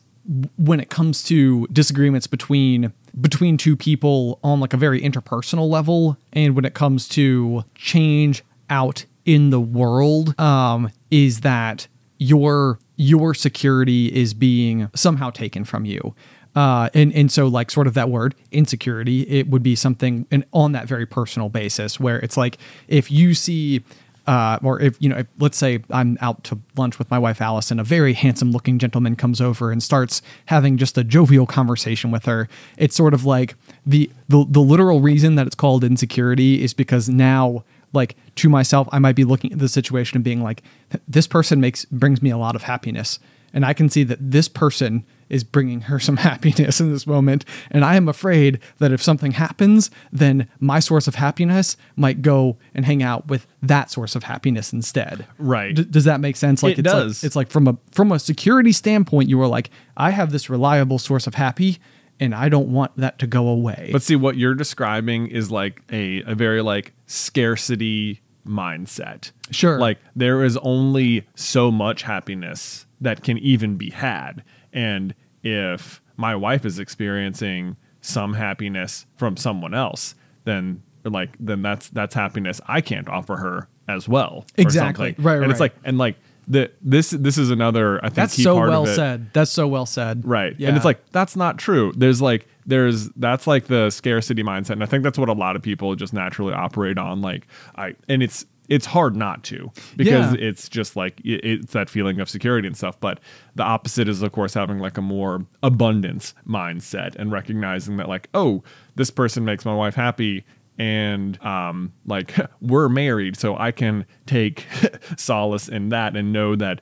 when 0.57 0.79
it 0.79 0.89
comes 0.89 1.23
to 1.23 1.67
disagreements 1.67 2.27
between 2.27 2.93
between 3.19 3.57
two 3.57 3.75
people 3.75 4.39
on 4.43 4.59
like 4.59 4.73
a 4.73 4.77
very 4.77 5.01
interpersonal 5.01 5.67
level 5.67 6.15
and 6.33 6.55
when 6.55 6.63
it 6.63 6.73
comes 6.75 7.07
to 7.09 7.63
change 7.75 8.43
out 8.69 9.05
in 9.25 9.49
the 9.49 9.59
world 9.59 10.39
um 10.39 10.89
is 11.09 11.41
that 11.41 11.87
your 12.19 12.79
your 12.97 13.33
security 13.33 14.13
is 14.13 14.35
being 14.35 14.87
somehow 14.93 15.31
taken 15.31 15.63
from 15.63 15.85
you. 15.85 16.13
Uh, 16.55 16.89
and 16.93 17.13
and 17.13 17.31
so 17.31 17.47
like 17.47 17.71
sort 17.71 17.87
of 17.87 17.93
that 17.93 18.09
word 18.09 18.35
insecurity, 18.51 19.21
it 19.21 19.47
would 19.47 19.63
be 19.63 19.75
something 19.75 20.27
and 20.31 20.43
on 20.51 20.73
that 20.73 20.85
very 20.87 21.05
personal 21.05 21.47
basis 21.47 21.99
where 21.99 22.19
it's 22.19 22.35
like 22.35 22.57
if 22.87 23.09
you 23.09 23.33
see 23.33 23.83
uh, 24.27 24.59
or 24.61 24.79
if 24.79 25.01
you 25.01 25.09
know, 25.09 25.17
if, 25.17 25.27
let's 25.39 25.57
say 25.57 25.79
I'm 25.89 26.17
out 26.21 26.43
to 26.45 26.59
lunch 26.77 26.99
with 26.99 27.09
my 27.09 27.17
wife 27.17 27.41
Alice, 27.41 27.71
and 27.71 27.79
a 27.79 27.83
very 27.83 28.13
handsome-looking 28.13 28.79
gentleman 28.79 29.15
comes 29.15 29.41
over 29.41 29.71
and 29.71 29.81
starts 29.81 30.21
having 30.45 30.77
just 30.77 30.97
a 30.97 31.03
jovial 31.03 31.45
conversation 31.45 32.11
with 32.11 32.25
her. 32.25 32.47
It's 32.77 32.95
sort 32.95 33.13
of 33.13 33.25
like 33.25 33.55
the 33.85 34.11
the, 34.29 34.45
the 34.47 34.61
literal 34.61 35.01
reason 35.01 35.35
that 35.35 35.47
it's 35.47 35.55
called 35.55 35.83
insecurity 35.83 36.63
is 36.63 36.73
because 36.73 37.09
now, 37.09 37.63
like 37.93 38.15
to 38.35 38.49
myself, 38.49 38.87
I 38.91 38.99
might 38.99 39.15
be 39.15 39.23
looking 39.23 39.53
at 39.53 39.59
the 39.59 39.67
situation 39.67 40.17
and 40.17 40.23
being 40.23 40.43
like, 40.43 40.61
this 41.07 41.27
person 41.27 41.59
makes 41.59 41.85
brings 41.85 42.21
me 42.21 42.29
a 42.29 42.37
lot 42.37 42.55
of 42.55 42.63
happiness, 42.63 43.19
and 43.53 43.65
I 43.65 43.73
can 43.73 43.89
see 43.89 44.03
that 44.03 44.19
this 44.19 44.47
person 44.47 45.03
is 45.31 45.43
bringing 45.43 45.81
her 45.81 45.97
some 45.99 46.17
happiness 46.29 46.79
in 46.79 46.91
this 46.91 47.07
moment. 47.07 47.43
And 47.71 47.83
I 47.83 47.95
am 47.95 48.07
afraid 48.07 48.59
that 48.77 48.91
if 48.91 49.01
something 49.01 49.31
happens, 49.31 49.89
then 50.11 50.47
my 50.59 50.79
source 50.79 51.07
of 51.07 51.15
happiness 51.15 51.75
might 51.95 52.21
go 52.21 52.57
and 52.75 52.85
hang 52.85 53.01
out 53.01 53.27
with 53.29 53.47
that 53.63 53.89
source 53.89 54.15
of 54.15 54.23
happiness 54.23 54.71
instead. 54.71 55.25
Right. 55.39 55.73
D- 55.73 55.85
does 55.85 56.03
that 56.03 56.19
make 56.19 56.35
sense? 56.35 56.61
Like 56.61 56.73
It 56.73 56.79
it's 56.85 56.91
does. 56.91 57.23
Like, 57.23 57.27
it's 57.27 57.35
like 57.35 57.49
from 57.49 57.67
a 57.67 57.77
from 57.91 58.11
a 58.11 58.19
security 58.19 58.71
standpoint, 58.73 59.29
you 59.29 59.41
are 59.41 59.47
like, 59.47 59.71
I 59.97 60.11
have 60.11 60.31
this 60.31 60.49
reliable 60.49 60.99
source 60.99 61.25
of 61.25 61.33
happy, 61.35 61.79
and 62.19 62.35
I 62.35 62.49
don't 62.49 62.71
want 62.71 62.95
that 62.97 63.17
to 63.19 63.25
go 63.27 63.47
away. 63.47 63.89
but 63.91 64.01
see 64.03 64.15
what 64.15 64.37
you're 64.37 64.53
describing 64.53 65.27
is 65.27 65.49
like 65.49 65.81
a 65.91 66.21
a 66.23 66.35
very 66.35 66.61
like 66.61 66.93
scarcity 67.07 68.21
mindset 68.47 69.31
Sure. 69.51 69.79
like 69.79 69.97
there 70.15 70.43
is 70.43 70.57
only 70.57 71.25
so 71.35 71.71
much 71.71 72.03
happiness 72.03 72.85
that 72.99 73.23
can 73.23 73.37
even 73.37 73.75
be 73.77 73.89
had 73.91 74.43
and 74.73 75.13
if 75.43 76.01
my 76.17 76.35
wife 76.35 76.65
is 76.65 76.79
experiencing 76.79 77.75
some 78.01 78.33
happiness 78.33 79.05
from 79.15 79.37
someone 79.37 79.73
else 79.73 80.15
then 80.43 80.81
like 81.03 81.35
then 81.39 81.61
that's 81.61 81.89
that's 81.89 82.13
happiness 82.15 82.59
i 82.67 82.81
can't 82.81 83.07
offer 83.09 83.37
her 83.37 83.67
as 83.87 84.07
well 84.07 84.45
Exactly. 84.57 85.09
something. 85.09 85.23
Right, 85.23 85.33
and 85.35 85.41
right, 85.43 85.51
it's 85.51 85.59
like 85.59 85.73
and 85.83 85.97
like 85.97 86.15
the 86.47 86.71
this 86.81 87.11
this 87.11 87.37
is 87.37 87.51
another 87.51 87.97
i 88.03 88.07
think 88.07 88.15
That's 88.15 88.35
key 88.35 88.43
so 88.43 88.55
part 88.55 88.69
well 88.69 88.83
of 88.83 88.89
it. 88.89 88.95
said. 88.95 89.31
That's 89.33 89.51
so 89.51 89.67
well 89.67 89.85
said. 89.85 90.25
Right. 90.25 90.55
Yeah. 90.57 90.69
And 90.69 90.77
it's 90.77 90.85
like 90.85 90.99
that's 91.11 91.35
not 91.35 91.57
true. 91.59 91.93
There's 91.95 92.19
like 92.21 92.47
there's 92.65 93.09
that's 93.09 93.45
like 93.47 93.67
the 93.67 93.89
scarcity 93.91 94.41
mindset 94.43 94.71
and 94.71 94.83
I 94.83 94.87
think 94.87 95.03
that's 95.03 95.19
what 95.19 95.29
a 95.29 95.33
lot 95.33 95.55
of 95.55 95.61
people 95.61 95.93
just 95.95 96.13
naturally 96.13 96.53
operate 96.53 96.97
on 96.97 97.21
like 97.21 97.47
I 97.75 97.95
and 98.09 98.23
it's 98.23 98.45
it's 98.71 98.85
hard 98.87 99.15
not 99.15 99.43
to 99.43 99.69
because 99.97 100.33
Yeah. 100.33 100.39
it's 100.47 100.67
just 100.69 100.95
like 100.95 101.19
it, 101.25 101.43
it's 101.45 101.73
that 101.73 101.89
feeling 101.89 102.19
of 102.21 102.29
security 102.29 102.67
and 102.67 102.75
stuff 102.77 102.99
but 102.99 103.19
the 103.55 103.63
opposite 103.63 104.07
is 104.07 104.21
of 104.21 104.31
course 104.31 104.53
having 104.53 104.79
like 104.79 104.97
a 104.97 105.01
more 105.01 105.45
abundance 105.61 106.33
mindset 106.47 107.15
and 107.17 107.31
recognizing 107.31 107.97
that 107.97 108.07
like 108.07 108.29
oh 108.33 108.63
this 108.95 109.11
person 109.11 109.43
makes 109.45 109.65
my 109.65 109.75
wife 109.75 109.93
happy 109.95 110.45
and 110.79 111.39
um 111.45 111.91
like 112.05 112.33
we're 112.61 112.87
married 112.89 113.35
so 113.37 113.57
I 113.57 113.71
can 113.71 114.05
take 114.25 114.65
solace 115.17 115.67
in 115.67 115.89
that 115.89 116.15
and 116.15 116.31
know 116.31 116.55
that 116.55 116.79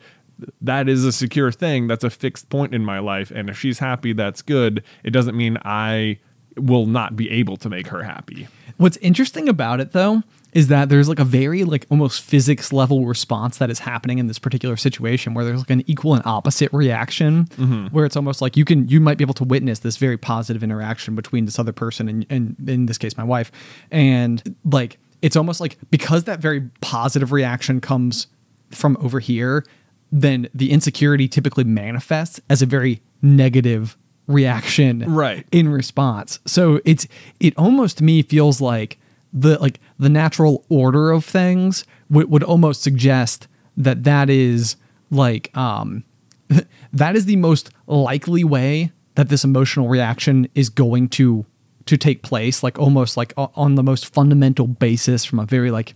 that 0.61 0.87
is 0.87 1.03
a 1.03 1.11
secure 1.11 1.51
thing. 1.51 1.87
That's 1.87 2.05
a 2.05 2.09
fixed 2.09 2.47
point 2.47 2.73
in 2.73 2.85
my 2.85 2.99
life. 2.99 3.29
And 3.29 3.49
if 3.49 3.59
she's 3.59 3.79
happy, 3.79 4.13
that's 4.13 4.41
good. 4.41 4.85
It 5.03 5.09
doesn't 5.11 5.35
mean 5.35 5.57
I 5.65 6.19
will 6.55 6.85
not 6.85 7.17
be 7.17 7.29
able 7.29 7.57
to 7.57 7.69
make 7.69 7.87
her 7.87 8.03
happy. 8.03 8.47
What's 8.77 8.95
interesting 8.97 9.49
about 9.49 9.81
it 9.81 9.91
though 9.91 10.23
is 10.53 10.67
that 10.67 10.89
there's 10.89 11.07
like 11.07 11.19
a 11.19 11.23
very 11.23 11.63
like 11.63 11.85
almost 11.89 12.21
physics 12.21 12.73
level 12.73 13.05
response 13.05 13.57
that 13.57 13.69
is 13.69 13.79
happening 13.79 14.17
in 14.19 14.27
this 14.27 14.39
particular 14.39 14.75
situation 14.77 15.33
where 15.33 15.45
there's 15.45 15.59
like 15.59 15.69
an 15.69 15.83
equal 15.87 16.13
and 16.13 16.25
opposite 16.25 16.71
reaction 16.73 17.45
mm-hmm. 17.45 17.87
where 17.87 18.05
it's 18.05 18.15
almost 18.15 18.41
like 18.41 18.57
you 18.57 18.65
can 18.65 18.87
you 18.87 18.99
might 18.99 19.17
be 19.17 19.23
able 19.23 19.33
to 19.33 19.43
witness 19.43 19.79
this 19.79 19.97
very 19.97 20.17
positive 20.17 20.63
interaction 20.63 21.15
between 21.15 21.45
this 21.45 21.59
other 21.59 21.73
person 21.73 22.09
and, 22.09 22.25
and 22.29 22.55
in 22.67 22.85
this 22.87 22.97
case 22.97 23.17
my 23.17 23.23
wife 23.23 23.51
and 23.91 24.55
like 24.65 24.97
it's 25.21 25.35
almost 25.35 25.59
like 25.59 25.77
because 25.91 26.23
that 26.23 26.39
very 26.39 26.61
positive 26.81 27.31
reaction 27.31 27.79
comes 27.79 28.27
from 28.71 28.97
over 29.01 29.19
here 29.19 29.63
then 30.11 30.49
the 30.53 30.71
insecurity 30.71 31.27
typically 31.27 31.63
manifests 31.63 32.39
as 32.49 32.61
a 32.61 32.65
very 32.65 33.01
negative 33.21 33.95
reaction 34.27 34.99
Right. 35.11 35.45
in 35.51 35.69
response. 35.69 36.39
So 36.45 36.79
it's 36.85 37.07
it 37.39 37.57
almost 37.57 37.97
to 37.97 38.03
me 38.03 38.21
feels 38.21 38.61
like 38.61 38.97
the 39.33 39.57
like 39.59 39.79
the 39.99 40.09
natural 40.09 40.65
order 40.69 41.11
of 41.11 41.23
things 41.25 41.85
would 42.09 42.29
would 42.31 42.43
almost 42.43 42.81
suggest 42.81 43.47
that 43.77 44.03
that 44.03 44.29
is 44.29 44.75
like 45.11 45.55
um 45.55 46.03
that 46.93 47.15
is 47.15 47.25
the 47.25 47.35
most 47.35 47.69
likely 47.87 48.43
way 48.43 48.91
that 49.15 49.29
this 49.29 49.43
emotional 49.43 49.87
reaction 49.87 50.47
is 50.55 50.69
going 50.69 51.09
to 51.09 51.45
to 51.85 51.97
take 51.97 52.21
place 52.23 52.63
like 52.63 52.77
almost 52.79 53.17
like 53.17 53.33
on 53.37 53.75
the 53.75 53.83
most 53.83 54.11
fundamental 54.13 54.67
basis 54.67 55.25
from 55.25 55.39
a 55.39 55.45
very 55.45 55.71
like 55.71 55.95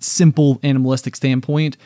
simple 0.00 0.60
animalistic 0.62 1.16
standpoint 1.16 1.76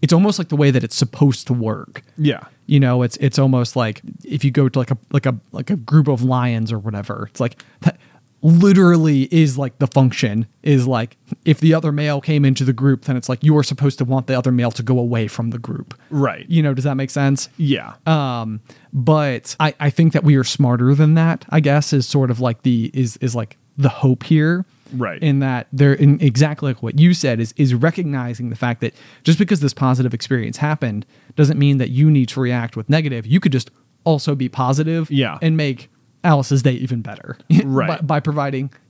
it's 0.00 0.12
almost 0.12 0.38
like 0.38 0.48
the 0.48 0.56
way 0.56 0.70
that 0.70 0.84
it's 0.84 0.94
supposed 0.96 1.46
to 1.46 1.52
work 1.52 2.02
Yeah. 2.16 2.40
you 2.66 2.80
know 2.80 3.02
it's 3.02 3.16
it's 3.18 3.38
almost 3.38 3.76
like 3.76 4.00
if 4.24 4.44
you 4.44 4.50
go 4.50 4.68
to 4.68 4.78
like 4.78 4.90
a 4.90 4.98
like 5.12 5.26
a 5.26 5.38
like 5.52 5.70
a 5.70 5.76
group 5.76 6.08
of 6.08 6.22
lions 6.22 6.72
or 6.72 6.78
whatever 6.78 7.28
it's 7.30 7.40
like 7.40 7.62
that 7.82 7.98
literally 8.42 9.22
is 9.34 9.58
like 9.58 9.78
the 9.78 9.86
function 9.86 10.46
is 10.62 10.86
like 10.86 11.16
if 11.44 11.58
the 11.60 11.74
other 11.74 11.90
male 11.90 12.20
came 12.20 12.44
into 12.44 12.64
the 12.64 12.72
group 12.72 13.04
then 13.04 13.16
it's 13.16 13.28
like 13.28 13.42
you 13.42 13.56
are 13.56 13.62
supposed 13.64 13.98
to 13.98 14.04
want 14.04 14.26
the 14.28 14.36
other 14.38 14.52
male 14.52 14.70
to 14.70 14.82
go 14.82 14.98
away 14.98 15.26
from 15.26 15.50
the 15.50 15.58
group 15.58 15.98
Right. 16.10 16.48
you 16.48 16.62
know 16.62 16.72
does 16.74 16.84
that 16.84 16.94
make 16.94 17.10
sense 17.10 17.48
Yeah. 17.56 17.94
um 18.06 18.60
but 18.92 19.56
i 19.58 19.74
i 19.80 19.90
think 19.90 20.12
that 20.12 20.22
we 20.24 20.36
are 20.36 20.44
smarter 20.44 20.94
than 20.94 21.14
that 21.14 21.44
i 21.50 21.60
guess 21.60 21.92
is 21.92 22.06
sort 22.06 22.30
of 22.30 22.38
like 22.40 22.62
the 22.62 22.90
is 22.94 23.16
is 23.18 23.34
like 23.34 23.56
the 23.76 23.88
hope 23.88 24.22
here 24.24 24.64
Right. 24.94 25.22
in 25.22 25.40
that 25.40 25.66
they're 25.72 25.92
in 25.92 26.18
exactly 26.22 26.72
like 26.72 26.82
what 26.82 26.98
you 26.98 27.12
said 27.14 27.40
is 27.40 27.52
is 27.58 27.74
recognizing 27.74 28.48
the 28.50 28.56
fact 28.56 28.80
that 28.80 28.94
just 29.24 29.38
because 29.38 29.60
this 29.60 29.74
positive 29.74 30.14
experience 30.14 30.56
happened 30.58 31.04
doesn't 31.36 31.58
mean 31.58 31.76
that 31.78 31.90
you 31.90 32.10
need 32.10 32.28
to 32.30 32.40
react 32.40 32.76
with 32.76 32.88
negative 32.88 33.26
you 33.26 33.40
could 33.40 33.52
just 33.52 33.70
also 34.04 34.34
be 34.34 34.48
positive 34.48 35.10
Yeah. 35.10 35.38
and 35.42 35.56
make 35.56 35.90
alice's 36.24 36.62
day 36.62 36.72
even 36.72 37.00
better 37.02 37.36
Right. 37.64 37.88
by, 37.88 37.98
by 37.98 38.20
providing 38.20 38.70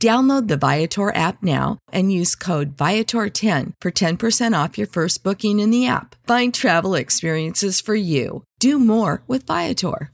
Download 0.00 0.48
the 0.48 0.56
Viator 0.56 1.14
app 1.14 1.42
now 1.42 1.76
and 1.92 2.10
use 2.10 2.34
code 2.34 2.74
Viator10 2.74 3.74
for 3.82 3.90
10% 3.90 4.64
off 4.64 4.78
your 4.78 4.86
first 4.86 5.22
booking 5.22 5.60
in 5.60 5.70
the 5.70 5.86
app. 5.86 6.16
Find 6.26 6.54
travel 6.54 6.94
experiences 6.94 7.82
for 7.82 7.94
you. 7.94 8.42
Do 8.58 8.78
more 8.78 9.22
with 9.26 9.46
Viator. 9.46 10.10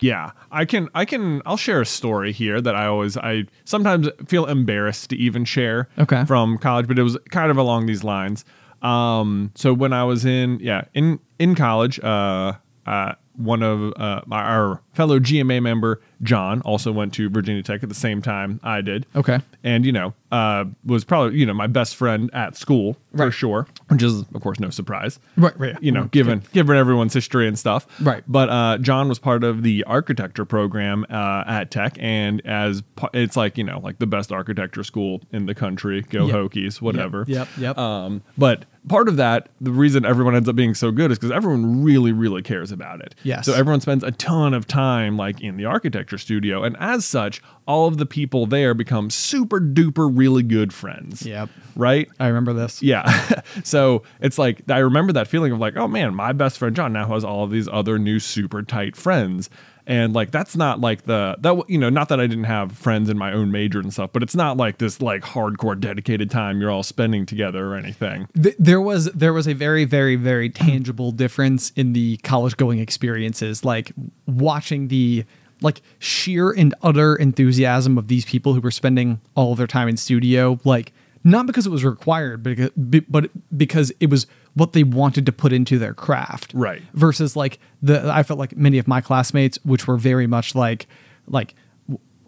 Yeah, 0.00 0.30
I 0.50 0.64
can 0.64 0.88
I 0.94 1.04
can 1.04 1.42
I'll 1.44 1.58
share 1.58 1.82
a 1.82 1.86
story 1.86 2.32
here 2.32 2.62
that 2.62 2.74
I 2.74 2.86
always 2.86 3.18
I 3.18 3.44
sometimes 3.66 4.08
feel 4.26 4.46
embarrassed 4.46 5.10
to 5.10 5.16
even 5.16 5.44
share 5.44 5.90
Okay. 5.98 6.24
from 6.24 6.56
college, 6.56 6.88
but 6.88 6.98
it 6.98 7.02
was 7.02 7.18
kind 7.30 7.50
of 7.50 7.58
along 7.58 7.84
these 7.84 8.02
lines. 8.02 8.46
Um 8.80 9.52
so 9.54 9.74
when 9.74 9.92
I 9.92 10.04
was 10.04 10.24
in 10.24 10.58
yeah, 10.60 10.84
in 10.94 11.20
in 11.38 11.54
college, 11.54 12.00
uh 12.02 12.54
uh 12.86 13.12
one 13.36 13.62
of 13.62 13.92
uh, 13.96 14.22
my, 14.26 14.42
our 14.42 14.82
fellow 14.94 15.18
GMA 15.18 15.62
member 15.62 16.00
John 16.22 16.60
also 16.62 16.92
went 16.92 17.14
to 17.14 17.28
Virginia 17.30 17.62
Tech 17.62 17.82
at 17.82 17.88
the 17.88 17.94
same 17.94 18.20
time 18.22 18.60
I 18.62 18.80
did. 18.80 19.06
Okay. 19.14 19.40
and 19.64 19.84
you 19.84 19.92
know 19.92 20.14
uh, 20.30 20.64
was 20.84 21.04
probably 21.04 21.38
you 21.38 21.46
know 21.46 21.54
my 21.54 21.66
best 21.66 21.96
friend 21.96 22.30
at 22.32 22.56
school 22.56 22.94
for 23.14 23.24
Right. 23.24 23.32
sure, 23.32 23.66
which 23.88 24.02
is 24.02 24.20
of 24.34 24.40
course 24.40 24.60
no 24.60 24.70
surprise. 24.70 25.18
Right, 25.36 25.58
right. 25.58 25.76
You 25.82 25.90
know, 25.92 26.04
Mm, 26.04 26.10
given 26.12 26.42
given 26.52 26.76
everyone's 26.76 27.12
history 27.14 27.48
and 27.48 27.58
stuff. 27.58 27.86
Right. 28.00 28.22
But 28.28 28.48
uh, 28.48 28.78
John 28.78 29.08
was 29.08 29.18
part 29.18 29.42
of 29.44 29.62
the 29.62 29.82
architecture 29.84 30.44
program 30.44 31.04
uh, 31.10 31.44
at 31.46 31.70
Tech, 31.70 31.96
and 31.98 32.40
as 32.46 32.82
it's 33.12 33.36
like 33.36 33.58
you 33.58 33.64
know 33.64 33.80
like 33.80 33.98
the 33.98 34.06
best 34.06 34.30
architecture 34.32 34.84
school 34.84 35.20
in 35.32 35.46
the 35.46 35.54
country. 35.54 36.02
Go 36.02 36.26
Yep. 36.26 36.36
Hokies, 36.36 36.80
whatever. 36.80 37.24
Yep, 37.26 37.48
yep. 37.58 37.76
Um, 37.78 38.22
but 38.38 38.64
part 38.88 39.08
of 39.08 39.16
that, 39.16 39.48
the 39.60 39.70
reason 39.72 40.04
everyone 40.06 40.34
ends 40.34 40.48
up 40.48 40.56
being 40.56 40.74
so 40.74 40.90
good 40.90 41.10
is 41.10 41.18
because 41.18 41.30
everyone 41.32 41.82
really, 41.84 42.12
really 42.12 42.40
cares 42.42 42.72
about 42.72 43.00
it. 43.00 43.14
Yes. 43.24 43.44
So 43.46 43.52
everyone 43.54 43.80
spends 43.80 44.02
a 44.04 44.10
ton 44.12 44.54
of 44.54 44.66
time 44.66 45.16
like 45.16 45.40
in 45.40 45.56
the 45.56 45.64
architecture 45.64 46.18
studio, 46.18 46.62
and 46.62 46.76
as 46.78 47.04
such, 47.04 47.42
all 47.66 47.86
of 47.88 47.98
the 47.98 48.06
people 48.06 48.46
there 48.46 48.72
become 48.74 49.10
super 49.10 49.60
duper 49.60 50.10
really 50.20 50.42
good 50.42 50.72
friends. 50.72 51.24
Yep. 51.24 51.48
Right? 51.74 52.08
I 52.20 52.26
remember 52.26 52.52
this. 52.52 52.82
Yeah. 52.82 53.40
so 53.64 54.02
it's 54.20 54.38
like 54.38 54.62
I 54.70 54.78
remember 54.78 55.12
that 55.14 55.28
feeling 55.28 55.52
of 55.52 55.58
like, 55.58 55.76
oh 55.76 55.88
man, 55.88 56.14
my 56.14 56.32
best 56.32 56.58
friend 56.58 56.76
John 56.76 56.92
now 56.92 57.08
has 57.08 57.24
all 57.24 57.44
of 57.44 57.50
these 57.50 57.68
other 57.68 57.98
new 57.98 58.18
super 58.18 58.62
tight 58.62 58.96
friends. 58.96 59.48
And 59.86 60.12
like 60.12 60.30
that's 60.30 60.54
not 60.54 60.80
like 60.80 61.04
the 61.04 61.36
that 61.40 61.68
you 61.68 61.78
know 61.78 61.88
not 61.88 62.10
that 62.10 62.20
I 62.20 62.26
didn't 62.26 62.44
have 62.44 62.72
friends 62.72 63.08
in 63.08 63.18
my 63.18 63.32
own 63.32 63.50
major 63.50 63.80
and 63.80 63.92
stuff, 63.92 64.10
but 64.12 64.22
it's 64.22 64.36
not 64.36 64.56
like 64.56 64.78
this 64.78 65.00
like 65.00 65.22
hardcore 65.22 65.78
dedicated 65.80 66.30
time 66.30 66.60
you're 66.60 66.70
all 66.70 66.82
spending 66.82 67.26
together 67.26 67.66
or 67.66 67.76
anything. 67.76 68.28
Th- 68.40 68.54
there 68.58 68.80
was 68.80 69.06
there 69.06 69.32
was 69.32 69.48
a 69.48 69.54
very 69.54 69.84
very 69.84 70.16
very 70.16 70.50
tangible 70.50 71.10
difference 71.12 71.70
in 71.70 71.92
the 71.92 72.18
college 72.18 72.56
going 72.56 72.78
experiences 72.78 73.64
like 73.64 73.90
watching 74.26 74.88
the 74.88 75.24
like 75.62 75.82
sheer 75.98 76.50
and 76.50 76.74
utter 76.82 77.14
enthusiasm 77.16 77.98
of 77.98 78.08
these 78.08 78.24
people 78.24 78.54
who 78.54 78.60
were 78.60 78.70
spending 78.70 79.20
all 79.34 79.52
of 79.52 79.58
their 79.58 79.66
time 79.66 79.88
in 79.88 79.96
studio 79.96 80.58
like 80.64 80.92
not 81.22 81.46
because 81.46 81.66
it 81.66 81.70
was 81.70 81.84
required 81.84 82.42
but 82.42 82.56
because, 82.56 83.02
but 83.08 83.30
because 83.56 83.92
it 84.00 84.08
was 84.10 84.26
what 84.54 84.72
they 84.72 84.82
wanted 84.82 85.26
to 85.26 85.32
put 85.32 85.52
into 85.52 85.78
their 85.78 85.94
craft 85.94 86.52
Right. 86.54 86.82
versus 86.94 87.36
like 87.36 87.58
the 87.82 88.10
i 88.12 88.22
felt 88.22 88.38
like 88.38 88.56
many 88.56 88.78
of 88.78 88.88
my 88.88 89.00
classmates 89.00 89.58
which 89.64 89.86
were 89.86 89.96
very 89.96 90.26
much 90.26 90.54
like 90.54 90.86
like 91.26 91.54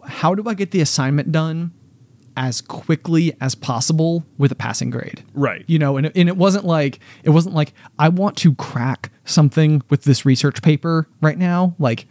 how 0.05 0.35
do 0.35 0.47
i 0.47 0.53
get 0.53 0.71
the 0.71 0.81
assignment 0.81 1.31
done 1.31 1.71
as 2.35 2.61
quickly 2.61 3.31
as 3.39 3.53
possible 3.55 4.23
with 4.39 4.51
a 4.51 4.55
passing 4.55 4.89
grade 4.89 5.23
Right. 5.33 5.63
you 5.67 5.77
know 5.79 5.97
and 5.97 6.07
it, 6.07 6.13
and 6.15 6.27
it 6.29 6.35
wasn't 6.37 6.65
like 6.65 6.99
it 7.23 7.29
wasn't 7.29 7.53
like 7.55 7.73
i 7.99 8.09
want 8.09 8.37
to 8.37 8.55
crack 8.55 9.11
something 9.25 9.81
with 9.89 10.03
this 10.03 10.25
research 10.25 10.61
paper 10.61 11.07
right 11.21 11.37
now 11.37 11.75
like 11.79 12.05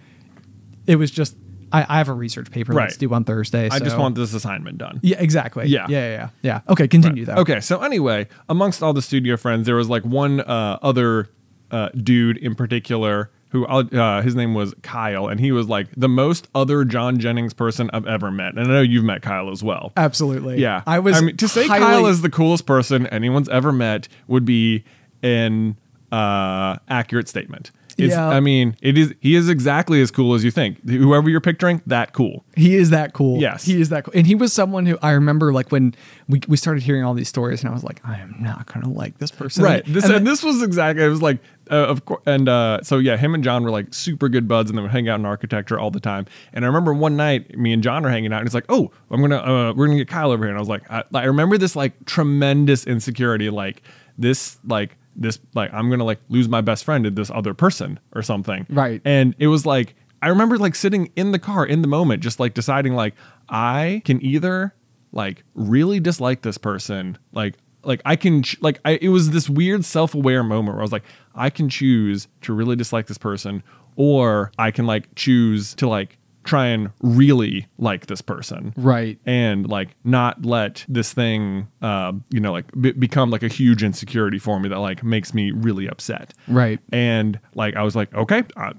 it 0.86 0.96
was 0.96 1.10
just 1.10 1.36
i, 1.72 1.84
I 1.88 1.98
have 1.98 2.08
a 2.08 2.12
research 2.12 2.50
paper 2.50 2.72
Right. 2.72 2.84
that's 2.88 2.96
due 2.96 3.12
on 3.14 3.24
thursday 3.24 3.68
I 3.70 3.78
just 3.78 3.96
want 3.98 4.14
this 4.14 4.34
assignment 4.34 4.78
done. 4.78 5.00
yeah 5.02 5.16
exactly 5.20 5.66
Yeah. 5.68 5.86
yeah 5.88 5.98
yeah 5.98 6.10
yeah, 6.16 6.28
yeah. 6.42 6.60
okay 6.72 6.88
continue 6.88 7.24
though 7.24 7.34
Okay, 7.36 7.60
so 7.60 7.80
anyway, 7.82 8.28
amongst 8.48 8.82
all 8.82 8.92
the 8.92 9.02
studio 9.02 9.36
friends, 9.36 9.66
there 9.66 9.76
was 9.76 9.88
like 9.88 10.04
one 10.04 10.40
uh, 10.40 10.78
other 10.82 11.28
uh, 11.70 11.88
dude 11.96 12.36
in 12.38 12.54
particular 12.54 13.30
who 13.48 13.66
I'll- 13.66 13.88
uh, 13.98 14.22
his 14.22 14.34
name 14.34 14.54
was 14.54 14.74
Kyle, 14.82 15.28
and 15.28 15.38
he 15.38 15.52
was 15.52 15.68
like 15.68 15.88
the 15.96 16.08
most 16.08 16.48
other 16.54 16.84
John 16.86 17.18
Jennings 17.18 17.52
person 17.52 17.90
I've 17.92 18.06
ever 18.06 18.30
met. 18.30 18.54
And 18.56 18.60
I 18.60 18.64
know 18.64 18.80
you've 18.80 19.04
met 19.04 19.20
Kyle 19.22 19.50
as 19.50 19.62
well. 19.62 19.92
absolutely 19.96 20.58
Yeah, 20.60 20.82
i 20.86 20.98
was 20.98 21.16
I 21.16 21.20
mean, 21.20 21.36
to 21.36 21.48
say 21.48 21.66
highly- 21.66 21.80
Kyle 21.84 22.06
is 22.06 22.22
the 22.22 22.30
coolest 22.30 22.64
person 22.66 23.06
anyone's 23.08 23.48
ever 23.50 23.70
met 23.72 24.08
would 24.26 24.44
be 24.46 24.84
an 25.22 25.76
uh, 26.10 26.76
accurate 26.88 27.28
statement. 27.28 27.70
It's, 28.04 28.12
Yeah. 28.14 28.28
I 28.28 28.40
mean, 28.40 28.76
it 28.82 28.96
is. 28.98 29.14
He 29.20 29.34
is 29.34 29.48
exactly 29.48 30.00
as 30.02 30.10
cool 30.10 30.34
as 30.34 30.44
you 30.44 30.50
think. 30.50 30.78
Whoever 30.88 31.28
you're 31.30 31.40
picturing, 31.40 31.82
that 31.86 32.12
cool. 32.12 32.44
He 32.56 32.74
is 32.76 32.90
that 32.90 33.12
cool. 33.12 33.40
Yes. 33.40 33.64
He 33.64 33.80
is 33.80 33.88
that 33.90 34.04
cool. 34.04 34.12
And 34.14 34.26
he 34.26 34.34
was 34.34 34.52
someone 34.52 34.86
who 34.86 34.98
I 35.02 35.12
remember 35.12 35.52
like 35.52 35.70
when 35.72 35.94
we, 36.28 36.40
we 36.48 36.56
started 36.56 36.82
hearing 36.82 37.04
all 37.04 37.14
these 37.14 37.28
stories 37.28 37.62
and 37.62 37.70
I 37.70 37.72
was 37.74 37.84
like, 37.84 38.00
I 38.04 38.18
am 38.18 38.36
not 38.40 38.66
gonna 38.72 38.88
like 38.88 39.18
this 39.18 39.30
person. 39.30 39.64
Right. 39.64 39.84
This 39.86 40.04
and 40.04 40.14
and, 40.14 40.26
then- 40.26 40.32
this 40.32 40.42
was 40.42 40.62
exactly. 40.62 41.04
It 41.04 41.08
was 41.08 41.22
like, 41.22 41.38
uh, 41.70 41.76
of 41.76 42.04
course, 42.04 42.20
and 42.26 42.48
uh, 42.48 42.80
so 42.82 42.98
yeah, 42.98 43.16
him 43.16 43.34
and 43.34 43.42
John 43.44 43.62
were 43.62 43.70
like 43.70 43.94
super 43.94 44.28
good 44.28 44.46
buds, 44.48 44.68
and 44.68 44.76
they 44.76 44.82
would 44.82 44.90
hang 44.90 45.08
out 45.08 45.18
in 45.20 45.24
architecture 45.24 45.78
all 45.78 45.90
the 45.90 46.00
time. 46.00 46.26
And 46.52 46.64
I 46.64 46.68
remember 46.68 46.92
one 46.92 47.16
night, 47.16 47.56
me 47.56 47.72
and 47.72 47.82
John 47.82 48.04
are 48.04 48.10
hanging 48.10 48.32
out, 48.32 48.40
and 48.40 48.48
he's 48.48 48.52
like, 48.54 48.66
"Oh, 48.68 48.90
I'm 49.10 49.20
gonna, 49.22 49.36
uh, 49.36 49.72
we're 49.74 49.86
gonna 49.86 49.98
get 49.98 50.08
Kyle 50.08 50.32
over 50.32 50.44
here." 50.44 50.50
And 50.50 50.58
I 50.58 50.60
was 50.60 50.68
like, 50.68 50.90
I, 50.90 51.04
I 51.14 51.24
remember 51.24 51.56
this 51.56 51.74
like 51.76 52.04
tremendous 52.04 52.84
insecurity, 52.86 53.48
like 53.48 53.82
this, 54.18 54.58
like 54.66 54.96
this, 55.16 55.38
like 55.54 55.72
I'm 55.72 55.90
gonna 55.90 56.04
like 56.04 56.20
lose 56.28 56.48
my 56.48 56.60
best 56.60 56.84
friend 56.84 57.04
to 57.04 57.10
this 57.10 57.30
other 57.30 57.54
person 57.54 57.98
or 58.14 58.22
something. 58.22 58.66
Right. 58.68 59.00
And 59.04 59.34
it 59.38 59.48
was 59.48 59.66
like, 59.66 59.94
I 60.20 60.28
remember 60.28 60.58
like 60.58 60.74
sitting 60.74 61.10
in 61.16 61.32
the 61.32 61.38
car 61.38 61.66
in 61.66 61.82
the 61.82 61.88
moment, 61.88 62.22
just 62.22 62.38
like 62.38 62.54
deciding 62.54 62.94
like 62.94 63.14
I 63.48 64.02
can 64.04 64.22
either 64.24 64.74
like 65.12 65.44
really 65.54 66.00
dislike 66.00 66.42
this 66.42 66.58
person, 66.58 67.18
like 67.32 67.56
like 67.84 68.00
I 68.04 68.16
can 68.16 68.42
ch- 68.42 68.60
like 68.60 68.80
I 68.84 68.92
it 69.02 69.08
was 69.08 69.30
this 69.30 69.48
weird 69.48 69.84
self-aware 69.84 70.42
moment 70.42 70.74
where 70.74 70.80
I 70.80 70.82
was 70.82 70.92
like 70.92 71.04
I 71.34 71.50
can 71.50 71.68
choose 71.68 72.28
to 72.42 72.52
really 72.52 72.76
dislike 72.76 73.06
this 73.06 73.18
person 73.18 73.62
or 73.96 74.52
I 74.58 74.70
can 74.70 74.86
like 74.86 75.14
choose 75.14 75.74
to 75.76 75.88
like 75.88 76.18
try 76.44 76.66
and 76.66 76.90
really 77.00 77.66
like 77.78 78.06
this 78.06 78.20
person 78.20 78.72
Right. 78.76 79.18
and 79.26 79.68
like 79.68 79.96
not 80.04 80.44
let 80.44 80.84
this 80.88 81.12
thing 81.12 81.68
uh, 81.80 82.12
you 82.30 82.40
know 82.40 82.52
like 82.52 82.66
be- 82.80 82.92
become 82.92 83.30
like 83.30 83.42
a 83.42 83.48
huge 83.48 83.82
insecurity 83.82 84.38
for 84.38 84.58
me 84.60 84.68
that 84.68 84.78
like 84.78 85.02
makes 85.04 85.32
me 85.34 85.50
really 85.52 85.86
upset 85.88 86.34
Right. 86.48 86.80
and 86.92 87.38
like 87.54 87.76
I 87.76 87.82
was 87.82 87.94
like, 87.94 88.12
okay, 88.14 88.42
I, 88.56 88.72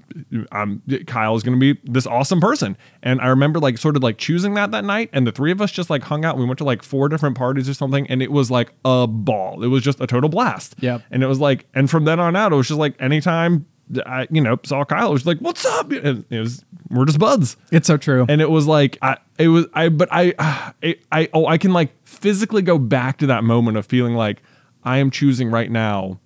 I'm 0.52 0.82
Kyle 1.06 1.34
is 1.36 1.42
going 1.42 1.58
to 1.58 1.74
be 1.74 1.80
this 1.84 2.06
awesome 2.06 2.40
person. 2.40 2.76
And 3.02 3.20
I 3.20 3.28
remember 3.28 3.58
like 3.60 3.78
sort 3.78 3.96
of 3.96 4.02
like 4.02 4.18
choosing 4.18 4.54
that 4.54 4.70
that 4.72 4.84
night, 4.84 5.10
and 5.12 5.26
the 5.26 5.32
three 5.32 5.52
of 5.52 5.60
us 5.60 5.70
just 5.70 5.90
like 5.90 6.02
hung 6.02 6.24
out. 6.24 6.36
We 6.36 6.44
went 6.44 6.58
to 6.58 6.64
like 6.64 6.82
four 6.82 7.08
different 7.08 7.36
parties 7.36 7.68
or 7.68 7.74
something, 7.74 8.06
and 8.08 8.22
it 8.22 8.32
was 8.32 8.50
like 8.50 8.72
a 8.84 9.06
ball. 9.06 9.62
It 9.62 9.68
was 9.68 9.82
just 9.82 10.00
a 10.00 10.06
total 10.06 10.28
blast. 10.28 10.74
yeah 10.80 10.98
And 11.10 11.22
it 11.22 11.26
was 11.26 11.38
like, 11.40 11.66
and 11.74 11.88
from 11.90 12.04
then 12.04 12.18
on 12.20 12.34
out, 12.36 12.52
it 12.52 12.56
was 12.56 12.68
just 12.68 12.80
like 12.80 12.94
anytime 13.00 13.66
I 14.06 14.26
you 14.30 14.40
know 14.40 14.58
saw 14.64 14.84
Kyle, 14.84 15.08
it 15.10 15.12
was 15.12 15.26
like, 15.26 15.38
what's 15.38 15.64
up? 15.64 15.90
And 15.92 16.24
it 16.30 16.40
was 16.40 16.64
we're 16.90 17.04
just 17.06 17.18
buds 17.18 17.56
It's 17.72 17.86
so 17.86 17.96
true. 17.96 18.24
and 18.28 18.40
it 18.40 18.50
was 18.50 18.66
like 18.66 18.98
I 19.02 19.16
it 19.38 19.48
was 19.48 19.66
I 19.74 19.88
but 19.88 20.08
I 20.12 20.34
I, 20.82 20.96
I 21.12 21.28
oh 21.32 21.46
I 21.46 21.58
can 21.58 21.72
like 21.72 21.92
physically 22.06 22.62
go 22.62 22.78
back 22.78 23.18
to 23.18 23.26
that 23.26 23.44
moment 23.44 23.76
of 23.76 23.86
feeling 23.86 24.14
like 24.14 24.42
I 24.84 24.98
am 24.98 25.10
choosing 25.10 25.50
right 25.50 25.70
now 25.70 26.20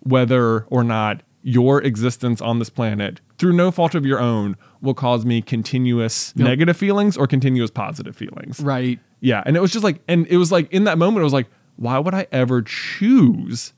whether 0.00 0.60
or 0.64 0.84
not 0.84 1.22
your 1.42 1.82
existence 1.82 2.40
on 2.40 2.58
this 2.58 2.70
planet 2.70 3.20
through 3.38 3.52
no 3.52 3.70
fault 3.70 3.94
of 3.94 4.06
your 4.06 4.18
own 4.20 4.56
will 4.80 4.94
cause 4.94 5.24
me 5.26 5.42
continuous 5.42 6.32
Yep. 6.36 6.44
negative 6.46 6.76
feelings 6.76 7.16
or 7.16 7.26
continuous 7.26 7.70
positive 7.70 8.16
feelings. 8.16 8.60
right. 8.60 8.98
Yeah, 9.20 9.42
and 9.46 9.56
it 9.56 9.60
was 9.60 9.72
just 9.72 9.84
like 9.84 10.00
and 10.06 10.26
it 10.26 10.36
was 10.36 10.52
like 10.52 10.70
in 10.72 10.84
that 10.84 10.98
moment 10.98 11.20
it 11.22 11.24
was 11.24 11.32
like 11.32 11.46
why 11.76 11.98
would 11.98 12.14
I 12.14 12.26
ever 12.30 12.60
choose 12.62 13.72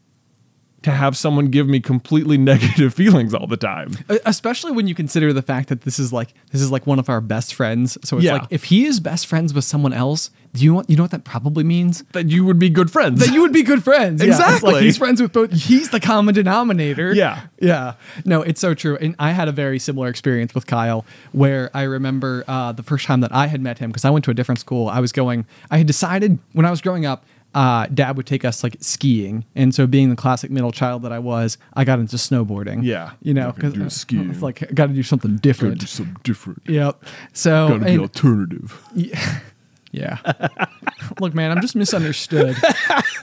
to 0.83 0.91
have 0.93 1.17
someone 1.17 1.47
give 1.47 1.67
me 1.69 1.81
completely 1.81 2.39
negative 2.53 2.95
feelings 2.95 3.35
all 3.35 3.47
the 3.47 3.57
time? 3.57 3.93
Especially 4.25 4.73
when 4.73 4.87
you 4.87 4.95
consider 4.95 5.33
the 5.33 5.43
fact 5.43 5.69
that 5.69 5.83
this 5.83 5.99
is 5.99 6.13
like 6.13 6.33
this 6.53 6.61
is 6.63 6.71
like 6.71 6.87
one 6.87 6.99
of 6.99 7.09
our 7.09 7.21
best 7.21 7.55
friends. 7.55 7.99
So 8.05 8.17
it's 8.19 8.25
Yeah. 8.27 8.35
like 8.35 8.47
if 8.51 8.65
he 8.65 8.87
is 8.87 9.01
best 9.01 9.27
friends 9.27 9.53
with 9.55 9.65
someone 9.65 9.93
else, 9.93 10.31
do 10.55 10.65
you 10.65 10.75
want 10.75 10.89
you 10.89 10.97
know 10.97 11.03
what 11.03 11.11
that 11.11 11.25
probably 11.25 11.65
means? 11.65 12.03
That 12.13 12.31
you 12.31 12.45
would 12.45 12.59
be 12.59 12.71
good 12.71 12.91
friends. 12.91 13.21
that 13.21 13.35
you 13.35 13.41
would 13.43 13.53
be 13.53 13.63
good 13.63 13.83
friends. 13.85 14.23
Yeah, 14.23 14.29
Exactly. 14.29 14.73
like 14.75 14.83
he's 14.83 14.97
friends 14.97 15.21
with 15.21 15.33
both. 15.33 15.53
He's 15.53 15.91
the 15.91 16.01
common 16.01 16.35
denominator. 16.35 17.13
Yeah. 17.15 17.43
Yeah. 17.61 17.95
No, 18.25 18.43
it's 18.43 18.61
so 18.61 18.73
true. 18.75 18.97
And 19.01 19.17
I 19.19 19.33
had 19.33 19.49
a 19.49 19.53
very 19.53 19.79
similar 19.79 20.09
experience 20.09 20.55
with 20.55 20.67
Kyle 20.67 21.05
where 21.33 21.71
I 21.75 21.83
remember 21.83 22.45
uh, 22.49 22.73
the 22.73 22.83
first 22.83 23.07
time 23.07 23.21
that 23.21 23.35
I 23.35 23.49
had 23.49 23.61
met 23.61 23.79
him 23.79 23.91
because 23.91 24.05
I 24.05 24.11
went 24.11 24.25
to 24.27 24.31
a 24.31 24.35
different 24.35 24.61
school. 24.61 24.89
I 24.89 25.01
was 25.01 25.13
going, 25.13 25.47
I 25.71 25.79
had 25.79 25.87
decided 25.87 26.39
when 26.53 26.65
I 26.65 26.71
was 26.71 26.81
growing 26.81 27.05
up, 27.07 27.25
uh, 27.57 27.87
dad 27.87 28.19
would 28.19 28.27
take 28.27 28.45
us 28.45 28.63
like 28.63 28.77
skiing. 28.81 29.47
And 29.55 29.75
so 29.75 29.87
being 29.87 30.11
the 30.11 30.17
classic 30.17 30.51
middle 30.51 30.73
child 30.73 31.01
that 31.03 31.13
I 31.13 31.19
was, 31.19 31.57
I 31.73 31.85
got 31.85 31.99
into 31.99 32.17
snowboarding. 32.17 32.85
Yeah. 32.85 33.13
You 33.23 33.33
know, 33.33 33.53
because 33.53 33.95
skiing. 33.95 34.31
it's 34.31 34.43
like, 34.43 34.75
got 34.75 34.89
to 34.89 34.93
do 34.93 35.03
something 35.03 35.39
different. 35.39 35.77
Gotta 35.77 35.87
do 35.87 35.91
something 35.91 36.17
different. 36.23 36.63
Yep. 36.67 37.03
So, 37.33 37.73
and- 37.73 38.01
alternative. 38.01 38.79
yeah. 39.91 40.19
Look, 41.19 41.33
man, 41.33 41.51
I'm 41.51 41.63
just 41.63 41.75
misunderstood. 41.75 42.57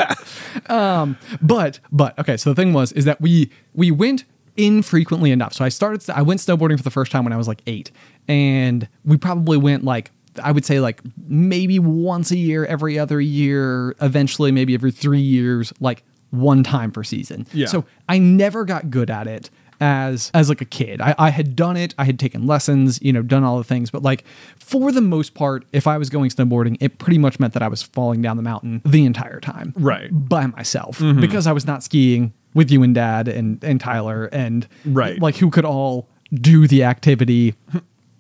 um, 0.68 1.16
but 1.40 1.80
but 1.92 2.18
okay. 2.18 2.36
So 2.36 2.50
the 2.50 2.56
thing 2.56 2.74
was 2.74 2.92
is 2.94 3.06
that 3.06 3.22
we 3.22 3.52
we 3.76 3.92
went 3.92 4.24
infrequently 4.58 5.30
enough. 5.30 5.54
So 5.54 5.64
I 5.64 5.70
started. 5.70 6.10
I 6.10 6.24
went 6.24 6.40
snowboarding 6.40 6.78
for 6.78 6.84
the 6.84 6.90
first 6.92 7.12
time 7.12 7.24
when 7.24 7.34
I 7.34 7.38
was 7.38 7.48
like 7.48 7.62
eight, 7.68 7.92
and 8.28 8.88
we 9.06 9.18
probably 9.18 9.58
went 9.58 9.84
like. 9.84 10.12
I 10.42 10.52
would 10.52 10.66
say 10.66 10.80
like 10.80 11.02
maybe 11.28 11.80
once 11.80 12.32
a 12.32 12.38
year, 12.38 12.66
every 12.66 12.98
other 12.98 13.20
year, 13.22 13.96
eventually 14.02 14.52
maybe 14.52 14.74
every 14.74 14.92
three 14.92 15.20
years, 15.20 15.74
like 15.80 16.04
one 16.32 16.64
time 16.64 16.92
per 16.92 17.04
season. 17.04 17.46
Yeah. 17.54 17.68
So 17.68 17.86
I 18.10 18.18
never 18.20 18.66
got 18.66 18.90
good 18.90 19.10
at 19.10 19.28
it 19.28 19.50
as 19.82 20.32
as 20.34 20.50
like 20.50 20.62
a 20.62 20.66
kid. 20.66 21.02
I, 21.02 21.14
I 21.18 21.30
had 21.30 21.56
done 21.56 21.76
it, 21.78 21.94
I 21.98 22.06
had 22.06 22.18
taken 22.20 22.46
lessons, 22.48 23.00
you 23.02 23.12
know, 23.12 23.22
done 23.22 23.44
all 23.44 23.58
the 23.58 23.64
things, 23.64 23.92
but 23.92 24.02
like 24.02 24.24
for 24.58 24.92
the 24.92 25.02
most 25.02 25.34
part, 25.34 25.66
if 25.74 25.88
I 25.88 25.98
was 25.98 26.10
going 26.10 26.30
snowboarding, 26.30 26.78
it 26.80 26.98
pretty 27.00 27.18
much 27.18 27.40
meant 27.40 27.54
that 27.54 27.62
I 27.64 27.68
was 27.68 27.84
falling 27.84 28.22
down 28.22 28.38
the 28.38 28.44
mountain 28.44 28.82
the 28.86 29.06
entire 29.06 29.40
time. 29.40 29.74
Right. 29.76 30.10
By 30.12 30.46
myself. 30.48 31.00
Mm-hmm. 31.00 31.20
Because 31.22 31.48
I 31.48 31.52
was 31.52 31.68
not 31.68 31.84
skiing 31.84 32.34
with 32.54 32.72
you 32.72 32.82
and 32.84 32.96
dad 32.96 33.28
and 33.28 33.64
and 33.64 33.80
Tyler 33.82 34.26
and 34.32 34.68
Right. 34.86 35.20
like 35.22 35.36
who 35.38 35.50
could 35.50 35.66
all 35.66 36.08
do 36.34 36.68
the 36.68 36.84
activity 36.84 37.56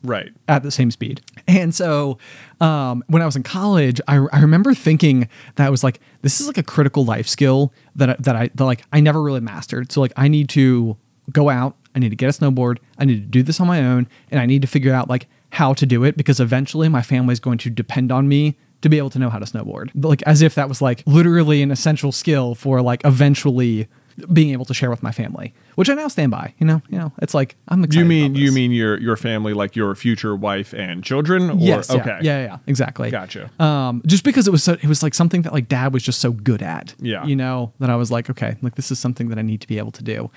Right. 0.04 0.32
at 0.47 0.64
the 0.64 0.72
same 0.72 0.91
speed. 0.91 1.22
And 1.47 1.74
so 1.74 2.18
um, 2.62 3.04
when 3.08 3.22
I 3.22 3.26
was 3.26 3.36
in 3.36 3.43
college, 3.43 3.99
I, 4.08 4.16
I 4.32 4.39
remember 4.41 4.74
thinking 4.74 5.28
that 5.56 5.66
I 5.66 5.70
was 5.70 5.84
like, 5.84 5.99
this 6.22 6.39
is 6.41 6.47
like 6.47 6.58
a 6.58 6.64
critical 6.64 7.06
life 7.06 7.28
skill 7.28 7.74
that, 7.95 8.10
I- 8.10 8.16
that 8.20 8.36
I 8.36 8.49
that 8.56 8.66
like 8.66 8.84
I 8.91 8.99
never 8.99 9.22
really 9.22 9.39
mastered. 9.41 9.91
So 9.91 10.01
like 10.01 10.14
I 10.18 10.28
need 10.28 10.49
to 10.49 10.97
go 11.32 11.49
out, 11.49 11.76
I 11.95 11.99
need 11.99 12.10
to 12.10 12.16
get 12.16 12.30
a 12.30 12.39
snowboard, 12.39 12.78
I 12.97 13.06
need 13.06 13.16
to 13.22 13.28
do 13.28 13.43
this 13.43 13.60
on 13.60 13.68
my 13.68 13.82
own, 13.84 14.08
and 14.30 14.39
I 14.39 14.45
need 14.45 14.62
to 14.62 14.68
figure 14.68 14.93
out 14.93 15.10
like 15.10 15.28
how 15.51 15.74
to 15.74 15.86
do 15.86 16.04
it 16.04 16.18
because 16.18 16.39
eventually 16.39 16.89
my 16.89 17.01
family 17.01 17.32
is 17.34 17.39
going 17.39 17.58
to 17.60 17.70
depend 17.70 18.12
on 18.12 18.28
me 18.28 18.58
to 18.82 18.89
be 18.89 18.97
able 18.97 19.10
to 19.12 19.20
know 19.20 19.30
how 19.30 19.39
to 19.39 19.45
snowboard. 19.45 19.91
Like 19.95 20.22
as 20.24 20.41
if 20.41 20.56
that 20.56 20.68
was 20.68 20.82
like 20.82 21.04
literally 21.06 21.62
an 21.62 21.72
essential 21.72 22.12
skill 22.12 22.56
for 22.56 22.82
like 22.82 23.01
eventually 23.06 23.88
being 24.32 24.51
able 24.51 24.66
to 24.66 24.74
share 24.74 24.89
with 24.89 25.01
my 25.03 25.11
family, 25.11 25.53
which 25.76 25.89
I 25.89 25.93
now 25.95 26.07
stand 26.07 26.32
by. 26.32 26.53
You 26.59 26.68
know, 26.68 26.82
you 26.89 26.97
know, 26.97 27.11
it's 27.22 27.34
like 27.34 27.55
I'm 27.68 27.84
excited. 27.84 27.99
you 27.99 28.05
mean 28.05 28.36
you 28.36 28.51
mean 28.51 28.72
your 28.72 28.99
your 28.99 29.16
family 29.18 29.53
like 29.53 29.76
your 29.76 29.95
future 29.95 30.36
wife 30.36 30.74
and 30.74 31.03
children? 31.03 31.49
Or, 31.49 31.55
Yes. 31.57 31.89
yeah, 31.89 32.01
Okay. 32.01 32.18
Yeah. 32.22 32.43
Yeah. 32.43 32.57
Exactly. 32.68 33.09
Gotcha. 33.11 33.49
Um, 33.61 34.01
just 34.05 34.24
because 34.24 34.47
it 34.47 34.51
was 34.51 34.64
so, 34.64 34.74
it 34.74 34.86
was 34.86 35.01
like 35.03 35.14
something 35.14 35.41
that 35.43 35.53
like 35.53 35.68
dad 35.68 35.93
was 35.93 36.03
just 36.03 36.20
so 36.20 36.32
good 36.32 36.61
at. 36.61 36.93
Yeah. 36.99 37.26
You 37.26 37.36
know 37.36 37.74
that 37.80 37.89
I 37.89 37.95
was 37.95 38.11
like, 38.11 38.30
okay, 38.30 38.55
like 38.61 38.76
this 38.76 38.91
is 38.91 38.99
something 38.99 39.30
that 39.30 39.38
I 39.39 39.41
need 39.41 39.61
to 39.61 39.68
be 39.68 39.78
able 39.78 39.91
to 39.91 40.03
do. 40.03 40.30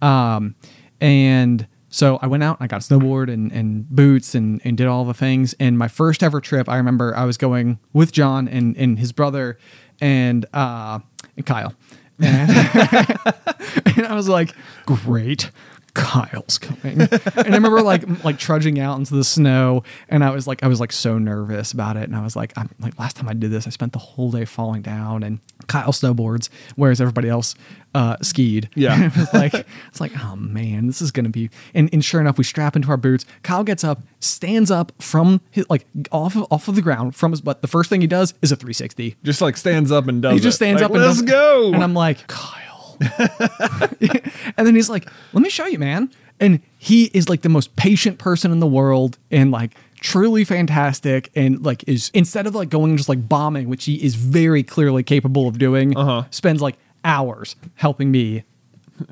Um, 0.00 0.54
and 1.00 1.66
so 1.88 2.18
I 2.22 2.26
went 2.26 2.42
out, 2.42 2.56
I 2.60 2.66
got 2.66 2.82
a 2.82 2.94
snowboard 2.94 3.32
and, 3.32 3.52
and 3.52 3.88
boots 3.88 4.34
and, 4.34 4.60
and 4.64 4.76
did 4.76 4.86
all 4.86 5.04
the 5.04 5.14
things. 5.14 5.54
And 5.60 5.78
my 5.78 5.88
first 5.88 6.22
ever 6.22 6.40
trip, 6.40 6.68
I 6.68 6.76
remember 6.76 7.16
I 7.16 7.24
was 7.24 7.36
going 7.36 7.78
with 7.92 8.10
John 8.12 8.48
and, 8.48 8.76
and 8.76 8.98
his 8.98 9.12
brother 9.12 9.58
and, 10.00 10.44
uh, 10.52 10.98
and 11.36 11.46
Kyle. 11.46 11.72
And, 12.18 12.50
and 13.96 14.06
I 14.06 14.14
was 14.14 14.28
like, 14.28 14.54
great. 14.86 15.50
Kyle's 15.94 16.58
coming. 16.58 17.00
and 17.02 17.10
I 17.36 17.42
remember 17.54 17.80
like 17.82 18.24
like 18.24 18.38
trudging 18.38 18.78
out 18.80 18.98
into 18.98 19.14
the 19.14 19.24
snow 19.24 19.84
and 20.08 20.24
I 20.24 20.30
was 20.30 20.46
like 20.46 20.62
I 20.62 20.66
was 20.68 20.80
like 20.80 20.92
so 20.92 21.18
nervous 21.18 21.72
about 21.72 21.96
it 21.96 22.02
and 22.04 22.16
I 22.16 22.22
was 22.22 22.34
like 22.34 22.52
I'm 22.56 22.68
like 22.80 22.98
last 22.98 23.16
time 23.16 23.28
I 23.28 23.32
did 23.32 23.50
this 23.52 23.66
I 23.66 23.70
spent 23.70 23.92
the 23.92 23.98
whole 24.00 24.30
day 24.32 24.44
falling 24.44 24.82
down 24.82 25.22
and 25.22 25.38
Kyle 25.68 25.92
snowboards 25.92 26.48
whereas 26.76 27.00
everybody 27.00 27.28
else 27.28 27.54
uh 27.94 28.16
skied. 28.22 28.68
Yeah. 28.74 29.04
it 29.06 29.16
was 29.16 29.32
like 29.32 29.54
it's 29.88 30.00
like 30.00 30.12
oh 30.24 30.34
man 30.36 30.88
this 30.88 31.00
is 31.00 31.12
going 31.12 31.24
to 31.24 31.30
be 31.30 31.48
and, 31.74 31.88
and 31.92 32.04
sure 32.04 32.20
enough 32.20 32.38
we 32.38 32.44
strap 32.44 32.74
into 32.74 32.88
our 32.88 32.96
boots. 32.96 33.24
Kyle 33.44 33.62
gets 33.64 33.84
up, 33.84 34.02
stands 34.20 34.70
up 34.72 34.90
from 35.00 35.40
his 35.52 35.64
like 35.70 35.86
off 36.10 36.34
of, 36.34 36.44
off 36.50 36.66
of 36.66 36.74
the 36.74 36.82
ground 36.82 37.14
from 37.14 37.30
his 37.30 37.40
butt. 37.40 37.62
The 37.62 37.68
first 37.68 37.88
thing 37.88 38.00
he 38.00 38.06
does 38.08 38.34
is 38.42 38.50
a 38.50 38.56
360. 38.56 39.16
Just 39.22 39.40
like 39.40 39.56
stands 39.56 39.92
up 39.92 40.08
and 40.08 40.20
does 40.20 40.32
He 40.34 40.40
just 40.40 40.56
it. 40.56 40.56
stands 40.56 40.82
Like, 40.82 40.90
up 40.90 40.94
and 40.96 41.04
let's 41.04 41.20
does- 41.22 41.30
go. 41.30 41.72
And 41.72 41.82
I'm 41.84 41.94
like, 41.94 42.26
Kyle. 42.26 42.60
and 44.56 44.66
then 44.66 44.74
he's 44.74 44.88
like, 44.90 45.08
let 45.32 45.42
me 45.42 45.50
show 45.50 45.66
you, 45.66 45.78
man. 45.78 46.10
And 46.40 46.60
he 46.78 47.04
is 47.14 47.28
like 47.28 47.42
the 47.42 47.48
most 47.48 47.76
patient 47.76 48.18
person 48.18 48.50
in 48.52 48.58
the 48.60 48.66
world 48.66 49.18
and 49.30 49.50
like 49.50 49.74
truly 50.00 50.44
fantastic 50.44 51.30
and 51.34 51.64
like 51.64 51.84
is 51.86 52.10
instead 52.12 52.46
of 52.46 52.54
like 52.54 52.68
going 52.68 52.90
and 52.90 52.98
just 52.98 53.08
like 53.08 53.28
bombing, 53.28 53.68
which 53.68 53.84
he 53.84 54.02
is 54.04 54.14
very 54.16 54.62
clearly 54.62 55.02
capable 55.02 55.46
of 55.48 55.58
doing, 55.58 55.96
Uh-huh. 55.96 56.24
spends 56.30 56.60
like 56.60 56.76
hours 57.04 57.54
helping 57.76 58.10
me 58.10 58.42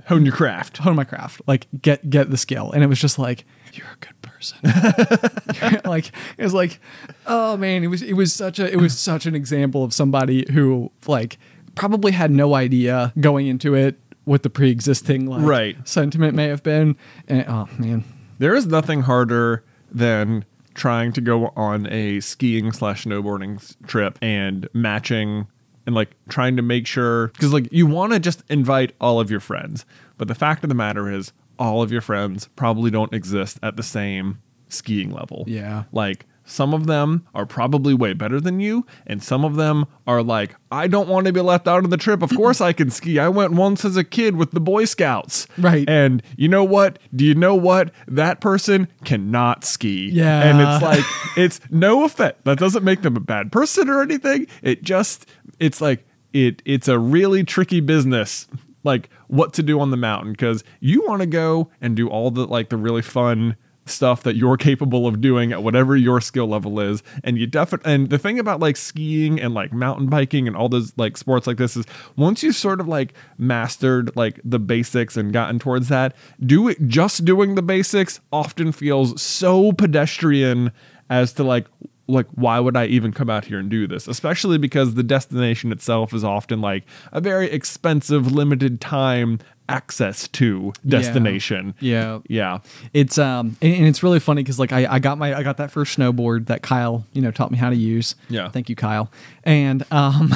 hone 0.07 0.25
your 0.25 0.35
craft. 0.35 0.79
hone 0.79 0.97
my 0.97 1.05
craft, 1.05 1.41
like 1.47 1.67
get 1.81 2.09
get 2.11 2.31
the 2.31 2.37
skill. 2.37 2.73
And 2.73 2.83
it 2.83 2.89
was 2.89 2.99
just 3.01 3.19
like, 3.19 3.45
you're 3.73 3.87
a 3.87 3.97
good 4.05 4.21
person. 4.23 4.59
like 5.85 6.09
it 6.37 6.43
was 6.43 6.55
like, 6.55 6.81
oh 7.27 7.57
man, 7.57 7.85
it 7.85 7.87
was 7.87 8.03
it 8.03 8.15
was 8.15 8.33
such 8.33 8.59
a 8.59 8.71
it 8.71 8.77
was 8.81 8.99
such 8.99 9.27
an 9.27 9.35
example 9.37 9.85
of 9.85 9.95
somebody 9.95 10.45
who 10.53 10.91
like 11.07 11.39
probably 11.75 12.13
had 12.13 12.31
no 12.31 12.55
idea 12.55 13.13
going 13.21 13.47
into 13.47 13.75
it 13.75 13.99
what 14.25 14.43
the 14.43 14.51
pre-existing 14.51 15.27
like 15.27 15.43
Right. 15.43 15.89
sentiment 15.89 16.35
may 16.35 16.49
have 16.49 16.63
been. 16.63 16.97
And 17.29 17.45
oh 17.49 17.69
man. 17.79 18.05
There 18.39 18.55
is 18.55 18.67
nothing 18.67 19.03
harder 19.03 19.65
than 19.91 20.45
trying 20.75 21.13
to 21.13 21.21
go 21.21 21.49
on 21.57 21.87
a 21.93 22.21
skiing 22.21 22.73
slash 22.73 23.05
snowboarding 23.05 23.77
trip 23.87 24.19
and 24.23 24.69
matching 24.73 25.47
and 25.87 25.95
like 25.95 26.11
trying 26.29 26.57
to 26.57 26.63
make 26.63 26.87
sure 26.87 27.29
because 27.29 27.53
like 27.53 27.69
you 27.73 27.87
want 27.87 28.13
to 28.13 28.21
just 28.21 28.43
invite 28.49 28.95
all 29.01 29.21
of 29.21 29.31
your 29.31 29.41
friends, 29.41 29.85
but 30.19 30.29
the 30.29 30.35
fact 30.35 30.63
of 30.63 30.69
the 30.69 30.75
matter 30.75 31.11
is 31.11 31.33
all 31.59 31.83
of 31.83 31.93
your 31.93 32.01
friends 32.01 32.49
probably 32.57 32.91
don't 32.91 33.13
exist 33.13 33.59
at 33.63 33.77
the 33.77 33.83
same 33.83 34.41
skiing 34.69 35.11
level. 35.13 35.45
Yeah. 35.47 35.85
Like 35.93 36.27
some 36.45 36.75
of 36.75 36.87
them 36.87 37.27
are 37.35 37.47
probably 37.47 37.95
way 37.95 38.13
better 38.13 38.41
than 38.41 38.61
you, 38.61 38.87
and 39.07 39.23
some 39.23 39.45
of 39.45 39.57
them 39.57 39.87
are 40.07 40.23
like, 40.23 40.57
I 40.71 40.89
don't 40.89 41.09
want 41.09 41.27
to 41.27 41.33
be 41.33 41.41
left 41.41 41.69
out 41.69 41.85
of 41.85 41.91
the 41.91 41.97
trip. 41.97 42.23
Of 42.23 42.31
course 42.35 42.61
I 42.61 42.73
can 42.73 42.91
ski. 42.91 43.19
I 43.19 43.29
went 43.29 43.53
once 43.53 43.85
as 43.85 43.97
a 43.97 44.05
kid 44.05 44.37
with 44.37 44.51
the 44.51 44.61
Boy 44.61 44.85
Scouts. 44.85 45.47
Right. 45.59 45.89
And 45.89 46.23
you 46.37 46.49
know 46.49 46.65
what? 46.65 46.99
Do 47.15 47.25
you 47.25 47.35
know 47.35 47.55
what? 47.55 47.93
That 48.09 48.41
person 48.41 48.89
cannot 49.05 49.65
ski. 49.65 50.11
Yeah. 50.11 50.43
And 50.43 50.61
it's 50.61 50.83
like, 50.83 51.05
it's 51.37 51.61
no 51.71 52.05
offense. 52.05 52.37
That 52.45 52.59
doesn't 52.59 52.85
make 52.85 53.03
them 53.03 53.17
a 53.17 53.21
bad 53.21 53.53
person 53.53 53.89
or 53.89 54.03
anything. 54.03 54.47
It 54.63 54.83
just, 54.83 55.27
it's 55.59 55.81
like, 55.81 56.07
it. 56.33 56.63
it's 56.65 56.89
a 56.89 56.99
really 56.99 57.45
tricky 57.45 57.81
business 57.81 58.49
like 58.85 59.11
what 59.29 59.53
to 59.55 59.63
do 59.63 59.81
on 59.81 59.91
the 59.91 59.97
mountain 59.97 60.33
because 60.33 60.65
you 60.81 61.05
want 61.07 61.21
to 61.21 61.27
go 61.27 61.71
and 61.81 61.97
do 61.97 62.09
all 62.09 62.31
the 62.31 62.47
like 62.47 62.69
the 62.69 62.77
really 62.77 63.03
fun 63.03 63.57
stuff 63.87 64.23
that 64.23 64.37
you're 64.37 64.57
capable 64.57 65.07
of 65.07 65.21
doing 65.21 65.53
at 65.53 65.63
whatever 65.63 65.97
your 65.97 66.21
skill 66.21 66.47
level 66.47 66.79
is 66.79 67.03
and 67.25 67.37
you 67.37 67.47
definitely 67.47 67.93
and 67.93 68.11
the 68.11 68.19
thing 68.19 68.39
about 68.39 68.61
like 68.61 68.77
skiing 68.77 69.41
and 69.41 69.55
like 69.55 69.73
mountain 69.73 70.07
biking 70.07 70.47
and 70.47 70.57
all 70.57 70.69
those 70.69 70.93
like 70.97 71.17
sports 71.17 71.47
like 71.47 71.57
this 71.57 71.77
is 71.77 71.85
once 72.17 72.43
you've 72.43 72.55
sort 72.55 72.81
of 72.81 72.87
like 72.87 73.13
mastered 73.39 74.15
like 74.15 74.41
the 74.45 74.59
basics 74.59 75.17
and 75.17 75.33
gotten 75.33 75.59
towards 75.59 75.89
that 75.89 76.15
do 76.47 76.69
it 76.69 76.79
just 76.87 77.25
doing 77.25 77.57
the 77.57 77.63
basics 77.63 78.21
often 78.33 78.71
feels 78.71 79.21
so 79.21 79.73
pedestrian 79.73 80.71
as 81.11 81.33
to 81.33 81.43
like 81.43 81.67
like 82.09 82.27
why 82.35 82.61
would 82.61 82.77
I 82.77 82.87
even 82.87 83.13
come 83.13 83.31
out 83.31 83.45
here 83.45 83.59
and 83.59 83.71
do 83.71 83.87
this? 83.87 84.09
Especially 84.09 84.59
because 84.59 84.95
the 84.95 85.03
destination 85.03 85.73
itself 85.73 86.13
is 86.13 86.25
often 86.25 86.61
like 86.61 86.85
a 87.13 87.21
very 87.21 87.51
expensive, 87.51 88.31
limited 88.31 88.81
time 88.81 89.39
access 89.73 90.29
to 90.29 90.73
destination. 90.87 91.75
Yeah. 91.81 92.21
Yeah. 92.29 92.59
It's 92.93 93.17
um 93.19 93.57
and, 93.63 93.75
and 93.75 93.87
it's 93.87 94.03
really 94.03 94.21
funny 94.21 94.43
because 94.43 94.59
like 94.59 94.73
I, 94.73 94.87
I 94.95 94.99
got 94.99 95.17
my 95.19 95.35
I 95.35 95.43
got 95.43 95.57
that 95.57 95.71
first 95.71 95.99
snowboard 95.99 96.47
that 96.47 96.63
Kyle 96.63 97.05
you 97.15 97.23
know 97.23 97.31
taught 97.31 97.51
me 97.51 97.57
how 97.59 97.71
to 97.71 97.77
use. 97.77 98.15
Yeah. 98.29 98.51
Thank 98.51 98.69
you, 98.69 98.77
Kyle. 98.77 99.11
And 99.45 99.85
um 99.91 100.31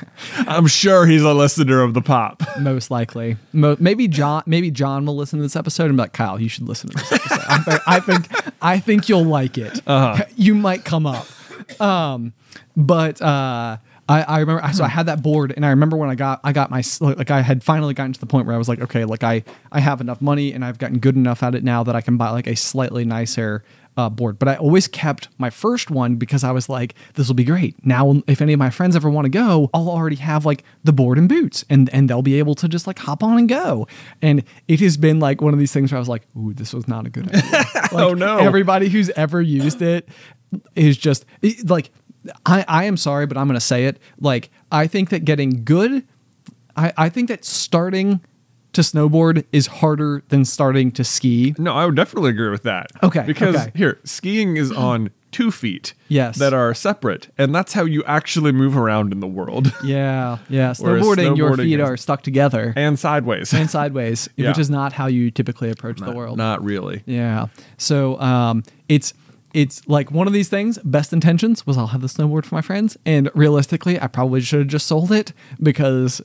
I'm 0.46 0.66
sure 0.66 1.06
he's 1.06 1.22
a 1.22 1.32
listener 1.32 1.82
of 1.82 1.94
the 1.94 2.02
pop. 2.02 2.42
most 2.60 2.90
likely, 2.90 3.36
Mo- 3.52 3.76
maybe 3.80 4.06
John 4.08 4.42
maybe 4.46 4.70
John 4.70 5.06
will 5.06 5.16
listen 5.16 5.38
to 5.38 5.42
this 5.42 5.56
episode 5.56 5.86
and 5.86 5.96
be 5.96 6.02
like 6.02 6.12
Kyle, 6.12 6.38
you 6.40 6.48
should 6.50 6.68
listen 6.68 6.90
to 6.90 6.98
this 6.98 7.12
episode. 7.12 7.40
I, 7.48 7.58
think, 7.58 7.80
I 7.86 8.00
think 8.00 8.52
I 8.60 8.78
think 8.78 9.08
you'll 9.08 9.24
like 9.24 9.56
it. 9.58 9.80
Uh-huh. 9.86 10.24
You 10.36 10.54
might 10.54 10.84
come 10.84 11.06
up. 11.06 11.26
Um, 11.80 12.32
but 12.76 13.20
uh. 13.22 13.78
I, 14.08 14.22
I 14.22 14.38
remember 14.40 14.62
so 14.72 14.82
I 14.84 14.88
had 14.88 15.06
that 15.06 15.22
board 15.22 15.52
and 15.54 15.64
I 15.64 15.70
remember 15.70 15.96
when 15.96 16.10
I 16.10 16.14
got 16.16 16.40
I 16.42 16.52
got 16.52 16.70
my 16.70 16.82
like 17.00 17.30
I 17.30 17.40
had 17.40 17.62
finally 17.62 17.94
gotten 17.94 18.12
to 18.12 18.20
the 18.20 18.26
point 18.26 18.46
where 18.46 18.54
I 18.54 18.58
was 18.58 18.68
like 18.68 18.80
okay 18.80 19.04
like 19.04 19.22
I 19.22 19.44
I 19.70 19.80
have 19.80 20.00
enough 20.00 20.20
money 20.20 20.52
and 20.52 20.64
I've 20.64 20.78
gotten 20.78 20.98
good 20.98 21.14
enough 21.16 21.42
at 21.42 21.54
it 21.54 21.62
now 21.62 21.82
that 21.84 21.94
I 21.94 22.00
can 22.00 22.16
buy 22.16 22.30
like 22.30 22.46
a 22.46 22.56
slightly 22.56 23.04
nicer 23.04 23.62
uh, 23.94 24.08
board. 24.08 24.38
But 24.38 24.48
I 24.48 24.56
always 24.56 24.88
kept 24.88 25.28
my 25.36 25.50
first 25.50 25.90
one 25.90 26.16
because 26.16 26.42
I 26.44 26.50
was 26.50 26.68
like 26.68 26.94
this 27.14 27.28
will 27.28 27.34
be 27.34 27.44
great. 27.44 27.76
Now 27.86 28.22
if 28.26 28.40
any 28.42 28.52
of 28.54 28.58
my 28.58 28.70
friends 28.70 28.96
ever 28.96 29.08
want 29.08 29.26
to 29.26 29.30
go 29.30 29.70
I'll 29.72 29.88
already 29.88 30.16
have 30.16 30.44
like 30.44 30.64
the 30.82 30.92
board 30.92 31.16
and 31.18 31.28
boots 31.28 31.64
and 31.70 31.88
and 31.94 32.10
they'll 32.10 32.22
be 32.22 32.38
able 32.38 32.54
to 32.56 32.68
just 32.68 32.86
like 32.88 32.98
hop 32.98 33.22
on 33.22 33.38
and 33.38 33.48
go. 33.48 33.86
And 34.20 34.42
it 34.66 34.80
has 34.80 34.96
been 34.96 35.20
like 35.20 35.40
one 35.40 35.52
of 35.52 35.60
these 35.60 35.72
things 35.72 35.92
where 35.92 35.98
I 35.98 36.00
was 36.00 36.08
like 36.08 36.22
ooh 36.36 36.52
this 36.54 36.72
was 36.72 36.88
not 36.88 37.06
a 37.06 37.10
good 37.10 37.28
idea. 37.28 37.42
Like, 37.92 37.92
Oh, 37.92 38.14
no. 38.14 38.38
everybody 38.38 38.88
who's 38.88 39.10
ever 39.10 39.40
used 39.42 39.80
it 39.82 40.08
is 40.74 40.96
just 40.96 41.24
like 41.64 41.90
I, 42.46 42.64
I 42.68 42.84
am 42.84 42.96
sorry, 42.96 43.26
but 43.26 43.36
I'm 43.36 43.46
gonna 43.46 43.60
say 43.60 43.86
it. 43.86 43.98
Like 44.20 44.50
I 44.70 44.86
think 44.86 45.10
that 45.10 45.24
getting 45.24 45.64
good, 45.64 46.04
I, 46.76 46.92
I 46.96 47.08
think 47.08 47.28
that 47.28 47.44
starting 47.44 48.20
to 48.72 48.80
snowboard 48.80 49.44
is 49.52 49.66
harder 49.66 50.22
than 50.28 50.44
starting 50.44 50.90
to 50.92 51.04
ski. 51.04 51.54
No, 51.58 51.74
I 51.74 51.84
would 51.84 51.94
definitely 51.96 52.30
agree 52.30 52.48
with 52.48 52.62
that. 52.62 52.86
Okay, 53.02 53.22
Because 53.26 53.54
okay. 53.54 53.70
here, 53.74 53.98
skiing 54.04 54.56
is 54.56 54.72
on 54.90 55.10
two 55.30 55.50
feet. 55.50 55.92
Yes. 56.08 56.38
That 56.38 56.52
are 56.54 56.72
separate. 56.74 57.28
And 57.38 57.54
that's 57.54 57.72
how 57.74 57.84
you 57.84 58.02
actually 58.04 58.52
move 58.52 58.76
around 58.76 59.12
in 59.12 59.20
the 59.20 59.26
world. 59.26 59.72
Yeah, 59.84 60.38
yeah. 60.48 60.74
Whereas 60.78 61.04
Snowboarding, 61.04 61.36
your 61.36 61.56
feet 61.56 61.80
is- 61.80 61.86
are 61.88 61.96
stuck 61.98 62.22
together 62.22 62.72
and 62.76 62.98
sideways. 62.98 63.52
and 63.52 63.68
sideways, 63.70 64.28
Yeah. 64.36 64.48
which 64.48 64.58
is 64.58 64.70
not 64.70 64.92
how 64.94 65.06
you 65.06 65.30
typically 65.30 65.70
approach 65.70 65.98
the 66.00 66.12
world. 66.12 66.38
Not 66.38 66.62
really. 66.64 67.02
Yeah. 67.04 67.46
So 67.78 68.18
um, 68.20 68.62
it's 68.88 69.12
it's 69.54 69.86
like 69.88 70.10
one 70.10 70.26
of 70.26 70.32
these 70.32 70.48
things. 70.48 70.78
Best 70.78 71.12
intentions 71.12 71.66
was 71.66 71.76
I'll 71.76 71.88
have 71.88 72.00
the 72.00 72.06
snowboard 72.06 72.44
for 72.44 72.54
my 72.54 72.62
friends, 72.62 72.96
and 73.04 73.30
realistically, 73.34 74.00
I 74.00 74.06
probably 74.06 74.40
should 74.40 74.60
have 74.60 74.68
just 74.68 74.86
sold 74.86 75.12
it 75.12 75.32
because 75.62 76.22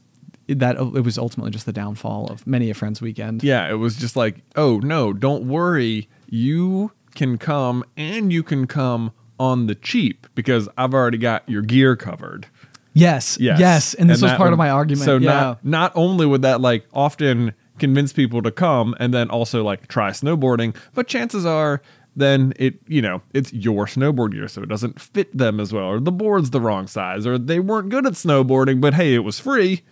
that 0.47 0.79
oh, 0.79 0.95
it 0.95 1.01
was 1.01 1.17
ultimately 1.17 1.51
just 1.51 1.65
the 1.65 1.73
downfall 1.73 2.27
of 2.27 2.45
many 2.47 2.69
a 2.69 2.73
friend's 2.73 3.01
weekend. 3.01 3.43
Yeah, 3.43 3.69
it 3.69 3.75
was 3.75 3.95
just 3.95 4.15
like, 4.15 4.41
oh 4.55 4.79
no, 4.79 5.13
don't 5.13 5.47
worry. 5.47 6.09
You 6.29 6.91
can 7.15 7.37
come 7.37 7.83
and 7.95 8.31
you 8.31 8.43
can 8.43 8.67
come 8.67 9.11
on 9.39 9.67
the 9.67 9.75
cheap 9.75 10.27
because 10.35 10.69
I've 10.77 10.93
already 10.93 11.17
got 11.17 11.47
your 11.49 11.61
gear 11.61 11.95
covered. 11.95 12.47
Yes. 12.93 13.37
Yes. 13.39 13.59
Yes. 13.59 13.93
And 13.93 14.09
this 14.09 14.21
was 14.21 14.31
that 14.31 14.37
part 14.37 14.53
of 14.53 14.57
my 14.57 14.69
argument. 14.69 15.05
So 15.05 15.17
yeah. 15.17 15.29
not 15.29 15.65
not 15.65 15.91
only 15.95 16.25
would 16.25 16.41
that 16.41 16.61
like 16.61 16.87
often 16.93 17.53
convince 17.77 18.11
people 18.11 18.41
to 18.41 18.51
come 18.51 18.95
and 18.99 19.13
then 19.13 19.29
also 19.29 19.63
like 19.63 19.87
try 19.87 20.09
snowboarding, 20.09 20.75
but 20.93 21.07
chances 21.07 21.45
are 21.45 21.81
then 22.17 22.51
it 22.57 22.79
you 22.87 23.01
know 23.01 23.21
it's 23.33 23.53
your 23.53 23.85
snowboard 23.85 24.33
gear 24.33 24.47
so 24.47 24.61
it 24.61 24.69
doesn't 24.69 24.99
fit 24.99 25.35
them 25.37 25.59
as 25.59 25.71
well 25.71 25.85
or 25.85 25.99
the 25.99 26.11
board's 26.11 26.49
the 26.49 26.59
wrong 26.59 26.87
size 26.87 27.25
or 27.25 27.37
they 27.37 27.59
weren't 27.59 27.89
good 27.89 28.05
at 28.05 28.13
snowboarding 28.13 28.81
but 28.81 28.93
hey 28.93 29.13
it 29.13 29.19
was 29.19 29.39
free 29.39 29.83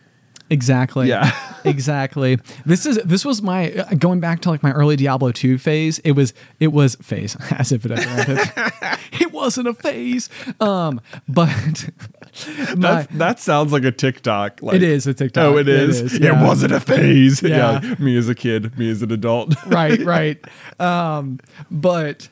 Exactly. 0.49 1.07
Yeah. 1.07 1.31
exactly. 1.65 2.37
This 2.65 2.85
is 2.85 2.97
this 3.03 3.25
was 3.25 3.41
my 3.41 3.71
uh, 3.71 3.95
going 3.95 4.19
back 4.19 4.41
to 4.41 4.49
like 4.49 4.61
my 4.61 4.71
early 4.71 4.95
Diablo 4.95 5.31
2 5.31 5.57
phase. 5.57 5.99
It 5.99 6.11
was 6.11 6.33
it 6.59 6.67
was 6.67 6.95
phase 6.95 7.35
as 7.51 7.71
if 7.71 7.85
it 7.85 7.91
ever 7.91 8.99
it 9.13 9.31
wasn't 9.31 9.67
a 9.67 9.73
phase. 9.73 10.29
Um 10.59 11.01
but 11.27 11.89
That's, 12.75 13.07
that 13.15 13.39
sounds 13.39 13.71
like 13.71 13.83
a 13.83 13.91
TikTok. 13.91 14.61
Like, 14.61 14.75
It 14.75 14.83
is 14.83 15.07
a 15.07 15.13
TikTok. 15.13 15.43
Oh, 15.43 15.57
it 15.57 15.67
It 15.69 15.79
is. 15.89 16.01
is, 16.01 16.13
It 16.15 16.33
wasn't 16.33 16.73
a 16.73 16.79
phase. 16.79 17.41
Yeah. 17.41 17.79
Yeah. 17.81 17.95
me 17.99 18.17
as 18.17 18.27
a 18.29 18.35
kid, 18.35 18.77
me 18.77 18.89
as 18.89 19.01
an 19.01 19.11
adult. 19.11 19.55
right, 19.65 19.99
right. 20.01 20.37
Um, 20.79 21.39
but 21.71 22.27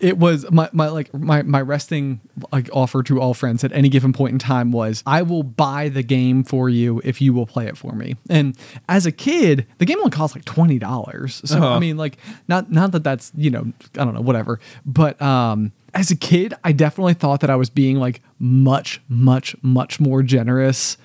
it 0.00 0.18
was 0.18 0.50
my, 0.50 0.68
my 0.72 0.88
like 0.88 1.14
my 1.14 1.42
my 1.42 1.60
resting 1.62 2.20
like 2.52 2.68
offer 2.72 3.02
to 3.04 3.20
all 3.20 3.32
friends 3.32 3.62
at 3.64 3.72
any 3.72 3.88
given 3.88 4.12
point 4.12 4.32
in 4.32 4.38
time 4.38 4.72
was 4.72 5.02
I 5.06 5.22
will 5.22 5.44
buy 5.44 5.88
the 5.88 6.02
game 6.02 6.42
for 6.42 6.68
you 6.68 7.00
if 7.04 7.20
you 7.22 7.32
will 7.32 7.46
play 7.46 7.66
it 7.68 7.76
for 7.78 7.92
me. 7.94 8.16
And 8.28 8.56
as 8.88 9.06
a 9.06 9.12
kid, 9.12 9.66
the 9.78 9.86
game 9.86 9.98
only 9.98 10.10
cost 10.10 10.34
like 10.34 10.44
twenty 10.44 10.78
dollars. 10.80 11.40
So 11.44 11.56
I 11.58 11.60
Uh-huh. 11.64 11.80
mean, 11.80 11.96
like 11.96 12.18
not 12.48 12.70
not 12.72 12.90
that 12.92 13.04
that's 13.04 13.30
you 13.36 13.50
know 13.50 13.72
I 13.96 14.04
don't 14.04 14.14
know 14.14 14.20
whatever, 14.20 14.58
but 14.84 15.20
um. 15.22 15.72
As 15.94 16.10
a 16.10 16.16
kid, 16.16 16.54
I 16.64 16.72
definitely 16.72 17.14
thought 17.14 17.40
that 17.40 17.50
I 17.50 17.56
was 17.56 17.70
being 17.70 17.96
like 17.96 18.20
much, 18.38 19.00
much, 19.08 19.54
much 19.62 20.00
more 20.00 20.22
generous 20.22 20.96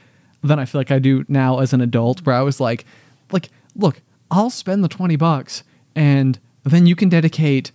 than 0.43 0.57
I 0.59 0.65
feel 0.65 0.79
like 0.79 0.91
I 0.91 0.99
do 0.99 1.25
now 1.27 1.59
as 1.59 1.73
an 1.73 1.81
adult, 1.81 2.25
where 2.25 2.35
I 2.35 2.41
was 2.41 2.59
like, 2.59 2.85
like, 3.31 3.49
look, 3.75 4.01
I'll 4.31 4.49
spend 4.49 4.83
the 4.83 4.87
20 4.87 5.15
bucks 5.15 5.63
and 5.95 6.39
then 6.63 6.85
you 6.85 6.95
can 6.95 7.09
dedicate 7.09 7.71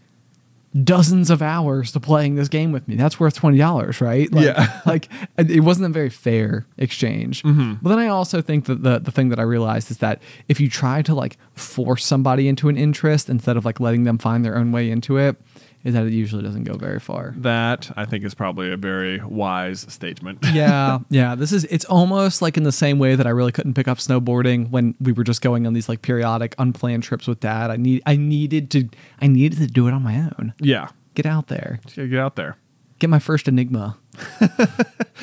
dozens 0.82 1.30
of 1.30 1.40
hours 1.40 1.92
to 1.92 2.00
playing 2.00 2.34
this 2.34 2.48
game 2.48 2.72
with 2.72 2.88
me. 2.88 2.96
That's 2.96 3.20
worth 3.20 3.40
$20, 3.40 4.00
right? 4.00 4.32
Like, 4.32 4.44
Yeah. 4.44 4.80
like 4.86 5.08
it 5.38 5.60
wasn't 5.60 5.86
a 5.86 5.90
very 5.90 6.10
fair 6.10 6.66
exchange. 6.78 7.44
Mm-hmm. 7.44 7.74
But 7.80 7.90
then 7.90 7.98
I 8.00 8.08
also 8.08 8.40
think 8.42 8.64
that 8.64 8.82
the, 8.82 8.98
the 8.98 9.12
thing 9.12 9.28
that 9.28 9.38
I 9.38 9.42
realized 9.42 9.90
is 9.92 9.98
that 9.98 10.20
if 10.48 10.58
you 10.58 10.68
try 10.68 11.00
to 11.02 11.14
like 11.14 11.36
force 11.54 12.04
somebody 12.04 12.48
into 12.48 12.68
an 12.68 12.76
interest 12.76 13.28
instead 13.28 13.56
of 13.56 13.64
like 13.64 13.78
letting 13.78 14.02
them 14.02 14.18
find 14.18 14.44
their 14.44 14.56
own 14.56 14.72
way 14.72 14.90
into 14.90 15.16
it, 15.16 15.36
is 15.84 15.94
that 15.94 16.06
it 16.06 16.12
usually 16.12 16.42
doesn't 16.42 16.64
go 16.64 16.76
very 16.76 16.98
far. 16.98 17.34
That 17.36 17.90
I 17.96 18.04
think 18.06 18.24
is 18.24 18.34
probably 18.34 18.72
a 18.72 18.76
very 18.76 19.20
wise 19.22 19.80
statement. 19.92 20.38
yeah, 20.52 20.98
yeah. 21.10 21.34
This 21.34 21.52
is 21.52 21.64
it's 21.64 21.84
almost 21.84 22.40
like 22.42 22.56
in 22.56 22.62
the 22.62 22.72
same 22.72 22.98
way 22.98 23.14
that 23.14 23.26
I 23.26 23.30
really 23.30 23.52
couldn't 23.52 23.74
pick 23.74 23.86
up 23.86 23.98
snowboarding 23.98 24.70
when 24.70 24.94
we 25.00 25.12
were 25.12 25.24
just 25.24 25.42
going 25.42 25.66
on 25.66 25.74
these 25.74 25.88
like 25.88 26.02
periodic 26.02 26.54
unplanned 26.58 27.02
trips 27.02 27.26
with 27.26 27.40
dad. 27.40 27.70
I 27.70 27.76
need 27.76 28.02
I 28.06 28.16
needed 28.16 28.70
to 28.72 28.88
I 29.20 29.26
needed 29.26 29.58
to 29.58 29.66
do 29.66 29.86
it 29.86 29.92
on 29.92 30.02
my 30.02 30.16
own. 30.16 30.54
yeah. 30.58 30.88
Get 31.14 31.26
out 31.26 31.46
there. 31.46 31.78
Yeah, 31.94 32.06
Get 32.06 32.18
out 32.18 32.34
there. 32.34 32.56
Get 32.98 33.08
my 33.08 33.20
first 33.20 33.46
enigma. 33.46 33.96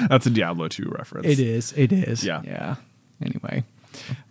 That's 0.08 0.26
a 0.26 0.30
Diablo 0.30 0.68
2 0.70 0.86
reference. 0.90 1.28
It 1.28 1.40
is. 1.40 1.74
It 1.74 1.92
is. 1.92 2.24
Yeah. 2.24 2.42
Yeah. 2.46 2.76
Anyway. 3.22 3.64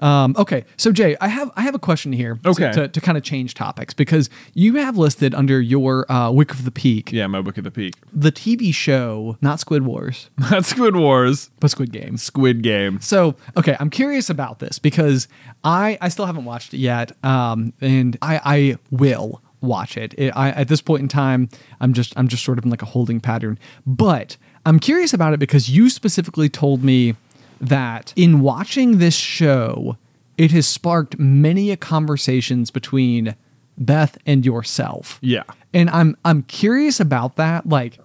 Um, 0.01 0.35
okay, 0.39 0.65
so 0.77 0.93
Jay, 0.93 1.17
I 1.21 1.29
have 1.29 1.51
I 1.57 1.63
have 1.63 1.75
a 1.75 1.79
question 1.79 2.13
here. 2.13 2.39
to- 2.43 2.49
Okay. 2.51 2.73
To, 2.73 2.89
to, 2.89 3.01
kind 3.01 3.17
of 3.19 3.25
change 3.25 3.55
topics 3.55 3.95
because 3.95 4.29
you 4.55 4.75
have 4.77 4.97
listed 4.97 5.35
under 5.35 5.61
your 5.61 6.11
uh, 6.11 6.31
Wick 6.31 6.53
of 6.53 6.65
the 6.65 6.71
Peak 6.71 7.13
Yeah, 7.13 7.27
my 7.27 7.41
book 7.41 7.59
of 7.59 7.65
the 7.65 7.71
peak. 7.71 7.95
the 8.13 8.33
TV 8.33 8.73
show, 8.75 9.37
not 9.41 9.61
Squid 9.61 9.83
Wars, 9.85 10.31
not 10.39 10.65
Squid 10.65 10.97
Wars. 10.97 11.51
but 11.61 11.71
Squid 11.71 11.93
Game. 11.93 12.17
Squid 12.17 12.63
Game. 12.63 13.01
So, 13.01 13.35
okay, 13.57 13.77
I'm 13.81 13.91
curious 13.91 14.31
about 14.31 14.59
this 14.59 14.79
because 14.79 15.29
I 15.65 15.99
I 16.01 16.09
still 16.09 16.27
haven't 16.27 16.45
watched 16.45 16.75
it 16.75 16.79
yet, 16.79 17.13
um, 17.25 17.73
and 17.81 18.17
I 18.23 18.41
I 18.45 18.79
will 18.91 19.41
watch 19.61 19.97
it. 19.97 20.15
it 20.19 20.31
I 20.37 20.51
at 20.51 20.69
this 20.69 20.81
point 20.81 21.03
in 21.03 21.09
time, 21.09 21.49
I'm 21.81 21.93
just 21.93 22.13
I'm 22.17 22.29
just 22.29 22.45
sort 22.45 22.59
of 22.59 22.65
in 22.65 22.71
like 22.71 22.83
a 22.83 22.87
holding 22.87 23.21
pattern. 23.21 23.59
But 23.87 24.37
I'm 24.67 24.79
curious 24.79 25.13
about 25.15 25.33
it 25.35 25.41
because 25.41 25.69
you 25.71 25.89
specifically 25.91 26.49
told 26.49 26.83
me 26.85 27.15
that 27.61 28.13
in 28.17 28.41
watching 28.41 28.99
this 28.99 29.15
show, 29.15 29.97
it 30.37 30.51
has 30.53 30.67
sparked 30.67 31.19
many 31.19 31.71
a 31.71 31.77
conversations 31.77 32.71
between 32.71 33.37
Beth 33.77 34.19
and 34.27 34.45
yourself. 34.45 35.19
Yeah. 35.23 35.45
And 35.73 35.89
I'm 35.91 36.17
I'm 36.25 36.43
curious 36.45 36.99
about 36.99 37.37
that. 37.37 37.69
Like, 37.69 37.99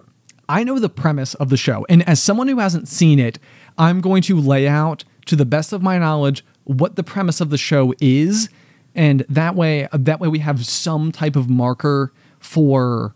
I 0.48 0.62
know 0.62 0.78
the 0.78 0.88
premise 0.88 1.34
of 1.34 1.48
the 1.48 1.56
show, 1.56 1.84
and 1.88 2.06
as 2.08 2.22
someone 2.22 2.48
who 2.48 2.58
hasn't 2.58 2.88
seen 2.88 3.18
it, 3.18 3.38
I'm 3.76 4.00
going 4.00 4.22
to 4.22 4.38
lay 4.38 4.68
out 4.68 5.04
to 5.26 5.36
the 5.36 5.44
best 5.44 5.72
of 5.72 5.82
my 5.82 5.98
knowledge 5.98 6.44
what 6.64 6.96
the 6.96 7.02
premise 7.02 7.40
of 7.40 7.50
the 7.50 7.58
show 7.58 7.94
is, 8.00 8.48
and 8.94 9.24
that 9.28 9.54
way 9.54 9.88
that 9.92 10.20
way 10.20 10.28
we 10.28 10.38
have 10.38 10.64
some 10.64 11.10
type 11.12 11.36
of 11.36 11.50
marker 11.50 12.12
for 12.38 13.15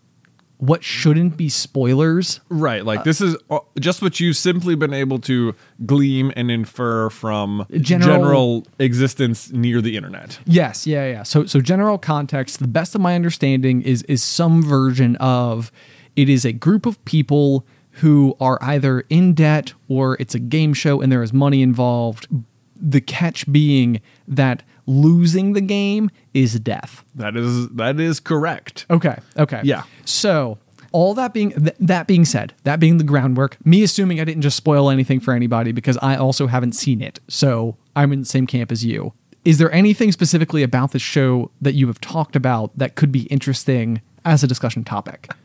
what 0.61 0.85
shouldn't 0.85 1.39
be 1.39 1.49
spoilers. 1.49 2.41
Right. 2.51 2.85
Like 2.85 3.05
this 3.05 3.21
is 3.23 3.37
uh, 3.49 3.61
just 3.79 4.03
what 4.03 4.21
you've 4.21 4.37
simply 4.37 4.75
been 4.75 4.93
able 4.93 5.19
to 5.21 5.55
glean 5.87 6.33
and 6.33 6.51
infer 6.51 7.09
from 7.09 7.67
General- 7.81 8.17
general, 8.19 8.67
existence 8.79 9.51
near 9.51 9.81
the 9.81 9.97
internet. 9.97 10.39
Yes, 10.45 10.87
yeah, 10.87 11.11
yeah. 11.11 11.23
So 11.23 11.47
so 11.47 11.61
general 11.61 11.97
context, 11.97 12.59
the 12.59 12.69
best 12.69 12.95
of 12.95 13.01
my 13.01 13.15
understanding 13.15 13.81
is 13.83 14.03
is 14.03 14.23
some 14.23 14.63
version 14.63 15.17
of 15.17 15.73
it 16.15 16.29
is 16.29 16.45
a 16.45 16.53
group 16.53 16.85
of 16.85 17.03
people 17.07 17.67
who 17.95 18.37
are 18.39 18.59
either 18.61 19.01
in 19.09 19.33
debt 19.33 19.73
or 19.89 20.17
it's 20.21 20.35
a 20.35 20.39
game 20.39 20.75
show 20.75 21.01
and 21.01 21.11
there 21.11 21.23
is 21.23 21.33
money 21.33 21.63
involved. 21.63 22.29
The 22.77 23.01
catch 23.01 23.51
being 23.51 24.01
that 24.29 24.63
losing 24.91 25.53
the 25.53 25.61
game 25.61 26.11
is 26.35 26.59
death. 26.61 27.05
That 27.15 27.37
is 27.37 27.69
that 27.71 28.01
is 28.01 28.21
correct. 28.21 28.87
Okay. 28.91 29.17
Okay. 29.37 29.61
Yeah. 29.65 29.85
So 30.05 30.59
all 30.93 31.15
that 31.15 31.33
being 31.33 31.53
th- 31.53 31.77
that 31.79 32.07
being 32.07 32.25
said, 32.25 32.53
that 32.65 32.81
being 32.81 32.99
the 32.99 33.05
groundwork, 33.05 33.65
me 33.65 33.83
assuming 33.83 34.21
I 34.21 34.25
didn't 34.25 34.43
just 34.43 34.57
spoil 34.57 34.91
anything 34.91 35.21
for 35.21 35.33
anybody 35.33 35.73
because 35.73 35.97
I 36.03 36.17
also 36.17 36.49
haven't 36.49 36.73
seen 36.73 37.01
it, 37.01 37.21
so 37.29 37.77
I'm 37.95 38.13
in 38.13 38.21
the 38.21 38.27
same 38.27 38.47
camp 38.47 38.73
as 38.73 38.85
you. 38.85 39.13
Is 39.45 39.59
there 39.59 39.73
anything 39.73 40.13
specifically 40.13 40.63
about 40.63 40.93
the 40.93 40.99
show 40.99 41.51
that 41.63 41.73
you 41.73 41.87
have 41.87 42.01
talked 42.01 42.37
about 42.37 42.77
that 42.77 42.95
could 42.95 43.11
be 43.11 43.23
interesting 43.25 44.03
as 44.25 44.43
a 44.43 44.47
discussion 44.47 44.85
topic? 44.85 45.31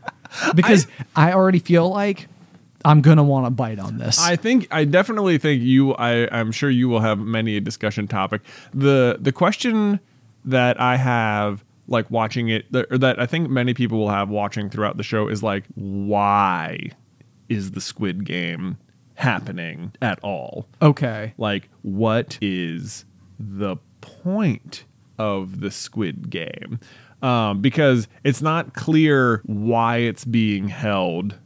Because 0.53 0.85
I, 1.15 1.31
already 1.31 1.59
feel 1.59 1.87
like 1.89 2.27
I'm 2.85 3.01
gonna 3.01 3.23
want 3.23 3.45
to 3.47 3.49
bite 3.49 3.79
on 3.79 3.97
this. 3.97 4.19
I 4.21 4.35
think 4.35 4.67
I 4.71 4.85
definitely 4.85 5.37
think 5.37 5.61
you 5.63 5.93
I 5.95 6.27
I'm 6.31 6.51
sure 6.51 6.69
you 6.69 6.87
will 6.87 7.01
have 7.01 7.19
many 7.19 7.57
a 7.57 7.61
discussion 7.61 8.07
topic. 8.07 8.41
The 8.73 9.17
the 9.19 9.31
question 9.31 9.99
that 10.45 10.79
I 10.79 10.95
have 10.97 11.63
like 11.87 12.09
watching 12.09 12.49
it 12.49 12.71
that- 12.71 12.87
or 12.91 12.97
that 12.99 13.19
I 13.19 13.25
think 13.25 13.49
many 13.49 13.73
people 13.73 13.97
will 13.97 14.09
have 14.09 14.29
watching 14.29 14.69
throughout 14.69 14.97
the 14.97 15.03
show 15.03 15.27
is 15.27 15.41
like 15.43 15.65
why 15.75 16.79
is 17.49 17.71
the 17.71 17.81
squid 17.81 18.23
game 18.25 18.77
happening 19.15 19.91
at 20.01 20.19
all? 20.23 20.67
okay. 20.81 21.33
Like 21.37 21.69
what 21.81 22.37
is 22.41 23.05
the 23.39 23.77
point 24.01 24.85
of 25.17 25.59
the 25.61 25.71
squid 25.71 26.29
game? 26.29 26.79
Um, 27.21 27.61
because 27.61 28.07
it's 28.23 28.41
not 28.41 28.73
clear 28.73 29.41
why 29.45 29.97
it's 29.97 30.25
being 30.25 30.67
held 30.67 31.39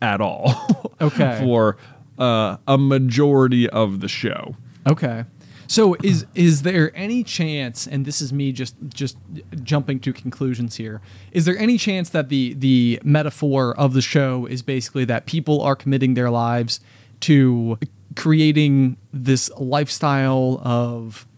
at 0.00 0.20
all. 0.20 0.54
Okay. 1.00 1.38
for 1.40 1.76
uh, 2.18 2.56
a 2.66 2.76
majority 2.76 3.70
of 3.70 4.00
the 4.00 4.08
show. 4.08 4.56
Okay. 4.84 5.24
So 5.68 5.96
is 6.02 6.26
is 6.34 6.62
there 6.62 6.90
any 6.96 7.22
chance 7.22 7.86
and 7.86 8.04
this 8.04 8.20
is 8.20 8.32
me 8.32 8.50
just 8.50 8.74
just 8.92 9.16
jumping 9.62 10.00
to 10.00 10.12
conclusions 10.12 10.74
here. 10.74 11.00
Is 11.30 11.44
there 11.44 11.56
any 11.56 11.78
chance 11.78 12.10
that 12.10 12.30
the 12.30 12.54
the 12.54 13.00
metaphor 13.04 13.78
of 13.78 13.92
the 13.92 14.02
show 14.02 14.46
is 14.46 14.62
basically 14.62 15.04
that 15.04 15.26
people 15.26 15.60
are 15.60 15.76
committing 15.76 16.14
their 16.14 16.30
lives 16.30 16.80
to 17.20 17.78
creating 18.16 18.96
this 19.12 19.50
lifestyle 19.58 20.60
of 20.64 21.28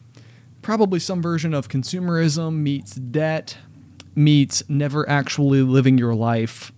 probably 0.63 1.01
some 1.01 1.21
version 1.21 1.53
of 1.53 1.69
consumerism 1.69 2.55
meets 2.61 2.95
debt 2.95 3.59
meets 4.15 4.63
never 4.69 5.07
actually 5.07 5.61
living 5.61 5.99
your 5.99 6.15
life 6.15 6.73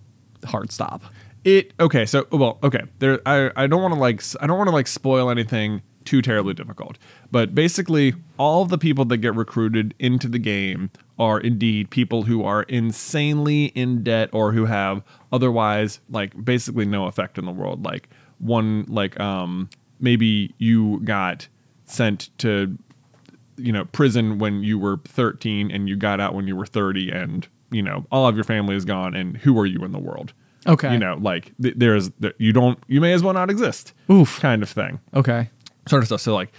hard 0.46 0.72
stop. 0.72 1.02
It 1.44 1.72
okay, 1.80 2.06
so 2.06 2.26
well, 2.30 2.58
okay. 2.62 2.82
There, 2.98 3.20
I, 3.26 3.50
I 3.56 3.66
don't 3.66 3.82
want 3.82 3.94
to 3.94 4.00
like 4.00 4.22
i 4.40 4.46
don't 4.46 4.58
want 4.58 4.68
to 4.68 4.74
like 4.74 4.86
spoil 4.86 5.28
anything 5.30 5.82
too 6.04 6.22
terribly 6.22 6.54
difficult. 6.54 6.98
But 7.30 7.54
basically, 7.54 8.14
all 8.38 8.64
the 8.64 8.78
people 8.78 9.04
that 9.06 9.18
get 9.18 9.34
recruited 9.34 9.94
into 9.98 10.28
the 10.28 10.38
game 10.38 10.90
are 11.18 11.40
indeed 11.40 11.90
people 11.90 12.24
who 12.24 12.44
are 12.44 12.62
insanely 12.64 13.66
in 13.66 14.02
debt 14.02 14.30
or 14.32 14.52
who 14.52 14.66
have 14.66 15.02
otherwise 15.32 16.00
like 16.08 16.44
basically 16.44 16.84
no 16.84 17.06
effect 17.06 17.38
in 17.38 17.44
the 17.44 17.52
world. 17.52 17.84
Like 17.84 18.08
one 18.38 18.84
like 18.88 19.18
um 19.20 19.70
maybe 20.00 20.54
you 20.58 21.00
got 21.04 21.48
sent 21.84 22.30
to 22.38 22.76
you 23.56 23.72
know 23.72 23.84
prison 23.86 24.38
when 24.38 24.62
you 24.62 24.78
were 24.78 24.98
13 25.04 25.70
and 25.70 25.88
you 25.88 25.96
got 25.96 26.20
out 26.20 26.34
when 26.34 26.46
you 26.46 26.56
were 26.56 26.66
30 26.66 27.10
and 27.10 27.48
you 27.70 27.82
know 27.82 28.06
all 28.10 28.26
of 28.26 28.34
your 28.34 28.44
family 28.44 28.74
is 28.74 28.84
gone 28.84 29.14
and 29.14 29.36
who 29.38 29.58
are 29.58 29.66
you 29.66 29.84
in 29.84 29.92
the 29.92 29.98
world 29.98 30.32
Okay. 30.66 30.92
you 30.92 30.98
know 30.98 31.16
like 31.20 31.52
th- 31.60 31.74
there's 31.76 32.10
th- 32.20 32.34
you 32.38 32.52
don't 32.52 32.78
you 32.88 33.00
may 33.00 33.12
as 33.12 33.22
well 33.22 33.34
not 33.34 33.50
exist 33.50 33.92
Oof. 34.10 34.38
kind 34.40 34.62
of 34.62 34.68
thing 34.70 35.00
Okay. 35.14 35.50
sort 35.88 36.02
of 36.02 36.06
stuff 36.06 36.20
so 36.20 36.34
like 36.34 36.52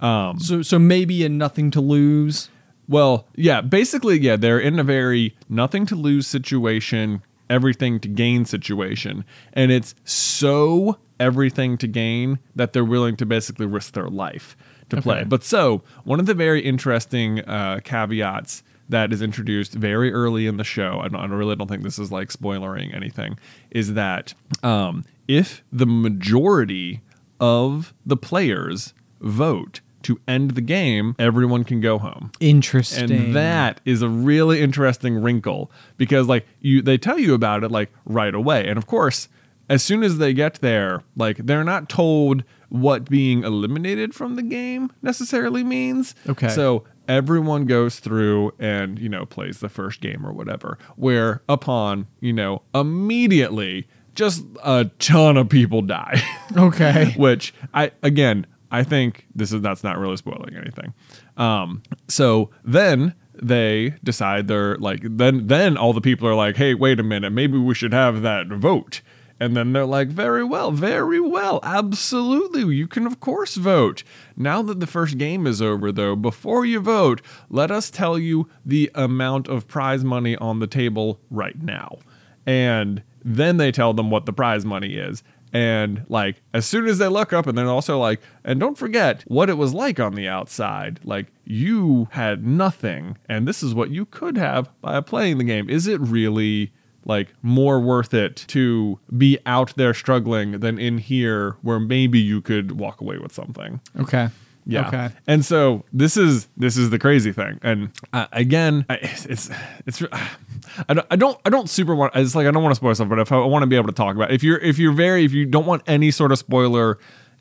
So 0.00 0.62
so 0.62 0.78
maybe 0.78 1.24
a 1.24 1.28
nothing 1.28 1.70
to 1.72 1.80
lose. 1.80 2.48
well 2.88 3.26
yeah 3.36 3.60
basically 3.60 4.18
yeah 4.20 4.36
they're 4.36 4.58
in 4.60 4.78
a 4.78 4.84
very 4.84 5.36
nothing 5.48 5.86
to 5.86 5.94
lose 5.94 6.26
situation 6.26 7.22
everything 7.50 7.98
to 8.00 8.08
gain 8.08 8.44
situation 8.44 9.24
and 9.52 9.70
it's 9.72 9.94
so 10.04 10.96
everything 11.18 11.76
to 11.76 11.86
gain 11.86 12.38
that 12.56 12.72
they're 12.72 12.84
willing 12.84 13.16
to 13.16 13.26
basically 13.26 13.66
risk 13.66 13.92
their 13.92 14.08
life 14.08 14.56
to 14.88 15.00
play 15.02 15.22
but 15.24 15.44
so 15.44 15.82
one 16.04 16.18
of 16.18 16.26
the 16.26 16.34
very 16.34 16.60
interesting 16.60 17.40
uh, 17.40 17.78
caveats 17.84 18.62
that 18.90 19.12
is 19.12 19.22
introduced 19.22 19.72
very 19.72 20.12
early 20.12 20.46
in 20.46 20.56
the 20.56 20.64
show 20.64 21.00
I, 21.00 21.08
don't, 21.08 21.20
I 21.20 21.26
really 21.26 21.56
don't 21.56 21.68
think 21.68 21.82
this 21.82 21.98
is 21.98 22.12
like 22.12 22.28
spoilering 22.28 22.94
anything 22.94 23.38
is 23.70 23.94
that 23.94 24.34
um, 24.62 25.04
if 25.28 25.62
the 25.72 25.86
majority 25.86 27.00
of 27.40 27.94
the 28.04 28.16
players 28.16 28.94
vote 29.20 29.80
to 30.02 30.20
end 30.26 30.52
the 30.52 30.60
game, 30.60 31.14
everyone 31.18 31.64
can 31.64 31.80
go 31.80 31.98
home. 31.98 32.32
Interesting. 32.40 33.10
And 33.10 33.36
that 33.36 33.80
is 33.84 34.02
a 34.02 34.08
really 34.08 34.60
interesting 34.60 35.20
wrinkle 35.20 35.70
because 35.96 36.26
like 36.26 36.46
you 36.60 36.82
they 36.82 36.98
tell 36.98 37.18
you 37.18 37.34
about 37.34 37.64
it 37.64 37.70
like 37.70 37.90
right 38.04 38.34
away. 38.34 38.66
And 38.66 38.78
of 38.78 38.86
course, 38.86 39.28
as 39.68 39.82
soon 39.82 40.02
as 40.02 40.18
they 40.18 40.32
get 40.32 40.54
there, 40.54 41.02
like 41.16 41.38
they're 41.38 41.64
not 41.64 41.88
told 41.88 42.44
what 42.70 43.10
being 43.10 43.44
eliminated 43.44 44.14
from 44.14 44.36
the 44.36 44.42
game 44.42 44.90
necessarily 45.02 45.64
means. 45.64 46.14
Okay. 46.28 46.48
So 46.48 46.84
everyone 47.10 47.66
goes 47.66 47.98
through 47.98 48.52
and, 48.60 48.98
you 49.00 49.08
know, 49.08 49.26
plays 49.26 49.58
the 49.58 49.68
first 49.68 50.00
game 50.00 50.24
or 50.24 50.32
whatever, 50.32 50.78
where 50.94 51.42
upon, 51.48 52.06
you 52.20 52.32
know, 52.32 52.62
immediately 52.72 53.88
just 54.14 54.44
a 54.62 54.84
ton 55.00 55.36
of 55.36 55.48
people 55.48 55.82
die. 55.82 56.22
okay. 56.56 57.12
which 57.16 57.52
I 57.74 57.90
again 58.02 58.46
I 58.70 58.84
think 58.84 59.26
this 59.34 59.52
is 59.52 59.60
that's 59.60 59.82
not 59.82 59.98
really 59.98 60.16
spoiling 60.16 60.54
anything. 60.54 60.94
Um, 61.36 61.82
so 62.06 62.50
then 62.64 63.14
they 63.34 63.94
decide 64.04 64.46
they're 64.46 64.76
like 64.76 65.00
then 65.02 65.48
then 65.48 65.76
all 65.76 65.92
the 65.92 66.00
people 66.00 66.28
are 66.28 66.34
like, 66.36 66.56
hey, 66.56 66.74
wait 66.74 67.00
a 67.00 67.02
minute, 67.02 67.32
maybe 67.32 67.58
we 67.58 67.74
should 67.74 67.92
have 67.92 68.22
that 68.22 68.46
vote. 68.46 69.00
And 69.40 69.56
then 69.56 69.72
they're 69.72 69.86
like, 69.86 70.08
very 70.08 70.44
well, 70.44 70.70
very 70.70 71.18
well, 71.18 71.60
absolutely. 71.62 72.76
You 72.76 72.86
can, 72.86 73.06
of 73.06 73.20
course, 73.20 73.54
vote. 73.54 74.04
Now 74.36 74.60
that 74.60 74.80
the 74.80 74.86
first 74.86 75.16
game 75.16 75.46
is 75.46 75.62
over, 75.62 75.90
though, 75.90 76.14
before 76.14 76.66
you 76.66 76.78
vote, 76.78 77.22
let 77.48 77.70
us 77.70 77.90
tell 77.90 78.18
you 78.18 78.50
the 78.66 78.90
amount 78.94 79.48
of 79.48 79.66
prize 79.66 80.04
money 80.04 80.36
on 80.36 80.58
the 80.58 80.66
table 80.66 81.20
right 81.30 81.60
now. 81.60 81.98
And 82.44 83.02
then 83.24 83.56
they 83.56 83.72
tell 83.72 83.94
them 83.94 84.10
what 84.10 84.26
the 84.26 84.32
prize 84.34 84.66
money 84.66 84.96
is. 84.96 85.22
And 85.52 86.04
like 86.08 86.42
as 86.54 86.66
soon 86.66 86.86
as 86.86 86.98
they 86.98 87.08
look 87.08 87.32
up, 87.32 87.46
and 87.46 87.56
then 87.58 87.66
also 87.66 87.98
like, 87.98 88.20
and 88.44 88.60
don't 88.60 88.78
forget 88.78 89.24
what 89.26 89.50
it 89.50 89.54
was 89.54 89.74
like 89.74 89.98
on 89.98 90.14
the 90.14 90.28
outside. 90.28 91.00
Like 91.02 91.32
you 91.44 92.08
had 92.12 92.46
nothing, 92.46 93.18
and 93.28 93.48
this 93.48 93.62
is 93.62 93.74
what 93.74 93.90
you 93.90 94.06
could 94.06 94.36
have 94.36 94.70
by 94.80 95.00
playing 95.00 95.38
the 95.38 95.44
game. 95.44 95.68
Is 95.68 95.86
it 95.86 96.00
really 96.00 96.72
like 97.10 97.34
more 97.42 97.80
worth 97.80 98.14
it 98.14 98.36
to 98.46 98.98
be 99.18 99.36
out 99.44 99.74
there 99.76 99.92
struggling 99.92 100.60
than 100.60 100.78
in 100.78 100.98
here 100.98 101.56
where 101.62 101.80
maybe 101.80 102.20
you 102.20 102.40
could 102.40 102.78
walk 102.78 103.00
away 103.00 103.18
with 103.18 103.32
something? 103.32 103.80
Okay. 103.98 104.28
Yeah. 104.64 104.86
Okay. 104.86 105.10
And 105.26 105.44
so 105.44 105.84
this 105.92 106.16
is 106.16 106.48
this 106.56 106.76
is 106.76 106.90
the 106.90 106.98
crazy 106.98 107.32
thing. 107.32 107.58
And 107.62 107.90
uh, 108.12 108.26
again, 108.32 108.86
I, 108.88 108.94
it's 109.02 109.50
it's 109.86 110.02
I 110.88 110.94
don't 110.94 111.06
I 111.10 111.16
don't 111.16 111.38
I 111.44 111.50
don't 111.50 111.68
super 111.68 111.94
want. 111.94 112.14
It's 112.14 112.36
like 112.36 112.46
I 112.46 112.52
don't 112.52 112.62
want 112.62 112.72
to 112.72 112.76
spoil 112.76 112.94
stuff, 112.94 113.08
but 113.08 113.18
if 113.18 113.32
I 113.32 113.38
want 113.38 113.64
to 113.64 113.66
be 113.66 113.76
able 113.76 113.88
to 113.88 113.92
talk 113.92 114.14
about, 114.14 114.30
it, 114.30 114.34
if 114.34 114.44
you're 114.44 114.58
if 114.58 114.78
you're 114.78 114.92
very 114.92 115.24
if 115.24 115.32
you 115.32 115.44
don't 115.44 115.66
want 115.66 115.82
any 115.88 116.12
sort 116.12 116.30
of 116.30 116.38
spoiler, 116.38 116.98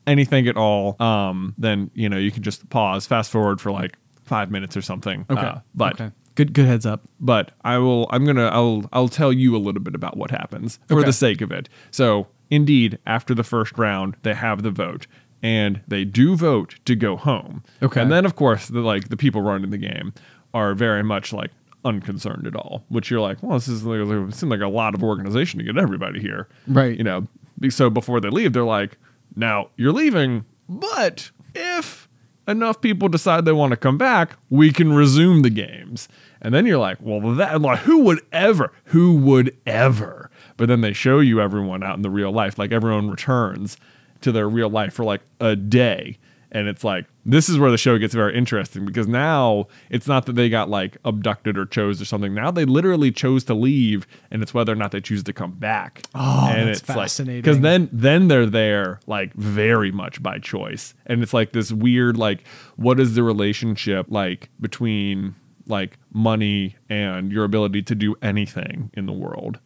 anything 0.07 0.47
at 0.47 0.57
all, 0.57 1.01
um, 1.01 1.53
then 1.57 1.91
you 1.93 2.09
know 2.09 2.17
you 2.17 2.31
can 2.31 2.41
just 2.41 2.67
pause, 2.69 3.05
fast 3.05 3.29
forward 3.29 3.61
for 3.61 3.71
like 3.71 3.97
five 4.23 4.49
minutes 4.49 4.75
or 4.75 4.81
something. 4.81 5.25
Okay. 5.29 5.41
Uh, 5.41 5.59
but 5.75 6.01
okay. 6.01 6.11
Good 6.39 6.53
good 6.53 6.67
heads 6.67 6.85
up. 6.85 7.01
but 7.19 7.51
I 7.65 7.77
will 7.79 8.07
I'm 8.11 8.23
gonna 8.25 8.47
I'll 8.47 8.85
I'll 8.93 9.09
tell 9.09 9.33
you 9.33 9.55
a 9.57 9.59
little 9.65 9.81
bit 9.81 9.93
about 9.93 10.15
what 10.15 10.31
happens 10.31 10.79
for 10.87 10.99
Okay. 10.99 11.05
the 11.07 11.11
sake 11.13 11.41
of 11.41 11.51
it. 11.51 11.67
So 11.91 12.27
indeed, 12.49 12.97
after 13.05 13.35
the 13.35 13.43
first 13.43 13.77
round, 13.77 14.15
they 14.23 14.33
have 14.33 14.63
the 14.63 14.71
vote. 14.71 15.05
And 15.43 15.81
they 15.87 16.03
do 16.05 16.35
vote 16.35 16.75
to 16.85 16.95
go 16.95 17.15
home. 17.17 17.63
Okay. 17.83 18.01
And 18.01 18.09
then 18.11 18.25
of 18.25 18.35
course 18.37 18.69
the 18.69 18.79
like 18.79 19.09
the 19.09 19.17
people 19.17 19.41
running 19.41 19.69
the 19.71 19.77
game 19.77 20.13
are 20.53 20.73
very 20.73 21.03
much 21.03 21.33
like 21.33 21.51
unconcerned 21.83 22.47
at 22.47 22.55
all. 22.55 22.85
Which 22.89 23.09
you're 23.11 23.19
like, 23.21 23.43
well, 23.43 23.57
this 23.57 23.67
is 23.67 23.83
like, 23.83 23.99
it 23.99 24.33
seems 24.33 24.49
like 24.49 24.61
a 24.61 24.67
lot 24.67 24.95
of 24.95 25.03
organization 25.03 25.59
to 25.59 25.65
get 25.65 25.77
everybody 25.77 26.19
here. 26.21 26.47
Right. 26.67 26.97
You 26.97 27.03
know. 27.03 27.27
So 27.69 27.89
before 27.89 28.21
they 28.21 28.29
leave, 28.29 28.53
they're 28.53 28.63
like, 28.63 28.97
now 29.35 29.69
you're 29.75 29.91
leaving, 29.93 30.45
but 30.69 31.31
if 31.53 32.07
enough 32.47 32.81
people 32.81 33.07
decide 33.09 33.45
they 33.45 33.51
want 33.51 33.71
to 33.71 33.77
come 33.77 33.97
back, 33.97 34.37
we 34.49 34.71
can 34.71 34.91
resume 34.93 35.41
the 35.43 35.49
games. 35.49 36.07
And 36.41 36.53
then 36.53 36.65
you're 36.65 36.77
like, 36.77 36.97
well, 37.01 37.19
that 37.35 37.61
like 37.61 37.79
who 37.79 37.99
would 37.99 38.21
ever? 38.31 38.71
Who 38.85 39.15
would 39.17 39.55
ever? 39.65 40.29
But 40.57 40.67
then 40.67 40.81
they 40.81 40.93
show 40.93 41.19
you 41.19 41.41
everyone 41.41 41.83
out 41.83 41.95
in 41.95 42.01
the 42.01 42.09
real 42.09 42.31
life, 42.31 42.57
like 42.57 42.71
everyone 42.71 43.09
returns 43.09 43.77
to 44.21 44.31
their 44.31 44.49
real 44.49 44.69
life 44.69 44.93
for 44.93 45.03
like 45.05 45.21
a 45.39 45.55
day. 45.55 46.17
And 46.51 46.67
it's 46.67 46.83
like 46.83 47.05
this 47.25 47.47
is 47.47 47.59
where 47.59 47.69
the 47.69 47.77
show 47.77 47.99
gets 47.99 48.15
very 48.15 48.35
interesting 48.35 48.83
because 48.83 49.07
now 49.07 49.67
it's 49.91 50.07
not 50.07 50.25
that 50.25 50.33
they 50.33 50.49
got 50.49 50.67
like 50.67 50.97
abducted 51.05 51.59
or 51.59 51.65
chose 51.67 52.01
or 52.01 52.05
something. 52.05 52.33
Now 52.33 52.49
they 52.49 52.65
literally 52.65 53.11
chose 53.11 53.43
to 53.43 53.53
leave, 53.53 54.07
and 54.31 54.41
it's 54.41 54.51
whether 54.51 54.73
or 54.73 54.75
not 54.75 54.91
they 54.91 54.99
choose 54.99 55.21
to 55.25 55.33
come 55.33 55.51
back. 55.51 56.01
Oh, 56.15 56.47
and 56.49 56.67
that's 56.69 56.79
it's 56.79 56.87
fascinating. 56.87 57.41
because 57.41 57.59
then 57.59 57.87
then 57.91 58.29
they're 58.29 58.47
there 58.47 58.99
like 59.05 59.31
very 59.35 59.91
much 59.91 60.23
by 60.23 60.39
choice 60.39 60.95
and 61.05 61.21
it's 61.21 61.33
like 61.35 61.51
this 61.51 61.71
weird 61.71 62.17
like 62.17 62.47
what 62.77 62.99
is 62.99 63.13
the 63.13 63.21
relationship 63.21 64.07
like 64.09 64.49
between 64.59 65.35
like 65.69 65.97
money 66.11 66.75
and 66.89 67.31
your 67.31 67.43
ability 67.45 67.81
to 67.83 67.95
do 67.95 68.15
anything 68.21 68.89
in 68.93 69.05
the 69.05 69.13
world 69.13 69.59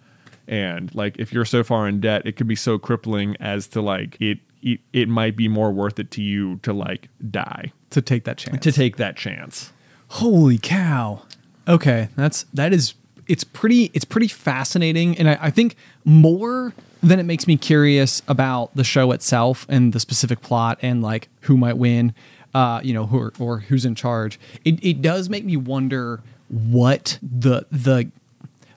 and 0.47 0.93
like 0.93 1.15
if 1.17 1.31
you're 1.31 1.45
so 1.45 1.63
far 1.63 1.87
in 1.87 1.99
debt 2.01 2.21
it 2.25 2.33
could 2.35 2.47
be 2.47 2.55
so 2.55 2.77
crippling 2.77 3.35
as 3.39 3.67
to 3.67 3.81
like 3.81 4.17
it 4.21 4.39
it, 4.61 4.79
it 4.93 5.09
might 5.09 5.35
be 5.35 5.47
more 5.47 5.71
worth 5.71 5.99
it 5.99 6.11
to 6.11 6.21
you 6.21 6.57
to 6.57 6.71
like 6.73 7.09
die 7.31 7.71
To 7.91 8.01
take 8.01 8.23
that 8.25 8.37
chance. 8.37 8.61
to 8.63 8.71
take 8.71 8.97
that 8.97 9.15
chance 9.15 9.71
Holy 10.09 10.59
cow. 10.59 11.23
Okay, 11.67 12.09
that's 12.15 12.43
that 12.53 12.71
is 12.73 12.93
it's 13.27 13.43
pretty 13.43 13.89
it's 13.93 14.05
pretty 14.05 14.27
fascinating 14.27 15.17
and 15.17 15.29
I, 15.29 15.37
I 15.43 15.49
think 15.49 15.75
more 16.05 16.73
than 17.01 17.19
it 17.19 17.23
makes 17.23 17.47
me 17.47 17.57
curious 17.57 18.21
about 18.27 18.75
the 18.75 18.83
show 18.83 19.11
itself 19.11 19.65
and 19.69 19.91
the 19.91 19.99
specific 19.99 20.41
plot 20.41 20.77
and 20.81 21.01
like 21.01 21.29
who 21.41 21.57
might 21.57 21.77
win, 21.77 22.13
uh, 22.53 22.81
you 22.83 22.93
know, 22.93 23.05
who 23.07 23.19
or, 23.19 23.33
or 23.39 23.59
who's 23.59 23.85
in 23.85 23.95
charge. 23.95 24.39
It 24.63 24.83
it 24.83 25.01
does 25.01 25.29
make 25.29 25.45
me 25.45 25.57
wonder 25.57 26.21
what 26.49 27.19
the 27.21 27.65
the 27.71 28.11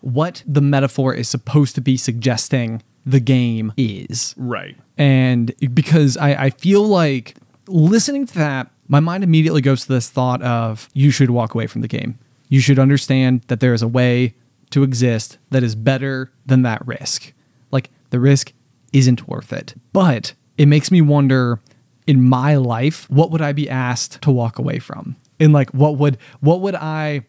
what 0.01 0.43
the 0.47 0.61
metaphor 0.61 1.14
is 1.14 1.29
supposed 1.29 1.74
to 1.74 1.81
be 1.81 1.97
suggesting 1.97 2.83
the 3.05 3.20
game 3.20 3.72
is. 3.77 4.35
Right. 4.37 4.77
And 4.99 5.55
because 5.74 6.16
I, 6.16 6.45
I 6.45 6.51
feel 6.51 6.83
like 6.83 7.37
listening 7.68 8.27
to 8.27 8.35
that 8.35 8.70
my 8.89 9.01
mind 9.01 9.24
immediately 9.24 9.61
goes 9.61 9.83
to 9.83 9.93
this 9.93 10.09
thought 10.09 10.43
of 10.43 10.89
you 10.93 11.11
should 11.11 11.31
walk 11.31 11.55
away 11.55 11.66
from 11.66 11.81
the 11.81 11.89
game. 11.89 12.18
You 12.49 12.61
should 12.61 12.79
understand 12.79 13.43
that 13.49 13.61
there 13.61 13.74
is 13.74 13.83
a 13.83 13.89
way 13.89 14.35
to 14.70 14.83
exist 14.83 15.39
that 15.51 15.62
is 15.62 15.74
better 15.74 16.31
than 16.45 16.62
that 16.62 16.87
risk. 16.87 17.33
Like 17.70 17.91
the 18.11 18.20
risk 18.20 18.53
isn't 18.93 19.29
worth 19.29 19.53
it. 19.53 19.74
But 19.93 20.35
it 20.57 20.66
makes 20.66 20.91
me 20.91 21.01
wonder 21.01 21.61
in 22.07 22.22
my 22.22 22.57
life 22.57 23.09
what 23.11 23.30
would 23.30 23.42
i 23.42 23.52
be 23.52 23.68
asked 23.68 24.20
to 24.22 24.30
walk 24.30 24.59
away 24.59 24.78
from? 24.78 25.16
And 25.38 25.52
like 25.52 25.70
what 25.70 25.98
would 25.98 26.18
what 26.40 26.61
would 26.61 26.74
i 26.74 27.22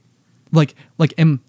like 0.51 0.75
like 0.97 1.13
am 1.17 1.41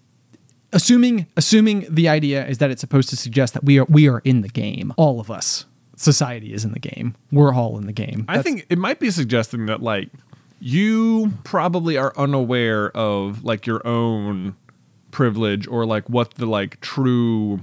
assuming 0.73 1.27
assuming 1.37 1.85
the 1.89 2.09
idea 2.09 2.45
is 2.45 2.57
that 2.59 2.71
it's 2.71 2.81
supposed 2.81 3.09
to 3.09 3.17
suggest 3.17 3.53
that 3.53 3.63
we 3.63 3.79
are 3.79 3.85
we 3.85 4.07
are 4.09 4.19
in 4.19 4.41
the 4.41 4.49
game. 4.49 4.93
All 4.97 5.19
of 5.19 5.31
us. 5.31 5.65
Society 5.95 6.53
is 6.53 6.63
in 6.63 6.71
the 6.71 6.79
game. 6.79 7.13
We're 7.29 7.53
all 7.53 7.77
in 7.77 7.85
the 7.85 7.91
game. 7.91 8.23
I 8.29 8.41
think 8.41 8.65
it 8.69 8.77
might 8.77 9.01
be 9.01 9.11
suggesting 9.11 9.65
that 9.65 9.81
like 9.81 10.09
you 10.59 11.33
probably 11.43 11.97
are 11.97 12.13
unaware 12.17 12.95
of 12.95 13.43
like 13.43 13.65
your 13.65 13.85
own 13.85 14.55
privilege 15.11 15.67
or 15.67 15.85
like 15.85 16.09
what 16.09 16.35
the 16.35 16.45
like 16.45 16.79
true 16.81 17.61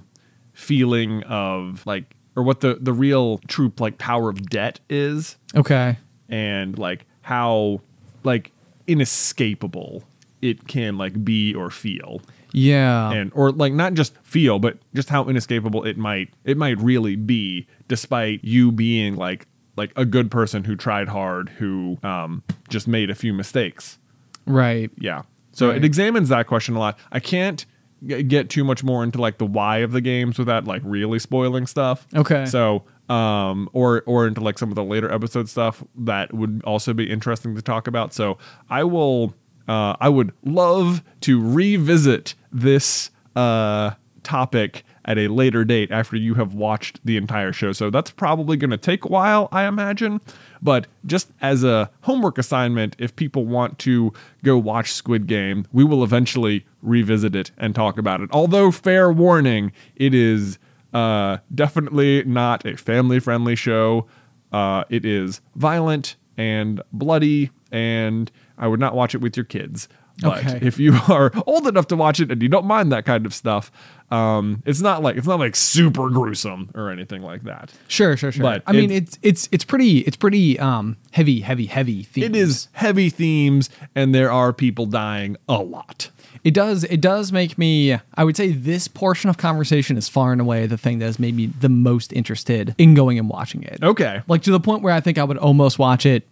feeling 0.53 1.23
of 1.25 1.87
like 1.87 2.16
or 2.37 2.43
what 2.43 2.61
the 2.61 2.77
the 2.81 2.93
real 2.93 3.39
true 3.49 3.73
like 3.79 3.99
power 3.99 4.29
of 4.31 4.49
debt 4.51 4.79
is. 4.89 5.37
Okay. 5.57 5.97
And 6.29 6.79
like 6.79 7.07
how 7.23 7.81
like 8.23 8.53
inescapable 8.87 10.05
it 10.43 10.69
can 10.69 10.99
like 10.99 11.25
be 11.25 11.55
or 11.55 11.71
feel. 11.71 12.21
Yeah. 12.53 13.11
And 13.13 13.33
or 13.35 13.51
like 13.53 13.73
not 13.73 13.95
just 13.95 14.17
feel 14.23 14.59
but 14.59 14.79
just 14.95 15.09
how 15.09 15.25
inescapable 15.29 15.85
it 15.85 15.97
might 15.97 16.31
it 16.45 16.57
might 16.57 16.79
really 16.81 17.17
be 17.17 17.67
despite 17.89 18.45
you 18.45 18.71
being 18.73 19.17
like 19.17 19.47
like 19.77 19.93
a 19.97 20.05
good 20.05 20.31
person 20.31 20.65
who 20.65 20.75
tried 20.77 21.09
hard 21.09 21.49
who 21.51 21.99
um 22.03 22.43
just 22.69 22.87
made 22.89 23.11
a 23.11 23.15
few 23.15 23.33
mistakes. 23.33 23.99
Right. 24.47 24.91
Yeah. 24.99 25.23
So 25.53 25.69
Right. 25.69 25.79
it 25.79 25.85
examines 25.85 26.29
that 26.29 26.47
question 26.47 26.77
a 26.77 26.79
lot. 26.79 26.99
I 27.13 27.21
can't 27.21 27.65
get 28.07 28.51
too 28.51 28.63
much 28.65 28.85
more 28.85 29.03
into 29.03 29.21
like 29.21 29.39
the 29.39 29.47
why 29.47 29.79
of 29.79 29.93
the 29.93 30.01
games 30.01 30.39
without 30.39 30.65
like 30.67 30.83
really 30.85 31.19
spoiling 31.19 31.67
stuff 31.67 32.07
Okay. 32.15 32.45
so 32.47 32.85
um 33.09 33.69
or 33.73 34.03
or 34.07 34.27
into 34.27 34.41
like 34.41 34.59
some 34.59 34.69
of 34.69 34.75
the 34.75 34.85
later 34.85 35.11
episode 35.13 35.49
stuff 35.49 35.83
that 35.97 36.35
would 36.35 36.61
also 36.65 36.93
be 36.93 37.09
interesting 37.11 37.55
to 37.55 37.63
talk 37.63 37.87
about 37.87 38.13
so 38.13 38.37
i 38.69 38.83
will 38.85 39.33
uh 39.69 39.95
i 40.01 40.09
would 40.09 40.33
love 40.45 41.03
to 41.21 41.41
revisit 41.41 42.35
this 42.53 43.11
uh 43.37 43.93
topic 44.25 44.83
at 45.07 45.19
a 45.19 45.29
later 45.29 45.65
date 45.65 45.91
after 45.91 46.17
you 46.17 46.35
have 46.35 46.55
watched 46.55 47.01
the 47.05 47.17
entire 47.17 47.53
show 47.53 47.73
so 47.73 47.89
that's 47.91 48.11
probably 48.11 48.57
going 48.57 48.71
to 48.71 48.77
take 48.77 49.05
a 49.05 49.09
while 49.09 49.49
i 49.53 49.65
imagine 49.65 50.21
but 50.61 50.87
just 51.07 51.33
as 51.41 51.65
a 51.65 51.91
homework 52.03 52.39
assignment 52.39 52.95
if 52.99 53.15
people 53.17 53.47
want 53.47 53.79
to 53.79 54.13
go 54.45 54.59
watch 54.59 54.93
squid 54.93 55.27
game 55.27 55.67
we 55.73 55.85
will 55.85 56.05
eventually 56.05 56.67
revisit 56.83 57.35
it 57.35 57.51
and 57.57 57.75
talk 57.75 57.99
about 57.99 58.21
it 58.21 58.29
although 58.33 58.71
fair 58.71 59.11
warning 59.11 59.73
it 59.97 60.13
is 60.13 60.59
uh, 60.97 61.37
definitely 61.55 62.25
not 62.25 62.65
a 62.65 62.75
family 62.75 63.21
friendly 63.21 63.55
show. 63.55 64.07
Uh, 64.51 64.85
it 64.89 65.05
is 65.05 65.43
violent 65.55 66.17
and 66.39 66.81
bloody, 66.91 67.51
and 67.71 68.31
I 68.57 68.67
would 68.67 68.81
not 68.81 68.95
watch 68.95 69.15
it 69.15 69.19
with 69.19 69.37
your 69.37 69.45
kids. 69.45 69.89
But 70.23 70.39
Okay. 70.47 70.59
if 70.67 70.79
you 70.79 70.95
are 71.09 71.31
old 71.47 71.67
enough 71.67 71.89
to 71.89 71.97
watch 71.97 72.21
it 72.21 72.31
and 72.33 72.41
you 72.43 72.49
don't 72.49 72.65
mind 72.67 72.91
that 72.93 73.05
kind 73.05 73.27
of 73.27 73.35
stuff, 73.35 73.71
um, 74.11 74.63
it's 74.65 74.81
not 74.81 75.03
like 75.03 75.17
it's 75.17 75.27
not 75.27 75.39
like 75.39 75.55
super 75.57 76.09
gruesome 76.11 76.71
or 76.75 76.91
anything 76.91 77.23
like 77.23 77.43
that. 77.43 77.73
Sure, 77.89 78.17
sure, 78.17 78.33
sure. 78.33 78.43
But 78.43 78.63
I 78.67 78.73
mean, 78.73 78.91
it's- 78.91 79.15
it's 79.15 79.19
it's 79.23 79.49
it's 79.53 79.65
pretty 79.65 79.99
it's 80.01 80.17
pretty 80.17 80.59
um 80.59 80.97
heavy, 81.11 81.41
heavy, 81.41 81.67
heavy. 81.67 82.03
Themes. 82.05 82.27
It 82.27 82.37
is 82.37 82.69
heavy 82.73 83.11
themes, 83.11 83.69
and 83.95 84.15
there 84.15 84.31
are 84.33 84.53
people 84.53 84.87
dying 84.87 85.37
a 85.49 85.59
lot. 85.59 86.11
It 86.45 86.55
does. 86.55 86.85
It 86.85 87.01
does 87.01 87.33
make 87.33 87.59
me. 87.59 87.99
I 88.15 88.23
would 88.25 88.37
say 88.37 88.53
this 88.53 88.87
portion 88.89 89.29
of 89.29 89.37
conversation 89.37 89.99
is 89.99 90.09
far 90.09 90.33
and 90.33 90.41
away 90.41 90.67
the 90.67 90.79
thing 90.79 90.99
that 91.01 91.07
has 91.07 91.19
made 91.19 91.35
me 91.35 91.47
the 91.47 91.69
most 91.69 92.13
interested 92.13 92.75
in 92.79 92.95
going 92.95 93.19
and 93.19 93.29
watching 93.29 93.65
it. 93.65 93.81
Okay. 93.83 94.23
Like 94.29 94.43
to 94.43 94.53
the 94.53 94.61
point 94.61 94.83
where 94.83 94.93
I 94.95 95.01
think 95.01 95.19
I 95.19 95.25
would 95.25 95.39
almost 95.39 95.79
watch 95.79 96.07
it 96.07 96.27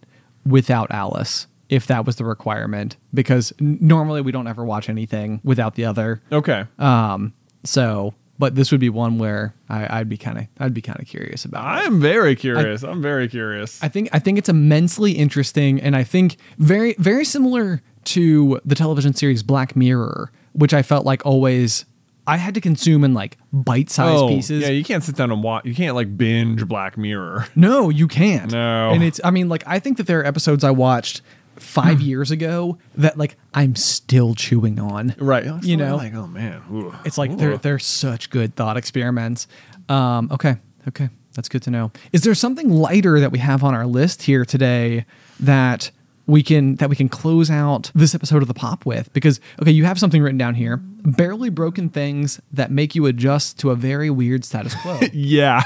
without 0.45 0.89
Alice 0.91 1.47
if 1.69 1.87
that 1.87 2.05
was 2.05 2.17
the 2.17 2.25
requirement, 2.25 2.97
because 3.13 3.53
normally 3.59 4.21
we 4.21 4.31
don't 4.31 4.47
ever 4.47 4.63
watch 4.63 4.89
anything 4.89 5.41
without 5.43 5.75
the 5.75 5.85
other. 5.85 6.21
Okay. 6.31 6.65
Um. 6.77 7.33
So, 7.63 8.13
but 8.37 8.55
this 8.55 8.71
would 8.71 8.79
be 8.79 8.89
one 8.89 9.17
where 9.17 9.55
I, 9.69 9.99
I'd 9.99 10.09
be 10.09 10.17
kind 10.17 10.37
of 10.37 10.47
I'd 10.59 10.73
be 10.73 10.81
kind 10.81 10.99
of 10.99 11.07
curious 11.07 11.45
about. 11.45 11.65
I'm 11.65 11.99
very 11.99 12.35
curious. 12.35 12.83
I, 12.83 12.91
am 12.91 13.01
very 13.01 13.27
curious. 13.27 13.81
I 13.83 13.87
think 13.87 14.09
I 14.13 14.19
think 14.19 14.37
it's 14.37 14.49
immensely 14.49 15.13
interesting, 15.13 15.81
and 15.81 15.95
I 15.95 16.03
think 16.03 16.37
very 16.57 16.95
very 16.99 17.25
similar 17.25 17.81
to 18.05 18.59
the 18.63 18.75
television 18.75 19.13
series 19.13 19.43
Black 19.43 19.75
Mirror, 19.75 20.31
which 20.53 20.73
I 20.73 20.83
felt 20.83 21.05
like 21.05 21.25
always 21.25 21.85
I 22.27 22.37
had 22.37 22.55
to 22.55 22.61
consume 22.61 23.03
in 23.03 23.13
like 23.13 23.37
bite 23.53 23.89
sized 23.89 24.27
pieces. 24.27 24.63
Oh, 24.63 24.67
Yeah, 24.67 24.73
you 24.73 24.83
can't 24.83 25.03
sit 25.03 25.15
down 25.15 25.31
and 25.31 25.43
watch. 25.43 25.65
You 25.65 25.75
can't 25.75 25.95
like 25.95 26.17
binge 26.17 26.67
Black 26.67 26.97
Mirror. 26.97 27.47
no, 27.55 27.89
you 27.89 28.07
can't. 28.07 28.51
No. 28.51 28.91
and 28.91 29.03
it's 29.03 29.21
I 29.23 29.31
mean 29.31 29.49
like 29.49 29.63
I 29.67 29.79
think 29.79 29.97
that 29.97 30.07
there 30.07 30.19
are 30.21 30.25
episodes 30.25 30.63
I 30.63 30.71
watched 30.71 31.21
five 31.57 32.01
years 32.01 32.31
ago 32.31 32.77
that 32.95 33.17
like 33.17 33.37
I'm 33.53 33.75
still 33.75 34.35
chewing 34.35 34.79
on. 34.79 35.15
Right. 35.17 35.45
You 35.63 35.77
know, 35.77 35.97
like, 35.97 36.13
oh 36.13 36.27
man. 36.27 36.61
Ooh. 36.71 36.93
It's 37.05 37.17
like 37.17 37.37
they're 37.37 37.57
they're 37.57 37.79
such 37.79 38.29
good 38.29 38.55
thought 38.55 38.77
experiments. 38.77 39.47
Um, 39.89 40.29
okay, 40.31 40.55
okay, 40.87 41.09
that's 41.33 41.49
good 41.49 41.61
to 41.63 41.71
know. 41.71 41.91
Is 42.11 42.21
there 42.21 42.35
something 42.35 42.69
lighter 42.69 43.19
that 43.19 43.31
we 43.31 43.39
have 43.39 43.63
on 43.63 43.73
our 43.73 43.85
list 43.85 44.23
here 44.23 44.45
today 44.45 45.05
that 45.39 45.91
we 46.27 46.41
can 46.41 46.75
that 46.77 46.89
we 46.89 46.95
can 46.95 47.09
close 47.09 47.51
out 47.51 47.91
this 47.93 48.15
episode 48.15 48.41
of 48.41 48.47
the 48.47 48.53
pop 48.53 48.85
with? 48.85 49.11
Because 49.13 49.39
okay, 49.61 49.71
you 49.71 49.85
have 49.85 49.99
something 49.99 50.21
written 50.21 50.37
down 50.37 50.55
here: 50.55 50.77
barely 50.77 51.49
broken 51.49 51.89
things 51.89 52.41
that 52.51 52.71
make 52.71 52.95
you 52.95 53.05
adjust 53.05 53.59
to 53.59 53.71
a 53.71 53.75
very 53.75 54.09
weird 54.09 54.43
status 54.43 54.75
quo. 54.75 54.99
yeah. 55.13 55.61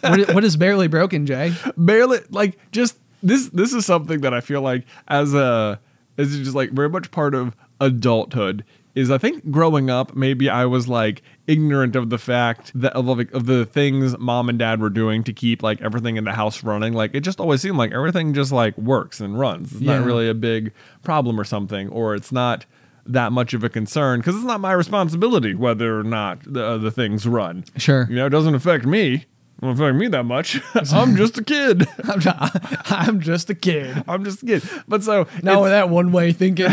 what, 0.00 0.20
is, 0.20 0.34
what 0.34 0.44
is 0.44 0.56
barely 0.56 0.86
broken, 0.86 1.26
Jay? 1.26 1.52
barely 1.76 2.20
like 2.30 2.58
just 2.72 2.98
this 3.22 3.48
this 3.48 3.72
is 3.72 3.84
something 3.86 4.20
that 4.20 4.32
I 4.34 4.40
feel 4.40 4.62
like 4.62 4.84
as 5.08 5.34
a 5.34 5.80
is 6.16 6.36
just 6.38 6.54
like 6.54 6.70
very 6.70 6.88
much 6.88 7.10
part 7.10 7.34
of 7.34 7.54
adulthood 7.80 8.64
is 8.94 9.10
I 9.10 9.18
think 9.18 9.50
growing 9.50 9.90
up 9.90 10.14
maybe 10.16 10.48
I 10.48 10.64
was 10.64 10.88
like 10.88 11.22
ignorant 11.46 11.94
of 11.96 12.08
the 12.10 12.16
fact 12.18 12.72
that 12.74 12.94
of, 12.94 13.06
like, 13.06 13.30
of 13.32 13.44
the 13.46 13.66
things 13.66 14.16
mom 14.18 14.48
and 14.48 14.58
dad 14.58 14.80
were 14.80 14.88
doing 14.90 15.22
to 15.24 15.32
keep 15.32 15.62
like 15.62 15.80
everything 15.82 16.16
in 16.16 16.24
the 16.24 16.32
house 16.32 16.62
running 16.64 16.92
like 16.94 17.10
it 17.14 17.20
just 17.20 17.38
always 17.40 17.60
seemed 17.60 17.76
like 17.76 17.92
everything 17.92 18.32
just 18.34 18.52
like 18.52 18.76
works 18.78 19.20
and 19.20 19.38
runs 19.38 19.72
it's 19.72 19.80
Yeah. 19.82 19.98
not 19.98 20.06
really 20.06 20.28
a 20.28 20.34
big 20.34 20.72
problem 21.02 21.38
or 21.38 21.44
something 21.44 21.88
or 21.90 22.14
it's 22.14 22.32
not 22.32 22.64
that 23.08 23.30
much 23.30 23.54
of 23.54 23.62
a 23.62 23.68
concern 23.68 24.18
because 24.20 24.34
it's 24.34 24.44
not 24.44 24.60
my 24.60 24.72
responsibility 24.72 25.54
whether 25.54 26.00
or 26.00 26.02
not 26.02 26.40
the, 26.44 26.64
uh, 26.64 26.76
the 26.78 26.90
things 26.90 27.26
run 27.26 27.64
Sure. 27.76 28.06
you 28.08 28.16
know 28.16 28.26
it 28.26 28.30
doesn't 28.30 28.54
affect 28.54 28.84
me 28.86 29.26
it 29.58 29.60
doesn't 29.60 29.82
affect 29.82 29.96
me 29.96 30.08
that 30.08 30.24
much 30.24 30.60
i'm 30.92 31.16
just 31.16 31.38
a 31.38 31.44
kid 31.44 31.86
I'm, 32.04 32.20
not, 32.20 32.90
I'm 32.90 33.20
just 33.20 33.50
a 33.50 33.54
kid. 33.54 34.04
I'm 34.06 34.24
just 34.24 34.42
a 34.42 34.46
kid. 34.46 34.62
But 34.88 35.02
so 35.02 35.26
now 35.42 35.62
with 35.62 35.72
that 35.72 35.90
one 35.90 36.12
way 36.12 36.32
thinking. 36.32 36.66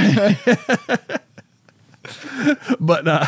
but 2.80 3.08
uh 3.08 3.26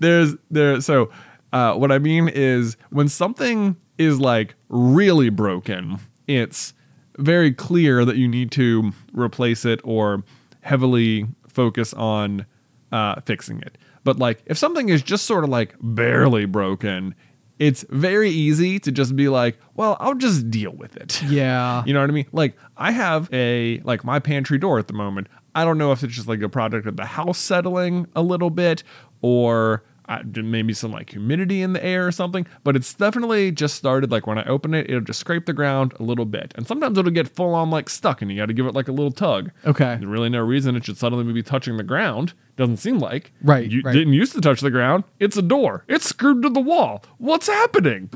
there's 0.00 0.34
there 0.50 0.80
so 0.80 1.10
uh 1.52 1.74
what 1.74 1.92
I 1.92 1.98
mean 1.98 2.28
is 2.28 2.76
when 2.90 3.08
something 3.08 3.76
is 3.98 4.20
like 4.20 4.54
really 4.68 5.30
broken, 5.30 5.98
it's 6.26 6.74
very 7.18 7.52
clear 7.52 8.04
that 8.04 8.16
you 8.16 8.28
need 8.28 8.50
to 8.52 8.92
replace 9.12 9.64
it 9.64 9.80
or 9.84 10.22
heavily 10.60 11.26
focus 11.48 11.94
on 11.94 12.46
uh 12.92 13.20
fixing 13.22 13.60
it. 13.60 13.78
But 14.04 14.18
like 14.18 14.42
if 14.46 14.58
something 14.58 14.88
is 14.88 15.02
just 15.02 15.24
sort 15.24 15.44
of 15.44 15.50
like 15.50 15.74
barely 15.80 16.44
broken, 16.44 17.14
it's 17.58 17.84
very 17.90 18.30
easy 18.30 18.78
to 18.80 18.92
just 18.92 19.16
be 19.16 19.28
like, 19.28 19.58
well, 19.74 19.96
I'll 20.00 20.14
just 20.14 20.50
deal 20.50 20.72
with 20.72 20.96
it. 20.96 21.22
yeah. 21.22 21.82
You 21.86 21.94
know 21.94 22.00
what 22.00 22.10
I 22.10 22.12
mean? 22.12 22.26
Like 22.32 22.56
I 22.76 22.90
have 22.92 23.32
a 23.32 23.80
like 23.84 24.04
my 24.04 24.18
pantry 24.18 24.58
door 24.58 24.78
at 24.78 24.88
the 24.88 24.94
moment. 24.94 25.28
I 25.54 25.64
don't 25.64 25.78
know 25.78 25.92
if 25.92 26.02
it's 26.04 26.14
just 26.14 26.28
like 26.28 26.42
a 26.42 26.48
product 26.50 26.86
of 26.86 26.96
the 26.96 27.06
house 27.06 27.38
settling 27.38 28.06
a 28.14 28.22
little 28.22 28.50
bit 28.50 28.82
or 29.22 29.84
maybe 30.34 30.72
some 30.72 30.92
like 30.92 31.10
humidity 31.10 31.62
in 31.62 31.72
the 31.72 31.84
air 31.84 32.06
or 32.06 32.12
something, 32.12 32.46
but 32.64 32.76
it's 32.76 32.92
definitely 32.94 33.50
just 33.50 33.74
started 33.74 34.10
like 34.10 34.26
when 34.26 34.38
I 34.38 34.44
open 34.44 34.74
it, 34.74 34.88
it'll 34.88 35.00
just 35.00 35.20
scrape 35.20 35.46
the 35.46 35.52
ground 35.52 35.92
a 35.98 36.02
little 36.02 36.24
bit. 36.24 36.52
And 36.56 36.66
sometimes 36.66 36.96
it'll 36.98 37.10
get 37.10 37.28
full 37.28 37.54
on 37.54 37.70
like 37.70 37.88
stuck 37.88 38.22
and 38.22 38.30
you 38.30 38.36
got 38.36 38.46
to 38.46 38.52
give 38.54 38.66
it 38.66 38.74
like 38.74 38.88
a 38.88 38.92
little 38.92 39.10
tug. 39.12 39.50
Okay. 39.64 39.96
There's 39.98 40.04
really 40.06 40.28
no 40.28 40.40
reason 40.40 40.76
it 40.76 40.84
should 40.84 40.98
suddenly 40.98 41.32
be 41.32 41.42
touching 41.42 41.76
the 41.76 41.82
ground. 41.82 42.32
Doesn't 42.56 42.78
seem 42.78 42.98
like. 42.98 43.32
Right, 43.42 43.70
You 43.70 43.82
right. 43.82 43.92
didn't 43.92 44.12
used 44.14 44.32
to 44.34 44.40
touch 44.40 44.60
the 44.60 44.70
ground. 44.70 45.04
It's 45.20 45.36
a 45.36 45.42
door. 45.42 45.84
It's 45.88 46.06
screwed 46.06 46.42
to 46.42 46.48
the 46.50 46.60
wall. 46.60 47.02
What's 47.18 47.48
happening? 47.48 48.10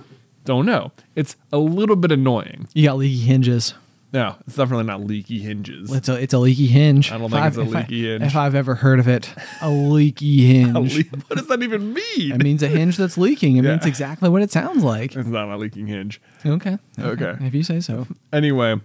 Don't 0.45 0.64
know. 0.66 0.93
It's 1.14 1.36
a 1.53 1.59
little 1.59 1.97
bit 1.97 2.11
annoying. 2.11 2.66
You 2.72 2.86
got 2.86 2.97
leaky 2.99 3.18
hinges. 3.18 3.74
No, 4.13 4.35
it's 4.47 4.57
definitely 4.57 4.87
not 4.87 5.05
leaky 5.05 5.39
hinges. 5.39 5.93
It's 5.95 6.09
a 6.09 6.15
it's 6.21 6.35
a 6.35 6.39
leaky 6.39 6.67
hinge. 6.67 7.13
I 7.13 7.19
don't 7.19 7.27
If 7.27 7.31
think 7.33 7.47
it's 7.47 7.57
a 7.57 7.61
I've- 7.61 7.71
if 7.71 7.77
I- 7.77 7.81
leaky 7.81 8.09
hinge. 8.11 8.23
If 8.25 8.37
I've 8.37 8.55
ever 8.57 8.75
heard 8.75 8.99
of 8.99 9.07
it, 9.07 9.33
a 9.61 9.71
leaky 9.71 10.47
hinge. 10.47 10.77
A 10.77 10.81
le- 10.81 11.21
what 11.29 11.37
does 11.39 11.47
that 11.47 11.63
even 11.63 11.93
mean? 11.95 12.33
it 12.33 12.43
means 12.43 12.63
a 12.63 12.69
hinge 12.69 12.97
that's 12.97 13.17
leaking. 13.17 13.57
It 13.57 13.65
Yeah. 13.65 13.71
means 13.73 13.87
exactly 13.87 14.29
what 14.29 14.43
it 14.43 14.51
sounds 14.51 14.83
like. 14.83 15.15
it's 15.15 15.29
not 15.29 15.49
a 15.49 15.57
leaking 15.57 15.87
hinge. 15.87 16.21
Okay. 16.45 16.79
Okay. 16.99 17.37
If 17.41 17.55
you 17.55 17.63
say 17.63 17.79
so. 17.81 18.09
Anyway, 18.33 18.81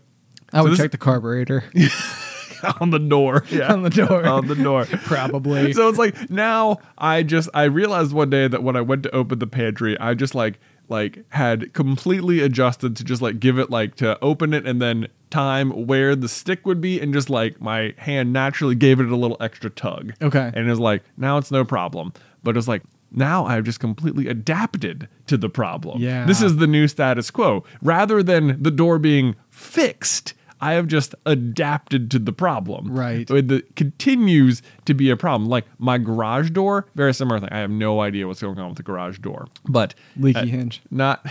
I 0.53 0.61
would 0.61 0.73
this- 0.73 0.77
check 0.79 0.91
the 0.91 0.97
carburetor 0.99 1.63
on 2.79 2.91
the 2.91 2.99
door. 2.99 3.43
Yeah. 3.49 3.73
on 3.73 3.81
the 3.83 3.89
door. 3.89 4.25
on 4.27 4.47
the 4.47 4.55
door. 4.55 4.85
Probably. 4.85 5.73
So 5.73 5.89
it's 5.89 5.97
like 5.97 6.29
now 6.29 6.77
I 6.97 7.23
just 7.23 7.49
I 7.53 7.63
realized 7.63 8.13
one 8.13 8.29
day 8.29 8.47
that 8.47 8.63
when 8.63 8.75
I 8.75 8.81
went 8.81 9.03
to 9.03 9.11
open 9.15 9.39
the 9.39 9.47
pantry, 9.47 9.99
I 9.99 10.13
just 10.13 10.35
like 10.35 10.59
like 10.89 11.23
had 11.29 11.73
completely 11.73 12.41
adjusted 12.41 12.95
to 12.97 13.03
just 13.03 13.21
like 13.21 13.39
give 13.39 13.59
it 13.59 13.69
like 13.69 13.95
to 13.95 14.17
open 14.21 14.53
it 14.53 14.65
and 14.67 14.81
then 14.81 15.07
time 15.29 15.71
where 15.87 16.15
the 16.15 16.29
stick 16.29 16.65
would 16.65 16.79
be 16.79 16.99
and 16.99 17.13
just 17.13 17.29
like 17.29 17.59
my 17.59 17.93
hand 17.97 18.31
naturally 18.31 18.75
gave 18.75 18.99
it 18.99 19.07
a 19.07 19.15
little 19.15 19.37
extra 19.39 19.69
tug. 19.69 20.13
Okay. 20.21 20.51
And 20.53 20.67
it 20.67 20.69
was 20.69 20.79
like 20.79 21.03
now 21.17 21.37
it's 21.37 21.51
no 21.51 21.65
problem. 21.65 22.13
But 22.43 22.57
it's 22.57 22.67
like 22.67 22.83
now 23.11 23.45
I've 23.45 23.63
just 23.63 23.79
completely 23.79 24.27
adapted 24.27 25.07
to 25.27 25.37
the 25.37 25.49
problem. 25.49 26.01
Yeah. 26.01 26.25
This 26.25 26.41
is 26.41 26.57
the 26.57 26.67
new 26.67 26.87
status 26.87 27.31
quo. 27.31 27.63
Rather 27.81 28.21
than 28.21 28.61
the 28.61 28.71
door 28.71 28.99
being 28.99 29.35
fixed, 29.49 30.33
I 30.65 30.73
have 30.73 30.87
just 30.87 31.13
adapted 31.27 32.09
to 32.11 32.19
the 32.19 32.33
problem. 32.33 32.91
Right. 32.91 33.29
It 33.29 33.75
continues 33.75 34.63
to 34.85 34.95
be 34.95 35.11
a 35.11 35.15
problem. 35.15 35.47
Like 35.47 35.65
my 35.77 35.99
garage 35.99 36.49
door, 36.49 36.87
very 36.95 37.13
similar 37.13 37.39
thing. 37.39 37.49
I 37.51 37.59
have 37.59 37.69
no 37.69 38.01
idea 38.01 38.27
what's 38.27 38.41
going 38.41 38.57
on 38.57 38.69
with 38.69 38.77
the 38.77 38.83
garage 38.83 39.19
door, 39.19 39.47
but 39.67 39.93
Leaky 40.17 40.39
uh, 40.39 40.45
hinge. 40.45 40.81
Not 40.89 41.23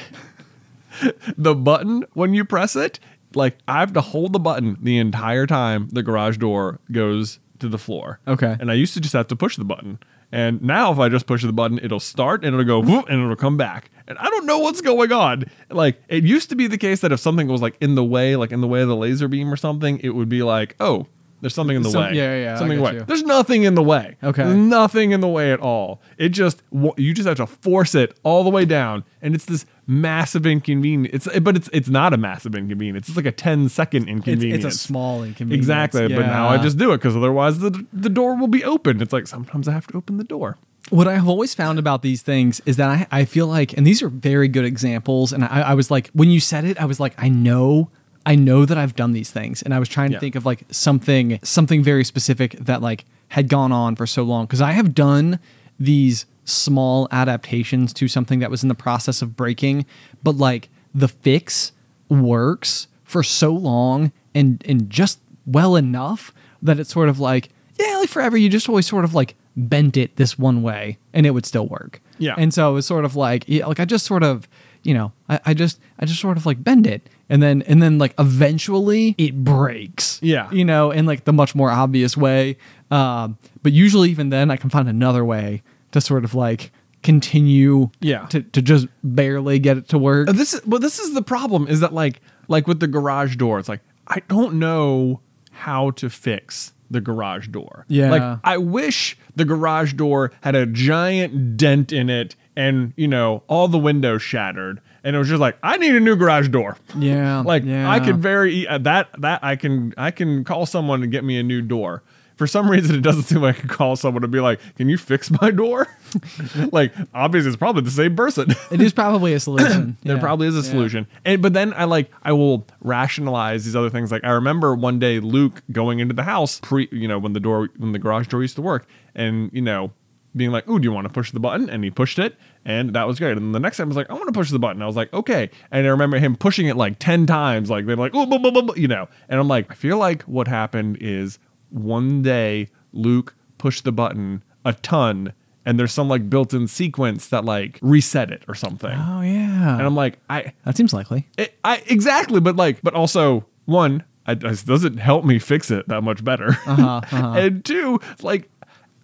the 1.36 1.54
button 1.56 2.04
when 2.12 2.32
you 2.32 2.44
press 2.44 2.76
it. 2.76 3.00
Like 3.34 3.58
I 3.66 3.80
have 3.80 3.92
to 3.94 4.00
hold 4.00 4.32
the 4.32 4.38
button 4.38 4.76
the 4.80 4.98
entire 4.98 5.48
time 5.48 5.88
the 5.90 6.04
garage 6.04 6.36
door 6.36 6.78
goes 6.92 7.40
to 7.58 7.68
the 7.68 7.78
floor. 7.78 8.20
Okay. 8.28 8.56
And 8.60 8.70
I 8.70 8.74
used 8.74 8.94
to 8.94 9.00
just 9.00 9.14
have 9.14 9.26
to 9.28 9.36
push 9.36 9.56
the 9.56 9.64
button. 9.64 9.98
And 10.34 10.60
now 10.62 10.90
if 10.90 10.98
I 10.98 11.08
just 11.08 11.26
push 11.26 11.44
the 11.44 11.52
button, 11.52 11.78
it'll 11.80 12.00
start 12.00 12.44
and 12.44 12.54
it'll 12.54 12.64
go 12.64 12.80
whoop, 12.80 13.08
and 13.08 13.22
it'll 13.22 13.36
come 13.36 13.56
back. 13.56 13.88
And 14.08 14.18
I 14.18 14.28
don't 14.30 14.46
know 14.46 14.58
what's 14.58 14.80
going 14.80 15.12
on. 15.12 15.44
Like 15.70 16.02
it 16.08 16.24
used 16.24 16.48
to 16.48 16.56
be 16.56 16.66
the 16.66 16.76
case 16.76 17.02
that 17.02 17.12
if 17.12 17.20
something 17.20 17.46
was 17.46 17.62
like 17.62 17.76
in 17.80 17.94
the 17.94 18.02
way, 18.02 18.34
like 18.34 18.50
in 18.50 18.60
the 18.60 18.66
way 18.66 18.82
of 18.82 18.88
the 18.88 18.96
laser 18.96 19.28
beam 19.28 19.52
or 19.52 19.56
something, 19.56 20.00
it 20.00 20.08
would 20.10 20.28
be 20.28 20.42
like, 20.42 20.74
oh, 20.80 21.06
there's 21.44 21.54
something 21.54 21.76
in 21.76 21.82
the 21.82 21.90
Some- 21.90 22.04
way. 22.04 22.14
yeah, 22.14 22.42
yeah, 22.42 22.54
I 22.54 22.58
Something 22.58 22.78
in 22.78 22.84
the 22.84 22.90
get 22.90 22.94
way. 22.94 23.00
you. 23.00 23.04
There's 23.06 23.22
nothing 23.22 23.62
in 23.64 23.74
the 23.74 23.82
way. 23.82 24.16
Okay. 24.22 24.42
There's 24.42 24.56
nothing 24.56 25.10
in 25.12 25.20
the 25.20 25.28
way 25.28 25.52
at 25.52 25.60
all. 25.60 26.00
It 26.16 26.30
just 26.30 26.62
wa- 26.70 26.94
you 26.96 27.12
just 27.12 27.28
have 27.28 27.36
to 27.36 27.46
force 27.46 27.94
it 27.94 28.18
all 28.22 28.42
the 28.44 28.50
way 28.50 28.64
down, 28.64 29.04
and 29.20 29.34
it's 29.34 29.44
this 29.44 29.66
massive 29.86 30.46
inconvenience. 30.46 31.26
It's 31.26 31.38
but 31.40 31.56
it's 31.56 31.68
it's 31.72 31.88
not 31.90 32.14
a 32.14 32.16
massive 32.16 32.54
inconvenience. 32.54 33.08
It's 33.08 33.16
like 33.16 33.26
a 33.26 33.32
10 33.32 33.68
second 33.68 34.04
It's, 34.04 34.10
inconvenience. 34.10 34.64
it's 34.64 34.74
a 34.74 34.78
small 34.78 35.22
inconvenience. 35.22 35.62
Exactly, 35.62 36.08
but 36.08 36.26
now 36.26 36.48
I 36.48 36.56
Yeah. 36.56 36.62
just 36.62 36.78
do 36.78 36.92
it 36.92 36.96
because 36.98 37.16
otherwise 37.16 37.58
the 37.58 37.84
the 37.92 38.08
door 38.08 38.36
will 38.36 38.48
be 38.48 38.64
open. 38.64 39.02
It's 39.02 39.12
like 39.12 39.26
sometimes 39.26 39.68
I 39.68 39.72
have 39.72 39.86
to 39.88 39.96
open 39.98 40.16
the 40.16 40.24
door. 40.24 40.56
What 40.90 41.08
I've 41.08 41.26
always 41.28 41.54
found 41.54 41.78
about 41.78 42.02
these 42.02 42.20
things 42.20 42.60
is 42.66 42.76
that 42.76 42.90
I, 42.90 43.06
I 43.20 43.24
feel 43.24 43.46
like, 43.46 43.72
and 43.74 43.86
these 43.86 44.02
are 44.02 44.08
very 44.10 44.48
good 44.48 44.66
examples. 44.66 45.32
And 45.32 45.42
I, 45.44 45.62
I 45.70 45.74
was 45.74 45.90
like, 45.90 46.10
when 46.12 46.28
you 46.30 46.40
said 46.40 46.66
it, 46.66 46.78
I 46.78 46.84
was 46.84 47.00
like, 47.00 47.14
I 47.16 47.30
know, 47.30 47.88
I 48.26 48.34
know 48.36 48.64
that 48.64 48.78
I've 48.78 48.94
done 48.96 49.12
these 49.12 49.30
things. 49.30 49.62
And 49.62 49.74
I 49.74 49.78
was 49.78 49.88
trying 49.88 50.08
to 50.10 50.14
Yeah. 50.14 50.20
think 50.20 50.34
of 50.34 50.46
like 50.46 50.64
something, 50.70 51.38
something 51.42 51.82
very 51.82 52.04
specific 52.04 52.52
that 52.58 52.80
like 52.82 53.04
had 53.28 53.48
gone 53.48 53.72
on 53.72 53.96
for 53.96 54.06
so 54.06 54.22
long. 54.22 54.46
Cause 54.46 54.60
I 54.60 54.72
have 54.72 54.94
done 54.94 55.38
these 55.78 56.24
small 56.44 57.08
adaptations 57.10 57.92
to 57.94 58.06
something 58.08 58.38
that 58.38 58.50
was 58.50 58.62
in 58.62 58.68
the 58.68 58.74
process 58.74 59.22
of 59.22 59.36
breaking, 59.36 59.84
but 60.22 60.36
like 60.36 60.68
the 60.94 61.08
fix 61.08 61.72
works 62.08 62.86
for 63.02 63.22
so 63.22 63.52
long 63.52 64.12
and 64.34 64.62
and 64.66 64.88
just 64.90 65.20
well 65.46 65.76
enough 65.76 66.32
that 66.62 66.78
it's 66.78 66.90
sort 66.92 67.08
of 67.08 67.18
like 67.20 67.48
yeah, 67.78 67.96
like 67.98 68.08
forever 68.08 68.36
you 68.36 68.48
just 68.48 68.68
always 68.68 68.86
sort 68.86 69.04
of 69.04 69.14
like 69.14 69.34
bent 69.56 69.96
it 69.96 70.16
this 70.16 70.38
one 70.38 70.62
way 70.62 70.96
and 71.12 71.26
it 71.26 71.30
would 71.30 71.46
still 71.46 71.66
work. 71.66 72.00
Yeah. 72.18 72.34
And 72.38 72.52
so 72.54 72.70
it 72.70 72.74
was 72.74 72.86
sort 72.86 73.04
of 73.04 73.16
like 73.16 73.44
yeah, 73.48 73.66
like 73.66 73.80
I 73.80 73.84
just 73.84 74.06
sort 74.06 74.22
of 74.22 74.48
you 74.82 74.94
know 74.94 75.12
I, 75.28 75.40
I 75.46 75.54
just 75.54 75.80
I 75.98 76.04
just 76.06 76.20
sort 76.20 76.36
of 76.36 76.46
like 76.46 76.62
bend 76.62 76.86
it 76.86 77.08
and 77.28 77.42
then 77.42 77.62
and 77.62 77.82
then 77.82 77.98
like 77.98 78.14
eventually 78.18 79.14
it 79.18 79.42
breaks. 79.44 80.18
Yeah. 80.22 80.50
You 80.50 80.64
know, 80.64 80.90
in 80.90 81.06
like 81.06 81.24
the 81.24 81.32
much 81.32 81.54
more 81.54 81.70
obvious 81.70 82.16
way. 82.16 82.56
Um, 82.90 83.38
but 83.62 83.72
usually 83.72 84.10
even 84.10 84.28
then 84.30 84.50
I 84.50 84.56
can 84.56 84.70
find 84.70 84.88
another 84.88 85.24
way 85.24 85.62
to 85.92 86.00
sort 86.00 86.24
of 86.24 86.34
like 86.34 86.70
continue 87.02 87.90
Yeah. 88.00 88.26
to, 88.26 88.42
to 88.42 88.62
just 88.62 88.88
barely 89.02 89.58
get 89.58 89.76
it 89.78 89.88
to 89.88 89.98
work. 89.98 90.28
This 90.28 90.54
is 90.54 90.66
well. 90.66 90.80
This 90.80 90.98
is 90.98 91.14
the 91.14 91.22
problem. 91.22 91.68
Is 91.68 91.80
that 91.80 91.92
like 91.92 92.20
like 92.48 92.66
with 92.66 92.80
the 92.80 92.88
garage 92.88 93.36
door? 93.36 93.58
It's 93.58 93.68
like 93.68 93.80
I 94.08 94.20
don't 94.28 94.54
know 94.58 95.20
how 95.52 95.90
to 95.92 96.10
fix 96.10 96.72
the 96.90 97.00
garage 97.00 97.48
door. 97.48 97.84
Yeah. 97.88 98.10
Like 98.10 98.38
I 98.44 98.58
wish 98.58 99.16
the 99.36 99.44
garage 99.44 99.94
door 99.94 100.32
had 100.42 100.54
a 100.54 100.66
giant 100.66 101.56
dent 101.56 101.92
in 101.92 102.10
it, 102.10 102.36
and 102.56 102.92
you 102.96 103.08
know 103.08 103.42
all 103.46 103.68
the 103.68 103.78
windows 103.78 104.22
shattered, 104.22 104.80
and 105.04 105.14
it 105.14 105.18
was 105.18 105.28
just 105.28 105.40
like 105.40 105.56
I 105.62 105.76
need 105.76 105.94
a 105.94 106.00
new 106.00 106.16
garage 106.16 106.48
door. 106.48 106.76
Yeah, 106.98 107.40
Like 107.46 107.64
yeah. 107.64 107.88
I 107.90 108.00
could 108.00 108.16
very 108.16 108.66
uh, 108.66 108.78
that 108.78 109.08
that 109.20 109.44
I 109.44 109.54
can 109.56 109.94
I 109.96 110.10
can 110.10 110.42
call 110.44 110.66
someone 110.66 111.00
to 111.02 111.06
get 111.06 111.22
me 111.22 111.38
a 111.38 111.42
new 111.42 111.62
door. 111.62 112.02
For 112.36 112.48
some 112.48 112.68
reason, 112.74 112.96
it 112.96 113.02
doesn't 113.02 113.22
seem 113.22 113.42
like 113.42 113.58
I 113.58 113.60
can 113.60 113.68
call 113.68 113.94
someone 113.94 114.22
to 114.22 114.28
be 114.28 114.40
like, 114.40 114.58
"Can 114.76 114.88
you 114.88 114.98
fix 114.98 115.30
my 115.40 115.52
door?" 115.52 115.86
like, 116.72 116.92
obviously, 117.14 117.46
it's 117.48 117.56
probably 117.56 117.82
the 117.82 117.92
same 117.92 118.16
person. 118.16 118.52
It 118.72 118.80
is 118.82 118.92
probably 118.92 119.34
a 119.34 119.38
solution. 119.40 119.96
There 120.02 120.16
Yeah. 120.16 120.20
probably 120.20 120.48
is 120.48 120.54
a 120.56 120.66
Yeah. 120.66 120.70
solution. 120.72 121.06
And 121.24 121.40
but 121.40 121.52
then 121.52 121.72
I 121.74 121.84
like 121.84 122.10
I 122.24 122.32
will 122.32 122.66
rationalize 122.80 123.64
these 123.64 123.76
other 123.76 123.90
things. 123.90 124.10
Like 124.10 124.24
I 124.24 124.30
remember 124.30 124.74
one 124.74 124.98
day 124.98 125.20
Luke 125.20 125.62
going 125.70 126.00
into 126.00 126.12
the 126.14 126.24
house 126.24 126.58
pre 126.60 126.88
you 126.90 127.06
know, 127.06 127.18
when 127.20 127.34
the 127.34 127.40
door 127.40 127.68
when 127.76 127.92
the 127.92 128.00
garage 128.00 128.26
door 128.26 128.42
used 128.42 128.56
to 128.56 128.62
work 128.62 128.86
and 129.14 129.50
you 129.52 129.62
know, 129.62 129.92
being 130.34 130.50
like, 130.50 130.68
Ooh, 130.68 130.80
do 130.80 130.84
you 130.86 130.92
want 130.92 131.06
to 131.06 131.12
push 131.12 131.30
the 131.30 131.38
button? 131.40 131.70
And 131.70 131.84
he 131.84 131.90
pushed 131.90 132.18
it 132.18 132.36
and 132.64 132.94
that 132.94 133.06
was 133.06 133.18
great. 133.18 133.36
And 133.36 133.54
the 133.54 133.60
next 133.60 133.76
time 133.76 133.86
I 133.86 133.88
was 133.88 133.96
like, 133.96 134.10
I 134.10 134.14
want 134.14 134.26
to 134.26 134.32
push 134.32 134.50
the 134.50 134.58
button. 134.58 134.82
I 134.82 134.86
was 134.86 134.96
like, 134.96 135.12
okay. 135.12 135.50
And 135.70 135.86
I 135.86 135.90
remember 135.90 136.18
him 136.18 136.36
pushing 136.36 136.66
it 136.66 136.76
like 136.76 136.98
ten 136.98 137.26
times, 137.26 137.70
like 137.70 137.86
they're 137.86 137.96
like, 137.96 138.12
oh, 138.14 138.26
blah, 138.26 138.38
blah, 138.38 138.50
blah, 138.50 138.62
blah," 138.62 138.74
you 138.74 138.88
know. 138.88 139.08
And 139.28 139.40
I'm 139.40 139.48
like, 139.48 139.70
I 139.70 139.74
feel 139.74 139.98
like 139.98 140.22
what 140.22 140.48
happened 140.48 140.98
is 141.00 141.38
one 141.70 142.22
day 142.22 142.68
Luke 142.92 143.34
pushed 143.58 143.84
the 143.84 143.92
button 143.92 144.42
a 144.64 144.72
ton 144.72 145.32
and 145.66 145.78
there's 145.78 145.92
some 145.92 146.08
like 146.08 146.28
built-in 146.28 146.68
sequence 146.68 147.28
that 147.28 147.44
like 147.44 147.78
reset 147.82 148.30
it 148.30 148.44
or 148.48 148.54
something. 148.54 148.92
Oh 148.92 149.20
yeah. 149.22 149.74
And 149.74 149.82
I'm 149.82 149.94
like, 149.94 150.18
I, 150.28 150.52
that 150.64 150.76
seems 150.76 150.92
likely. 150.92 151.26
it, 151.38 151.58
I 151.64 151.82
exactly, 151.86 152.40
but 152.40 152.56
like, 152.56 152.82
but 152.82 152.94
also 152.94 153.46
one, 153.64 154.04
I, 154.26 154.34
this 154.34 154.62
doesn't 154.62 154.98
help 154.98 155.24
me 155.24 155.38
fix 155.38 155.70
it 155.70 155.88
that 155.88 156.02
much 156.02 156.24
better. 156.24 156.50
Uh-huh, 156.66 157.00
uh-huh. 157.02 157.32
and 157.36 157.64
two, 157.64 158.00
like, 158.22 158.50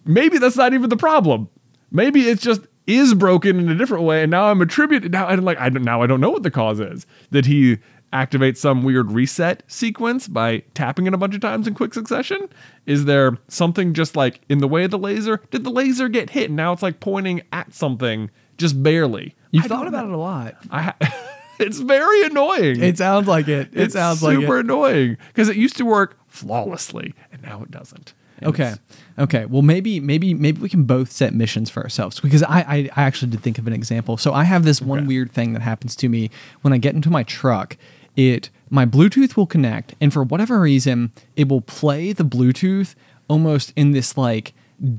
maybe 0.05 0.37
that's 0.37 0.55
not 0.55 0.73
even 0.73 0.89
the 0.89 0.97
problem. 0.97 1.49
Maybe 1.91 2.21
it's 2.21 2.41
just 2.41 2.61
is 2.87 3.13
broken 3.13 3.59
in 3.59 3.69
a 3.69 3.75
different 3.75 4.03
way, 4.03 4.21
and 4.23 4.31
now 4.31 4.45
I'm 4.49 4.61
attributed 4.61 5.11
now. 5.11 5.27
And 5.27 5.43
like, 5.45 5.59
I 5.59 5.69
don't 5.69 5.83
now 5.83 6.01
I 6.01 6.07
don't 6.07 6.21
know 6.21 6.31
what 6.31 6.43
the 6.43 6.51
cause 6.51 6.79
is. 6.79 7.05
Did 7.31 7.45
he 7.45 7.77
activate 8.13 8.57
some 8.57 8.83
weird 8.83 9.11
reset 9.11 9.63
sequence 9.67 10.27
by 10.27 10.59
tapping 10.73 11.07
it 11.07 11.13
a 11.13 11.17
bunch 11.17 11.33
of 11.33 11.41
times 11.41 11.67
in 11.67 11.73
quick 11.73 11.93
succession? 11.93 12.49
Is 12.85 13.05
there 13.05 13.37
something 13.47 13.93
just 13.93 14.15
like 14.15 14.41
in 14.49 14.57
the 14.59 14.67
way 14.67 14.83
of 14.83 14.91
the 14.91 14.97
laser? 14.97 15.41
Did 15.51 15.63
the 15.63 15.69
laser 15.69 16.09
get 16.09 16.31
hit? 16.31 16.45
And 16.45 16.55
now 16.57 16.73
it's 16.73 16.81
like 16.81 16.99
pointing 16.99 17.41
at 17.53 17.73
something 17.73 18.29
just 18.57 18.81
barely. 18.83 19.35
You've 19.51 19.65
I 19.65 19.67
thought 19.67 19.87
about 19.87 20.07
know. 20.07 20.13
it 20.13 20.15
a 20.15 20.19
lot. 20.19 20.55
I 20.69 20.81
ha- 20.81 20.97
it's 21.59 21.79
very 21.79 22.23
annoying. 22.23 22.81
It 22.81 22.97
sounds 22.97 23.27
like 23.27 23.47
it. 23.47 23.69
It 23.73 23.81
it's 23.83 23.93
sounds 23.93 24.21
like 24.21 24.37
super 24.37 24.57
it. 24.57 24.65
annoying 24.65 25.17
because 25.27 25.47
it 25.49 25.55
used 25.55 25.77
to 25.77 25.85
work 25.85 26.17
flawlessly 26.27 27.13
and 27.31 27.41
now 27.41 27.63
it 27.63 27.71
doesn't. 27.71 28.13
And 28.41 28.49
Okay. 28.49 28.73
Okay. 29.19 29.45
Well, 29.45 29.61
maybe, 29.61 29.99
maybe, 29.99 30.33
maybe 30.33 30.61
we 30.61 30.69
can 30.69 30.83
both 30.83 31.11
set 31.11 31.33
missions 31.33 31.69
for 31.69 31.83
ourselves 31.83 32.19
because 32.19 32.43
I, 32.43 32.59
I, 32.61 32.89
I 32.95 33.03
actually 33.03 33.31
did 33.31 33.41
think 33.41 33.57
of 33.57 33.67
an 33.67 33.73
example. 33.73 34.17
So 34.17 34.33
I 34.33 34.43
have 34.43 34.63
this 34.63 34.81
one 34.81 34.99
Okay. 34.99 35.07
weird 35.07 35.31
thing 35.31 35.53
that 35.53 35.61
happens 35.61 35.95
to 35.97 36.09
me 36.09 36.29
when 36.61 36.73
I 36.73 36.77
get 36.77 36.95
into 36.95 37.09
my 37.09 37.23
truck. 37.23 37.77
It 38.15 38.49
my 38.69 38.85
Bluetooth 38.85 39.37
will 39.37 39.47
connect, 39.47 39.95
and 40.01 40.11
for 40.11 40.23
whatever 40.23 40.59
reason, 40.59 41.11
it 41.37 41.47
will 41.47 41.61
play 41.61 42.11
the 42.13 42.25
Bluetooth 42.25 42.93
almost 43.29 43.71
in 43.77 43.91
this 43.91 44.17
like 44.17 44.53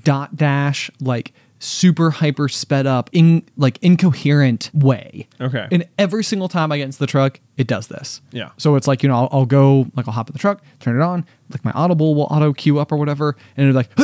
dot 0.04 0.36
dash 0.36 0.90
like 1.00 1.32
super 1.64 2.10
hyper 2.10 2.48
sped 2.48 2.86
up 2.86 3.08
in 3.12 3.42
like 3.56 3.78
incoherent 3.82 4.68
way. 4.74 5.28
Okay. 5.40 5.68
And 5.70 5.86
every 5.96 6.24
single 6.24 6.48
time 6.48 6.72
I 6.72 6.78
get 6.78 6.84
into 6.84 6.98
the 6.98 7.06
truck, 7.06 7.38
it 7.56 7.68
does 7.68 7.86
this. 7.86 8.20
Yeah. 8.32 8.50
So 8.56 8.74
it's 8.74 8.88
like, 8.88 9.02
you 9.04 9.08
know, 9.08 9.14
I'll, 9.14 9.28
I'll 9.30 9.46
go, 9.46 9.86
like, 9.94 10.08
I'll 10.08 10.14
hop 10.14 10.28
in 10.28 10.32
the 10.32 10.40
truck, 10.40 10.60
turn 10.80 10.96
it 11.00 11.02
on, 11.02 11.24
like 11.50 11.64
my 11.64 11.70
Audible 11.72 12.14
will 12.16 12.24
auto 12.30 12.52
queue 12.52 12.80
up 12.80 12.90
or 12.90 12.96
whatever, 12.96 13.36
and 13.56 13.68
it'll 13.68 13.80
be 13.80 13.86
like, 13.86 13.96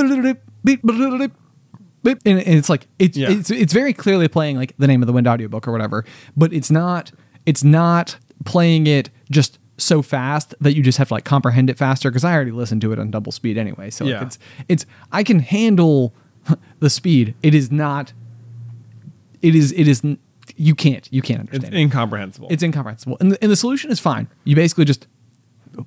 and, 2.05 2.39
and 2.39 2.55
it's 2.59 2.69
like, 2.69 2.87
it's, 2.99 3.17
Yeah. 3.17 3.31
it's, 3.31 3.51
it's 3.51 3.73
very 3.73 3.93
clearly 3.93 4.29
playing 4.29 4.57
like 4.57 4.75
the 4.79 4.87
name 4.87 5.03
of 5.03 5.07
the 5.07 5.13
Wind 5.13 5.27
audiobook 5.27 5.67
or 5.67 5.73
whatever, 5.73 6.05
but 6.37 6.53
it's 6.53 6.71
not, 6.71 7.11
it's 7.45 7.65
not 7.65 8.17
playing 8.45 8.87
it 8.87 9.11
just 9.31 9.59
so 9.79 10.01
fast 10.03 10.55
that 10.61 10.75
you 10.75 10.83
just 10.83 10.99
have 10.99 11.09
to 11.09 11.15
like 11.15 11.25
comprehend 11.25 11.71
it 11.71 11.77
faster 11.79 12.11
because 12.11 12.25
I 12.25 12.33
already 12.35 12.51
listened 12.51 12.81
to 12.83 12.93
it 12.93 12.99
on 12.99 13.11
double 13.11 13.33
speed 13.33 13.59
anyway. 13.59 13.91
So 13.91 14.05
like, 14.05 14.13
Yeah. 14.13 14.23
it's, 14.23 14.39
it's, 14.69 14.87
I 15.13 15.23
can 15.25 15.41
handle 15.41 16.15
the 16.81 16.91
speed. 16.91 17.35
It 17.43 17.55
is 17.55 17.71
not, 17.71 18.13
it 19.43 19.55
is, 19.55 19.73
it 19.73 19.87
is, 19.89 20.03
you 20.57 20.75
can't, 20.75 21.09
you 21.13 21.23
can't 21.23 21.43
It's 21.45 21.55
understand 21.55 21.75
it. 21.75 21.79
incomprehensible. 21.81 22.49
It's 22.51 22.63
incomprehensible. 22.63 23.17
And 23.21 23.33
the, 23.33 23.43
and 23.43 23.51
the 23.51 23.57
solution 23.57 23.91
is 23.91 24.01
fine. 24.01 24.29
You 24.45 24.55
basically 24.57 24.85
just 24.85 25.07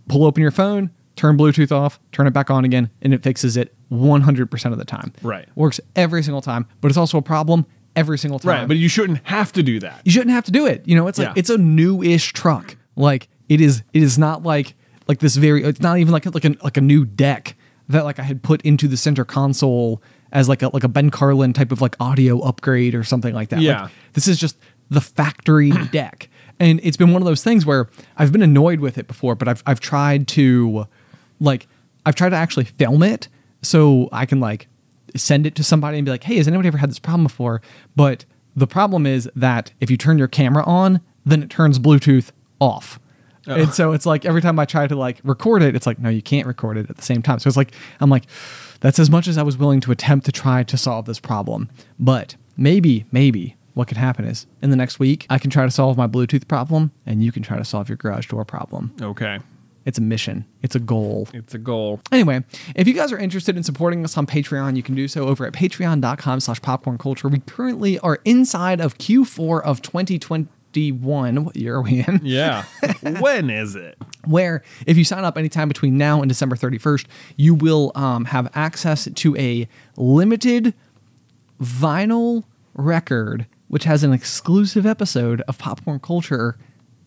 pull 0.07 0.23
open 0.23 0.41
your 0.41 0.51
phone, 0.51 0.89
turn 1.15 1.37
Bluetooth 1.37 1.71
off, 1.71 1.99
turn 2.11 2.27
it 2.27 2.31
back 2.31 2.49
on 2.49 2.63
again, 2.65 2.89
and 3.01 3.13
it 3.13 3.23
fixes 3.23 3.57
it 3.57 3.73
100% 3.91 4.71
of 4.71 4.77
the 4.77 4.85
time. 4.85 5.13
Right. 5.21 5.47
Works 5.55 5.79
every 5.95 6.23
single 6.23 6.41
time, 6.41 6.65
but 6.79 6.89
it's 6.89 6.97
also 6.97 7.17
a 7.17 7.21
problem 7.21 7.65
every 7.95 8.17
single 8.17 8.39
time. 8.39 8.49
right, 8.59 8.67
but 8.67 8.77
you 8.77 8.87
shouldn't 8.87 9.19
have 9.25 9.51
to 9.53 9.61
do 9.63 9.79
that. 9.81 10.01
you 10.05 10.11
shouldn't 10.11 10.31
have 10.31 10.45
to 10.45 10.51
do 10.51 10.65
it. 10.65 10.87
You 10.87 10.95
know, 10.95 11.07
it's 11.07 11.17
like 11.19 11.27
Yeah. 11.27 11.33
it's 11.35 11.49
a 11.49 11.57
new-ish 11.57 12.31
truck. 12.31 12.77
Like 12.95 13.27
it 13.49 13.59
is 13.59 13.83
it 13.91 14.01
is 14.01 14.17
not 14.17 14.43
like 14.43 14.75
like 15.09 15.19
this 15.19 15.35
very 15.35 15.61
it's 15.63 15.81
not 15.81 15.97
even 15.97 16.13
like 16.13 16.25
like 16.33 16.45
a 16.45 16.55
like 16.63 16.77
a 16.77 16.81
new 16.81 17.03
deck 17.03 17.55
that 17.89 18.05
like 18.05 18.17
I 18.17 18.23
had 18.23 18.43
put 18.43 18.61
into 18.61 18.87
the 18.87 18.95
center 18.95 19.25
console 19.25 20.01
as 20.31 20.47
like 20.49 20.61
a 20.61 20.69
like 20.73 20.83
a 20.83 20.87
Ben 20.87 21.09
Carlin 21.09 21.53
type 21.53 21.71
of 21.71 21.81
like 21.81 21.95
audio 21.99 22.39
upgrade 22.39 22.95
or 22.95 23.03
something 23.03 23.33
like 23.33 23.49
that. 23.49 23.57
Like, 23.57 23.65
Yeah. 23.65 23.87
this 24.13 24.27
is 24.27 24.37
just 24.39 24.57
the 24.89 25.01
factory 25.01 25.71
deck. 25.91 26.29
And 26.59 26.79
it's 26.83 26.97
been 26.97 27.11
one 27.11 27.21
of 27.21 27.25
those 27.25 27.43
things 27.43 27.65
where 27.65 27.89
I've 28.17 28.31
been 28.31 28.43
annoyed 28.43 28.79
with 28.81 28.97
it 28.97 29.07
before, 29.07 29.35
but 29.35 29.47
I've 29.47 29.63
I've 29.65 29.79
tried 29.79 30.27
to 30.29 30.85
like 31.39 31.67
I've 32.05 32.15
tried 32.15 32.29
to 32.29 32.35
actually 32.35 32.65
film 32.65 33.03
it 33.03 33.27
so 33.61 34.09
I 34.11 34.25
can 34.25 34.39
like 34.39 34.67
send 35.15 35.45
it 35.45 35.55
to 35.55 35.63
somebody 35.63 35.97
and 35.97 36.05
be 36.05 36.11
like, 36.11 36.23
"Hey, 36.23 36.37
has 36.37 36.47
anybody 36.47 36.67
ever 36.67 36.77
had 36.77 36.89
this 36.89 36.99
problem 36.99 37.23
before?" 37.23 37.61
But 37.95 38.25
the 38.55 38.67
problem 38.67 39.05
is 39.05 39.29
that 39.35 39.71
if 39.79 39.89
you 39.89 39.97
turn 39.97 40.17
your 40.17 40.27
camera 40.27 40.63
on, 40.65 41.01
then 41.25 41.41
it 41.43 41.49
turns 41.49 41.79
Bluetooth 41.79 42.31
off. 42.59 42.99
Oh. 43.47 43.55
And 43.55 43.73
so 43.73 43.93
it's 43.93 44.05
like 44.05 44.23
every 44.25 44.41
time 44.41 44.59
I 44.59 44.65
try 44.65 44.85
to 44.87 44.95
like 44.95 45.19
record 45.23 45.63
it, 45.63 45.75
it's 45.75 45.87
like, 45.87 45.97
no, 45.99 46.09
you 46.09 46.21
can't 46.21 46.45
record 46.45 46.77
it 46.77 46.89
at 46.89 46.95
the 46.97 47.01
same 47.01 47.21
time. 47.23 47.39
So 47.39 47.47
it's 47.47 47.57
like, 47.57 47.73
I'm 47.99 48.09
like, 48.09 48.25
that's 48.81 48.99
as 48.99 49.09
much 49.09 49.27
as 49.27 49.37
I 49.37 49.43
was 49.43 49.57
willing 49.57 49.79
to 49.81 49.91
attempt 49.91 50.25
to 50.25 50.31
try 50.31 50.63
to 50.63 50.77
solve 50.77 51.05
this 51.05 51.19
problem. 51.19 51.69
But 51.97 52.35
maybe, 52.57 53.05
maybe 53.11 53.55
what 53.73 53.87
could 53.87 53.97
happen 53.97 54.25
is 54.25 54.47
in 54.61 54.69
the 54.69 54.75
next 54.75 54.99
week, 54.99 55.25
I 55.29 55.37
can 55.37 55.49
try 55.49 55.63
to 55.63 55.71
solve 55.71 55.97
my 55.97 56.07
Bluetooth 56.07 56.47
problem 56.47 56.91
and 57.05 57.23
you 57.23 57.31
can 57.31 57.43
try 57.43 57.57
to 57.57 57.63
solve 57.63 57.87
your 57.87 57.95
garage 57.95 58.27
door 58.27 58.43
problem. 58.43 58.93
Okay. 59.01 59.39
It's 59.85 59.97
a 59.97 60.01
mission, 60.01 60.45
it's 60.61 60.75
a 60.75 60.79
goal. 60.79 61.27
It's 61.33 61.55
a 61.55 61.57
goal. 61.57 62.01
Anyway, 62.11 62.43
if 62.75 62.87
you 62.87 62.93
guys 62.93 63.11
are 63.11 63.17
interested 63.17 63.57
in 63.57 63.63
supporting 63.63 64.03
us 64.05 64.15
on 64.15 64.27
Patreon, 64.27 64.75
you 64.75 64.83
can 64.83 64.93
do 64.93 65.07
so 65.07 65.27
over 65.27 65.45
at 65.45 65.53
patreon.com 65.53 66.39
slash 66.39 66.61
popcorn 66.61 66.99
culture. 66.99 67.27
We 67.27 67.39
currently 67.39 67.97
are 67.99 68.19
inside 68.23 68.79
of 68.79 68.99
Q4 68.99 69.63
of 69.63 69.81
2021. 69.81 71.43
What 71.43 71.55
year 71.55 71.75
are 71.77 71.81
we 71.81 72.05
in? 72.07 72.19
Yeah. 72.23 72.65
when 73.19 73.49
is 73.49 73.75
it? 73.75 73.97
Where 74.25 74.63
if 74.85 74.97
you 74.97 75.03
sign 75.03 75.23
up 75.23 75.37
anytime 75.37 75.67
between 75.67 75.97
now 75.97 76.21
and 76.21 76.29
December 76.29 76.55
31st, 76.55 77.05
you 77.37 77.53
will 77.55 77.91
um, 77.95 78.25
have 78.25 78.49
access 78.55 79.07
to 79.13 79.35
a 79.37 79.67
limited 79.97 80.73
vinyl 81.61 82.43
record, 82.73 83.45
which 83.67 83.83
has 83.83 84.03
an 84.03 84.13
exclusive 84.13 84.85
episode 84.85 85.41
of 85.47 85.57
Popcorn 85.57 85.99
Culture 85.99 86.57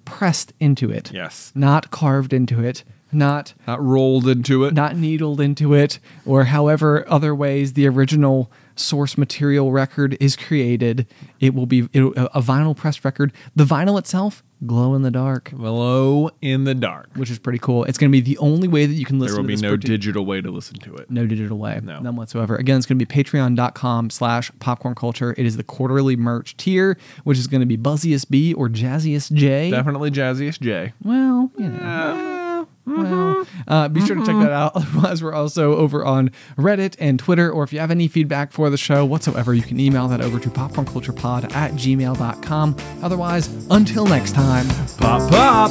pressed 0.05 0.53
into 0.61 0.91
it. 0.91 1.11
Yes. 1.13 1.53
Not 1.55 1.91
carved 1.91 2.33
into 2.33 2.63
it, 2.63 2.85
not 3.11 3.55
Not 3.67 3.83
rolled 3.83 4.29
into 4.29 4.65
it. 4.65 4.75
not 4.75 4.97
needled 4.97 5.41
into 5.41 5.75
it, 5.75 5.99
or 6.27 6.45
however 6.45 7.05
other 7.09 7.35
ways 7.35 7.73
the 7.73 7.87
original 7.87 8.51
source 8.77 9.17
material 9.19 9.71
record 9.73 10.17
is 10.21 10.37
created. 10.37 11.07
It 11.41 11.55
will 11.55 11.67
be 11.67 11.89
it, 11.93 12.01
a 12.03 12.41
vinyl 12.43 12.77
pressed 12.77 13.05
record. 13.05 13.33
The 13.55 13.65
vinyl 13.65 13.99
itself 13.99 14.43
glow 14.67 14.95
in 14.95 15.03
the 15.03 15.11
dark, 15.11 15.51
Glow 15.55 16.31
in 16.41 16.65
the 16.65 16.75
dark. 16.75 17.11
which 17.17 17.31
is 17.31 17.39
pretty 17.39 17.59
cool. 17.59 17.85
It's 17.85 17.99
going 17.99 18.11
to 18.11 18.13
be 18.17 18.21
the 18.23 18.39
only 18.39 18.67
way 18.67 18.87
that 18.87 18.95
you 18.95 19.05
can 19.05 19.19
listen. 19.19 19.35
There 19.35 19.43
will 19.43 19.49
be 19.49 19.57
no 19.57 19.77
partic- 19.77 19.81
digital 19.85 20.25
way 20.25 20.41
to 20.41 20.51
listen 20.51 20.79
to 20.79 20.95
it. 20.95 21.11
no 21.11 21.27
digital 21.27 21.59
way, 21.59 21.81
No. 21.83 22.01
none 22.01 22.17
whatsoever. 22.17 22.57
Again, 22.57 22.79
it's 22.79 22.87
going 22.87 22.99
to 22.99 23.05
be 23.05 23.23
patreon.com 23.23 24.09
slash 24.11 24.51
popcorn 24.61 24.95
culture. 24.95 25.35
It 25.37 25.45
is 25.45 25.57
the 25.59 25.65
quarterly 25.65 26.17
merch 26.17 26.57
tier, 26.57 26.97
which 27.25 27.39
is 27.39 27.47
going 27.47 27.61
to 27.61 27.67
be 27.67 27.77
Buzziest 27.77 28.31
B 28.31 28.55
or 28.55 28.69
Jazziest 28.71 29.33
J. 29.33 29.71
Definitely 29.71 30.11
Jazziest 30.11 30.61
J. 30.61 30.95
Well, 31.03 31.51
you 31.59 31.69
know. 31.69 32.41
Well, 32.87 33.47
uh, 33.67 33.89
be 33.89 34.05
sure 34.05 34.17
to 34.17 34.25
check 34.25 34.37
that 34.37 34.51
out. 34.51 34.73
Otherwise, 34.75 35.23
we're 35.23 35.33
also 35.33 35.77
over 35.77 36.05
on 36.05 36.31
Reddit 36.57 36.97
and 36.99 37.19
Twitter. 37.19 37.51
Or 37.51 37.65
if 37.65 37.73
you 37.73 37.81
have 37.81 37.91
any 37.91 38.09
feedback 38.09 38.53
for 38.53 38.71
the 38.71 38.77
show 38.77 39.05
whatsoever, 39.05 39.55
you 39.55 39.63
can 39.63 39.81
email 39.81 40.09
that 40.09 40.21
over 40.21 40.39
to 40.39 40.51
popcornculturepod 40.51 41.55
at 41.55 41.73
gmail.com. 41.73 42.77
Otherwise, 43.03 43.49
until 43.71 44.07
next 44.07 44.35
time. 44.35 44.67
Pop, 44.99 45.31
pop. 45.31 45.71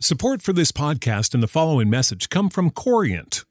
Support 0.00 0.42
for 0.42 0.52
this 0.52 0.72
podcast 0.72 1.32
and 1.32 1.42
the 1.42 1.48
following 1.48 1.88
message 1.88 2.28
come 2.28 2.50
from 2.50 2.70
Corient. 2.70 3.44